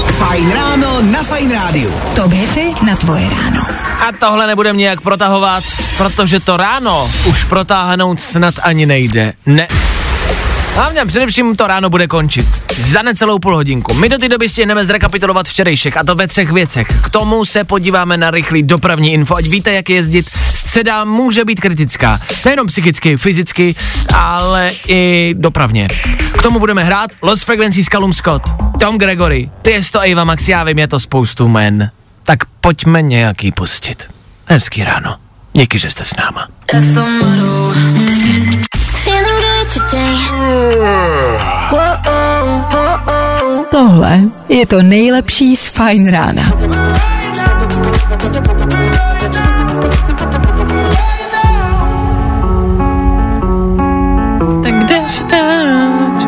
Fajn 0.07 0.53
ráno 0.53 1.03
na 1.03 1.23
Fajn 1.23 1.51
rádiu. 1.51 1.91
To 2.17 2.29
hity 2.29 2.75
na 2.87 2.97
tvoje 2.97 3.29
ráno. 3.31 3.82
A 4.09 4.13
tohle 4.19 4.47
nebudem 4.47 4.77
nějak 4.77 5.01
protahovat, 5.01 5.65
protože 5.97 6.41
to 6.41 6.57
ráno 6.57 7.11
už 7.29 7.45
protáhnout 7.45 8.21
snad 8.21 8.55
ani 8.63 8.87
nejde. 8.87 9.33
Ne. 9.47 9.69
Hlavně 10.75 11.05
především 11.07 11.57
to 11.57 11.67
ráno 11.67 11.91
bude 11.91 12.07
končit. 12.07 12.47
Za 12.79 13.03
necelou 13.03 13.39
půl 13.39 13.55
hodinku. 13.55 13.95
My 13.95 14.09
do 14.09 14.19
té 14.19 14.29
doby 14.29 14.49
stihneme 14.49 14.85
zrekapitulovat 14.85 15.49
včerejšek 15.49 15.97
a 15.97 16.05
to 16.05 16.15
ve 16.15 16.27
třech 16.27 16.53
věcech. 16.53 16.89
K 17.03 17.11
tomu 17.11 17.45
se 17.45 17.65
podíváme 17.65 18.17
na 18.17 18.31
rychlý 18.31 18.63
dopravní 18.63 19.13
info, 19.13 19.35
ať 19.35 19.45
víte, 19.45 19.73
jak 19.73 19.91
jezdit. 19.91 20.31
Středa 20.55 21.05
může 21.05 21.45
být 21.45 21.61
kritická. 21.61 22.21
Nejenom 22.45 22.67
psychicky, 22.67 23.17
fyzicky, 23.17 23.75
ale 24.15 24.73
i 24.89 25.35
dopravně. 25.39 25.89
K 26.39 26.43
tomu 26.43 26.59
budeme 26.59 26.85
hrát 26.85 27.11
Lost 27.23 27.45
Frequencies 27.45 27.87
Callum 27.89 28.13
Scott, 28.13 28.43
Tom 28.81 28.99
Gregory, 28.99 29.51
Tiesto 29.63 30.01
Eva 30.01 30.25
Max, 30.25 30.49
já 30.49 30.65
vím, 30.65 30.79
je 30.79 30.89
to 30.89 31.01
spoustu 31.01 31.49
men. 31.49 31.91
Tak 32.25 32.39
pojďme 32.61 33.03
nějaký 33.03 33.53
pustit. 33.53 34.05
Hezký 34.47 34.85
ráno. 34.85 35.17
Díky, 35.53 35.79
že 35.79 35.91
jste 35.91 36.05
s 36.05 36.17
náma. 36.17 36.49
Tohle 43.71 44.21
je 44.49 44.67
to 44.67 44.83
nejlepší 44.83 45.57
z 45.57 45.69
Fine 45.69 46.11
rána. 46.11 46.43
Tak 54.63 54.75
kde 54.85 55.01
jsi 55.09 55.25
teď? 55.25 56.27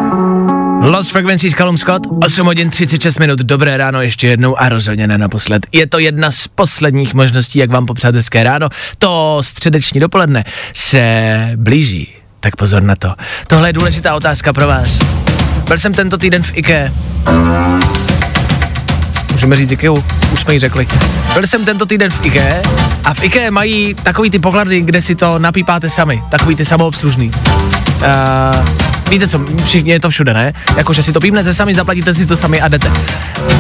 Lost 0.84 1.12
Frequencies 1.12 1.54
Callum 1.54 1.78
Scott, 1.78 2.02
8 2.24 2.46
hodin 2.46 2.70
36 2.70 3.18
minut, 3.18 3.38
dobré 3.38 3.76
ráno 3.76 4.02
ještě 4.02 4.26
jednou 4.26 4.60
a 4.60 4.68
rozhodně 4.68 5.06
ne 5.06 5.18
naposled. 5.18 5.66
Je 5.72 5.86
to 5.86 5.98
jedna 5.98 6.30
z 6.30 6.48
posledních 6.48 7.14
možností, 7.14 7.58
jak 7.58 7.70
vám 7.70 7.86
popřát 7.86 8.14
hezké 8.14 8.44
ráno. 8.44 8.68
To 8.98 9.38
středeční 9.44 10.00
dopoledne 10.00 10.44
se 10.74 11.52
blíží, 11.56 12.14
tak 12.40 12.56
pozor 12.56 12.82
na 12.82 12.96
to. 12.96 13.14
Tohle 13.46 13.68
je 13.68 13.72
důležitá 13.72 14.14
otázka 14.14 14.52
pro 14.52 14.66
vás. 14.66 14.98
Byl 15.68 15.78
jsem 15.78 15.94
tento 15.94 16.18
týden 16.18 16.42
v 16.42 16.56
IKEA. 16.56 16.92
Můžeme 19.32 19.56
říct 19.56 19.70
IKEA, 19.70 19.92
už 20.32 20.40
jsme 20.40 20.54
ji 20.54 20.60
řekli. 20.60 20.88
Byl 21.34 21.46
jsem 21.46 21.64
tento 21.64 21.86
týden 21.86 22.10
v 22.10 22.26
IKEA 22.26 22.62
a 23.04 23.14
v 23.14 23.22
IKEA 23.22 23.50
mají 23.50 23.94
takový 23.94 24.30
ty 24.30 24.38
poklady, 24.38 24.80
kde 24.80 25.02
si 25.02 25.14
to 25.14 25.38
napípáte 25.38 25.90
sami, 25.90 26.22
takový 26.30 26.56
ty 26.56 26.64
samoobslužný. 26.64 27.30
Uh, 27.30 28.93
víte 29.10 29.28
co, 29.28 29.40
všichni 29.64 29.90
je 29.90 30.00
to 30.00 30.10
všude, 30.10 30.34
ne? 30.34 30.52
Jakože 30.76 31.02
si 31.02 31.12
to 31.12 31.20
pípnete 31.20 31.54
sami, 31.54 31.74
zaplatíte 31.74 32.14
si 32.14 32.26
to 32.26 32.36
sami 32.36 32.60
a 32.60 32.68
jdete. 32.68 32.92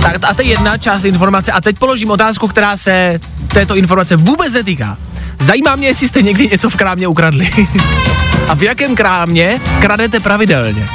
Tak 0.02 0.16
a 0.24 0.34
to 0.34 0.42
je 0.42 0.48
jedna 0.48 0.78
část 0.78 1.04
informace 1.04 1.52
a 1.52 1.60
teď 1.60 1.78
položím 1.78 2.10
otázku, 2.10 2.48
která 2.48 2.76
se 2.76 3.20
této 3.48 3.76
informace 3.76 4.16
vůbec 4.16 4.52
netýká. 4.52 4.98
Zajímá 5.40 5.76
mě, 5.76 5.86
jestli 5.88 6.08
jste 6.08 6.22
někdy 6.22 6.48
něco 6.48 6.70
v 6.70 6.76
krámě 6.76 7.08
ukradli. 7.08 7.50
a 8.48 8.54
v 8.54 8.62
jakém 8.62 8.96
krámě 8.96 9.60
kradete 9.80 10.20
pravidelně? 10.20 10.88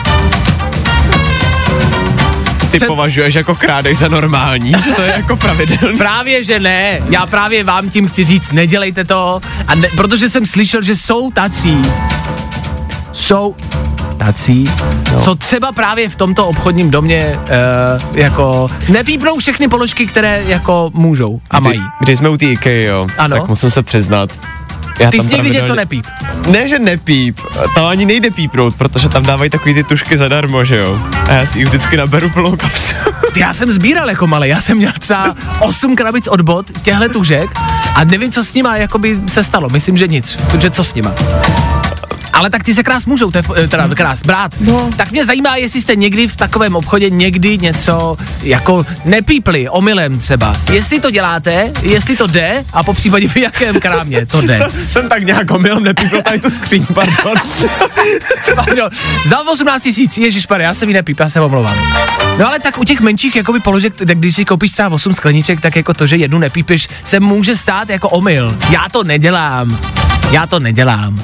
Ty 2.72 2.80
Jsem- 2.80 2.88
považuješ 2.88 3.36
jako 3.36 3.56
krádej 3.56 3.96
za 3.96 4.08
normální, 4.08 4.74
že 4.84 4.92
to 4.92 5.02
je 5.02 5.14
jako 5.18 5.36
pravidelný. 5.38 5.98
Právě, 5.98 6.44
že 6.44 6.60
ne. 6.60 7.00
Já 7.10 7.26
právě 7.26 7.64
vám 7.64 7.90
tím 7.90 8.08
chci 8.08 8.24
říct, 8.24 8.52
nedělejte 8.52 9.04
to, 9.04 9.42
a 9.68 9.76
ne, 9.76 9.88
protože 9.98 10.30
jsem 10.30 10.46
slyšel, 10.46 10.82
že 10.82 10.96
jsou 10.96 11.32
tací. 11.32 11.82
Jsou 13.14 13.56
tací, 14.20 14.72
no. 15.14 15.20
co 15.20 15.36
třeba 15.36 15.72
právě 15.72 16.10
v 16.10 16.16
tomto 16.16 16.48
obchodním 16.48 16.90
domě 16.92 17.40
uh, 17.40 18.20
jako 18.20 18.70
nepípnou 18.90 19.38
všechny 19.40 19.68
položky, 19.68 20.08
které 20.08 20.44
jako 20.48 20.92
můžou 20.94 21.40
a 21.52 21.60
mají. 21.60 21.80
Kdy, 21.80 21.88
když 22.00 22.18
jsme 22.18 22.30
u 22.30 22.38
té 22.38 22.46
IKEA, 22.46 22.86
jo, 22.86 23.08
Ano. 23.18 23.38
tak 23.38 23.48
musím 23.48 23.72
se 23.72 23.84
přiznat. 23.84 24.30
Já 25.00 25.12
Ty 25.12 25.20
jsi 25.22 25.34
někdy 25.34 25.50
něco 25.52 25.76
nepíp. 25.76 26.06
Ne, 26.48 26.68
že 26.68 26.80
nepíp, 26.80 27.40
tam 27.76 27.86
ani 27.86 28.06
nejde 28.06 28.32
pípnout, 28.32 28.76
protože 28.76 29.10
tam 29.10 29.24
dávají 29.24 29.50
takový 29.50 29.74
ty 29.74 29.84
tušky 29.84 30.18
zadarmo, 30.18 30.66
že 30.66 30.78
jo. 30.78 31.00
A 31.28 31.32
já 31.32 31.46
si 31.46 31.60
jich 31.60 31.68
vždycky 31.68 31.98
naberu 31.98 32.30
plnou 32.30 32.56
kapsu. 32.56 32.96
Ty, 33.34 33.40
Já 33.40 33.54
jsem 33.54 33.72
sbíral 33.72 34.10
jako 34.10 34.28
malý, 34.28 34.50
já 34.50 34.62
jsem 34.62 34.78
měl 34.78 34.92
třeba 35.00 35.36
8 35.60 35.96
krabic 35.96 36.28
od 36.28 36.42
bot, 36.42 36.66
těhle 36.82 37.10
tužek 37.10 37.50
a 37.96 38.04
nevím, 38.04 38.32
co 38.32 38.44
s 38.44 38.54
nima 38.54 38.78
jakoby 38.78 39.20
se 39.28 39.44
stalo, 39.44 39.70
myslím, 39.70 39.98
že 39.98 40.08
nic, 40.08 40.38
protože 40.52 40.70
co 40.70 40.84
s 40.84 40.94
nima. 40.94 41.12
Ale 42.40 42.50
tak 42.50 42.64
ty 42.64 42.74
se 42.74 42.84
krás 42.84 43.06
můžou, 43.06 43.32
tef, 43.32 43.50
eh, 43.56 43.68
teda 43.68 43.88
krás 43.88 44.22
brát. 44.22 44.52
No. 44.60 44.90
Tak 44.96 45.12
mě 45.12 45.26
zajímá, 45.26 45.56
jestli 45.56 45.82
jste 45.82 45.96
někdy 45.96 46.28
v 46.28 46.36
takovém 46.36 46.76
obchodě 46.76 47.10
někdy 47.10 47.58
něco 47.58 48.18
jako 48.44 48.86
nepípli, 49.06 49.70
omylem 49.70 50.20
třeba. 50.20 50.56
Jestli 50.72 51.00
to 51.00 51.12
děláte, 51.12 51.72
jestli 51.82 52.18
to 52.18 52.28
jde 52.28 52.64
a 52.74 52.84
po 52.84 52.94
případě 52.94 53.28
v 53.28 53.38
jakém 53.38 53.80
krámě 53.80 54.26
to 54.26 54.42
jde. 54.42 54.58
jsem, 54.72 54.88
jsem 54.88 55.10
tak 55.10 55.24
nějak 55.24 55.52
omylem 55.52 55.84
nepípl 55.84 56.22
tady 56.22 56.40
tu 56.40 56.50
skříň, 56.50 56.86
pardon. 56.94 57.34
Pardon, 58.56 58.90
za 59.28 59.50
18 59.52 59.84
tisíc, 59.84 60.18
ježišpare, 60.18 60.64
já 60.64 60.74
jsem 60.74 60.90
ji 60.90 60.94
nepíp, 60.94 61.20
já 61.20 61.30
se 61.30 61.42
omlouvám. 61.42 61.78
No 62.38 62.48
ale 62.48 62.60
tak 62.60 62.78
u 62.78 62.84
těch 62.84 63.00
menších 63.00 63.36
jakoby 63.36 63.60
položek, 63.60 63.96
tak 63.96 64.18
když 64.18 64.36
si 64.36 64.46
koupíš 64.46 64.72
třeba 64.72 64.90
8 64.90 65.14
skleniček, 65.14 65.62
tak 65.62 65.76
jako 65.76 65.94
to, 65.94 66.08
že 66.08 66.16
jednu 66.16 66.40
nepípeš, 66.40 66.88
se 67.04 67.20
může 67.20 67.56
stát 67.56 67.90
jako 67.90 68.10
omyl. 68.10 68.58
Já 68.70 68.86
to 68.92 69.04
nedělám. 69.04 69.80
Já 70.32 70.48
to 70.48 70.60
nedělám. 70.60 71.20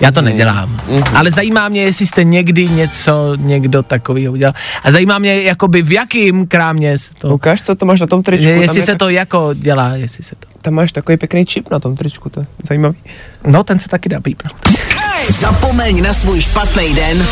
Já 0.00 0.10
to 0.12 0.22
nedělám. 0.22 0.76
Ale 1.14 1.30
zajímá 1.30 1.68
mě, 1.68 1.82
jestli 1.82 2.06
jste 2.06 2.24
někdy 2.24 2.68
něco, 2.68 3.32
někdo 3.36 3.82
takového 3.82 4.32
udělal. 4.32 4.54
A 4.82 4.92
zajímá 4.92 5.18
mě, 5.18 5.42
jakoby 5.42 5.82
v 5.82 5.92
jakým 5.92 6.46
krámě 6.46 6.98
se 6.98 7.14
to... 7.18 7.28
Ukáž, 7.28 7.62
co 7.62 7.74
to 7.74 7.86
máš 7.86 8.00
na 8.00 8.06
tom 8.06 8.22
tričku. 8.22 8.46
Je, 8.48 8.54
tam 8.54 8.62
jestli 8.62 8.78
je 8.78 8.84
se 8.84 8.92
tak- 8.92 8.98
to 8.98 9.08
jako 9.08 9.50
dělá, 9.54 9.88
jestli 9.88 10.24
se 10.24 10.34
to... 10.36 10.46
Tam 10.62 10.74
máš 10.74 10.92
takový 10.92 11.16
pěkný 11.16 11.46
čip 11.46 11.70
na 11.70 11.78
tom 11.78 11.96
tričku, 11.96 12.28
to 12.28 12.40
je 12.40 12.46
zajímavý. 12.68 12.96
No, 13.46 13.64
ten 13.64 13.78
se 13.78 13.88
taky 13.88 14.08
dá 14.08 14.20
pípnout. 14.20 14.56
Zapomeň 15.38 16.02
na 16.02 16.12
svůj 16.14 16.40
špatný 16.40 16.94
den 16.94 17.26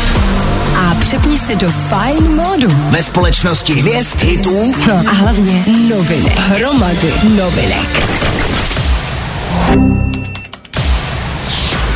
A 0.77 0.95
přepni 0.95 1.37
se 1.37 1.55
do 1.55 1.71
fajn 1.71 2.35
módu. 2.35 2.67
ve 2.89 3.03
společnosti 3.03 3.73
hvězd, 3.73 4.15
hitů 4.23 4.73
No 4.87 4.93
a 4.95 5.11
hlavně 5.11 5.63
novinek. 5.89 6.37
Hromady 6.37 7.13
novinek. 7.37 8.09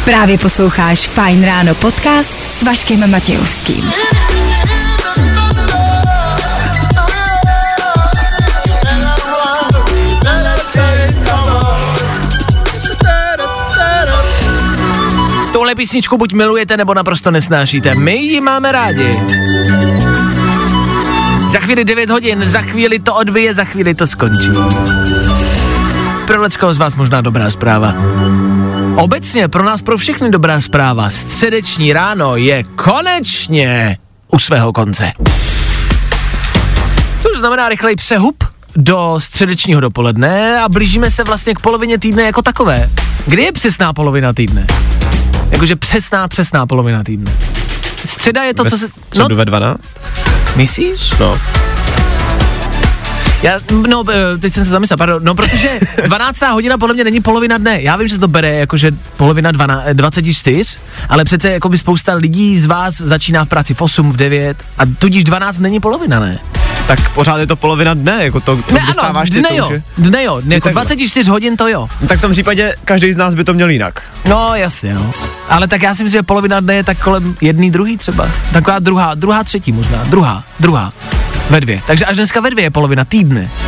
Právě 0.06 0.38
posloucháš 0.38 1.08
Fajn 1.08 1.46
ráno 1.46 1.76
podcast 1.76 2.52
s 2.52 2.64
Vaškem 2.64 3.12
Matějovským. 3.12 3.92
Tuhle 15.54 15.76
písničku 15.76 16.18
buď 16.18 16.34
milujete, 16.34 16.78
nebo 16.78 16.94
naprosto 16.94 17.32
nesnášíte. 17.32 17.96
My 17.96 18.16
ji 18.16 18.42
máme 18.42 18.72
rádi. 18.72 19.20
Za 21.52 21.60
chvíli 21.60 21.86
9 21.86 22.10
hodin, 22.10 22.44
za 22.46 22.62
chvíli 22.62 23.00
to 23.00 23.16
odbije, 23.16 23.54
za 23.54 23.64
chvíli 23.64 23.96
to 23.96 24.08
skončí. 24.08 24.50
Pro 26.28 26.74
z 26.74 26.78
vás 26.78 26.96
možná 26.96 27.22
dobrá 27.22 27.52
zpráva. 27.52 27.94
Obecně 28.98 29.48
pro 29.48 29.64
nás 29.64 29.82
pro 29.82 29.98
všechny 29.98 30.30
dobrá 30.32 30.62
zpráva. 30.62 31.10
Středeční 31.10 31.94
ráno 31.94 32.36
je 32.36 32.64
konečně 32.64 33.98
u 34.32 34.40
svého 34.40 34.74
konce. 34.74 35.12
Což 37.22 37.38
znamená 37.38 37.70
rychlej 37.70 37.96
přehup 37.96 38.44
do 38.76 39.16
středečního 39.20 39.82
dopoledne 39.82 40.62
a 40.62 40.70
blížíme 40.70 41.12
se 41.12 41.24
vlastně 41.24 41.54
k 41.56 41.60
polovině 41.60 41.98
týdne 41.98 42.24
jako 42.24 42.42
takové. 42.42 42.90
Kdy 43.28 43.42
je 43.44 43.52
přesná 43.52 43.94
polovina 43.94 44.34
týdne? 44.34 44.68
Jakože 45.52 45.76
přesná, 45.76 46.28
přesná 46.28 46.66
polovina 46.66 47.04
týdne. 47.04 47.32
Středa 48.06 48.44
je 48.44 48.54
to, 48.54 48.64
Ve 48.64 48.70
co 48.70 48.78
se... 48.78 48.88
středu 48.88 49.36
ve 49.36 49.46
12? 49.46 49.96
Myslíš? 50.56 51.12
No. 51.20 51.40
Já, 53.44 53.60
no, 53.90 54.04
eh, 54.12 54.38
teď 54.38 54.54
jsem 54.54 54.64
se 54.64 54.70
zamyslel, 54.70 54.98
pardon, 54.98 55.20
no 55.24 55.36
protože 55.36 55.80
12. 56.06 56.42
hodina 56.52 56.78
podle 56.78 56.94
mě 56.96 57.04
není 57.04 57.22
polovina 57.22 57.58
dne. 57.58 57.82
Já 57.82 57.96
vím, 57.96 58.08
že 58.08 58.14
se 58.14 58.20
to 58.20 58.28
bere 58.28 58.50
jakože 58.56 58.92
polovina 59.18 59.52
12, 59.52 59.86
24, 59.94 60.80
ale 61.10 61.24
přece 61.24 61.52
jako 61.52 61.70
by 61.70 61.78
spousta 61.78 62.14
lidí 62.14 62.58
z 62.60 62.66
vás 62.66 62.96
začíná 62.98 63.46
v 63.46 63.48
práci 63.50 63.74
v 63.74 63.82
8, 63.82 64.12
v 64.12 64.18
9 64.18 64.58
a 64.78 64.82
tudíž 65.00 65.24
12 65.24 65.60
není 65.60 65.80
polovina, 65.80 66.20
ne? 66.20 66.40
Tak 66.88 67.10
pořád 67.14 67.38
je 67.38 67.48
to 67.48 67.56
polovina 67.56 67.94
dne, 67.94 68.18
jako 68.24 68.40
to, 68.40 68.56
to 68.56 68.74
Ne, 68.74 68.80
ano, 68.80 68.88
dostáváš 68.88 69.30
ty 69.30 69.40
dne 69.40 69.50
to 69.50 69.56
jo, 69.56 69.66
už 69.66 69.72
je- 69.72 69.84
dne 69.98 70.24
jo, 70.24 70.42
jako 70.48 70.64
takhle. 70.64 70.72
24 70.86 71.30
hodin 71.30 71.58
to 71.58 71.68
jo. 71.68 71.88
Tak 72.08 72.20
v 72.20 72.22
tom 72.22 72.32
případě 72.32 72.76
každý 72.86 73.12
z 73.14 73.16
nás 73.16 73.36
by 73.36 73.44
to 73.44 73.54
měl 73.54 73.70
jinak. 73.70 74.02
No, 74.30 74.56
jasně, 74.56 74.94
no. 74.94 75.12
Ale 75.50 75.68
tak 75.68 75.82
já 75.82 75.96
si 75.96 76.04
myslím, 76.04 76.20
že 76.20 76.24
polovina 76.24 76.60
dne 76.60 76.76
je 76.76 76.84
tak 76.84 76.98
kolem 76.98 77.36
jedný, 77.42 77.72
druhý 77.72 77.98
třeba. 77.98 78.28
Taková 78.54 78.80
druhá, 78.80 79.16
druhá, 79.16 79.44
třetí 79.44 79.72
možná. 79.72 80.04
Druhá, 80.04 80.44
druhá. 80.60 80.94
Ve 81.50 81.62
dvě. 81.62 81.82
Takže 81.88 82.06
až 82.06 82.16
dneska 82.16 82.42
ve 82.42 82.50
dvě 82.50 82.66
je 82.66 82.70
polovina 82.70 83.06
týdne. 83.06 83.50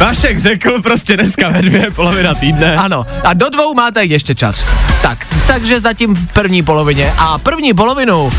Vašek 0.00 0.40
řekl 0.40 0.82
prostě 0.82 1.16
dneska 1.16 1.48
ve 1.48 1.62
dvě 1.62 1.90
polovina 1.90 2.34
týdne. 2.34 2.76
Ano, 2.76 3.06
a 3.24 3.34
do 3.34 3.48
dvou 3.48 3.74
máte 3.74 4.04
ještě 4.04 4.34
čas. 4.34 4.66
Tak, 5.02 5.26
takže 5.46 5.80
zatím 5.80 6.14
v 6.14 6.32
první 6.32 6.62
polovině. 6.62 7.12
A 7.18 7.38
první 7.38 7.74
polovinu 7.74 8.30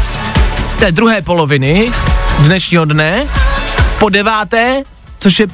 té 0.80 0.92
druhé 0.92 1.22
poloviny 1.22 1.92
dnešního 2.40 2.86
dne 2.86 3.28
po 4.00 4.10
deváté, 4.10 4.84
což 5.20 5.40
je 5.40 5.48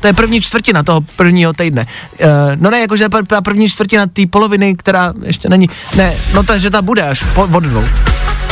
to 0.00 0.06
je 0.06 0.12
první 0.12 0.40
čtvrtina 0.40 0.82
toho 0.82 1.00
prvního 1.00 1.52
týdne. 1.52 1.86
Uh, 2.18 2.28
no 2.56 2.70
ne, 2.70 2.80
jakože 2.80 3.08
ta 3.26 3.40
první 3.40 3.68
čtvrtina 3.68 4.06
té 4.06 4.22
poloviny, 4.30 4.74
která 4.74 5.12
ještě 5.22 5.48
není. 5.48 5.70
Ne, 5.96 6.14
no 6.34 6.42
takže 6.42 6.70
ta 6.70 6.82
bude 6.82 7.02
až 7.02 7.24
po, 7.34 7.42
od 7.42 7.60
dvou. 7.60 7.84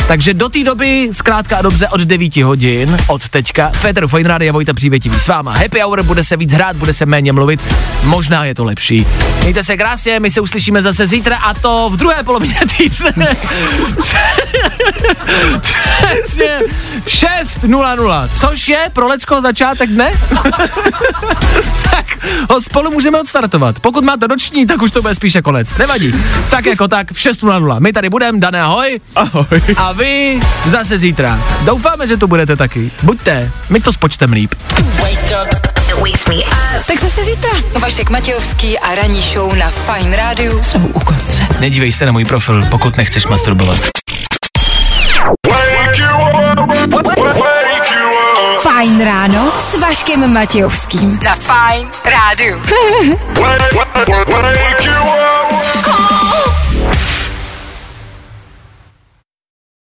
Takže 0.07 0.33
do 0.33 0.49
té 0.49 0.63
doby, 0.63 1.09
zkrátka 1.11 1.57
a 1.57 1.61
dobře, 1.61 1.87
od 1.87 2.01
9 2.01 2.37
hodin, 2.37 2.97
od 3.07 3.29
teďka, 3.29 3.69
Fine 3.69 4.29
Radio 4.29 4.49
a 4.49 4.53
Vojta 4.53 4.73
Přívětivý 4.73 5.19
s 5.19 5.27
váma. 5.27 5.51
Happy 5.51 5.79
Hour, 5.81 6.03
bude 6.03 6.23
se 6.23 6.37
víc 6.37 6.51
hrát, 6.51 6.75
bude 6.75 6.93
se 6.93 7.05
méně 7.05 7.33
mluvit, 7.33 7.61
možná 8.03 8.45
je 8.45 8.55
to 8.55 8.63
lepší. 8.63 9.07
Mějte 9.41 9.63
se 9.63 9.77
krásně, 9.77 10.19
my 10.19 10.31
se 10.31 10.41
uslyšíme 10.41 10.81
zase 10.81 11.07
zítra 11.07 11.37
a 11.37 11.53
to 11.53 11.89
v 11.93 11.97
druhé 11.97 12.23
polovině 12.23 12.59
týdne. 12.77 13.13
Přesně 15.61 16.59
6.00, 17.05 18.29
což 18.39 18.67
je 18.67 18.89
pro 18.93 19.07
Lecko 19.07 19.41
začátek 19.41 19.89
dne? 19.89 20.11
tak 21.91 22.05
ho 22.49 22.61
spolu 22.61 22.91
můžeme 22.91 23.19
odstartovat. 23.19 23.79
Pokud 23.79 24.03
máte 24.03 24.27
noční, 24.27 24.65
tak 24.67 24.81
už 24.81 24.91
to 24.91 25.01
bude 25.01 25.15
spíše 25.15 25.41
konec. 25.41 25.77
Nevadí. 25.77 26.13
Tak 26.49 26.65
jako 26.65 26.87
tak 26.87 27.11
v 27.11 27.15
6.00. 27.15 27.79
My 27.79 27.93
tady 27.93 28.09
budeme, 28.09 28.39
Dané, 28.39 28.61
ahoj. 28.61 28.99
Ahoj. 29.15 29.45
A 29.77 29.90
vy 29.91 30.39
zase 30.69 30.97
zítra. 30.99 31.39
Doufáme, 31.61 32.07
že 32.07 32.17
tu 32.17 32.27
budete 32.27 32.55
taky. 32.55 32.91
Buďte, 33.03 33.51
my 33.69 33.79
to 33.79 33.93
spočtem 33.93 34.31
líp. 34.31 34.55
Tak 36.87 36.99
zase 36.99 37.23
zítra. 37.23 37.49
Vašek 37.79 38.09
Matějovský 38.09 38.79
a 38.79 38.95
ranní 38.95 39.21
show 39.21 39.55
na 39.55 39.69
Fajn 39.69 40.13
rádiu 40.13 40.63
jsou 40.63 40.79
u 40.79 40.99
konce. 40.99 41.47
Nedívej 41.59 41.91
se 41.91 42.05
na 42.05 42.11
můj 42.11 42.25
profil, 42.25 42.65
pokud 42.69 42.97
nechceš 42.97 43.25
masturbovat. 43.25 43.79
Fajn 48.61 49.05
ráno 49.05 49.51
s 49.59 49.79
Vaškem 49.79 50.33
Matějovským. 50.33 51.19
Na 51.23 51.35
Fajn 51.35 51.87
rádiu. 52.05 52.61
Wake 54.59 54.85
you 54.85 55.01
up. 55.01 56.20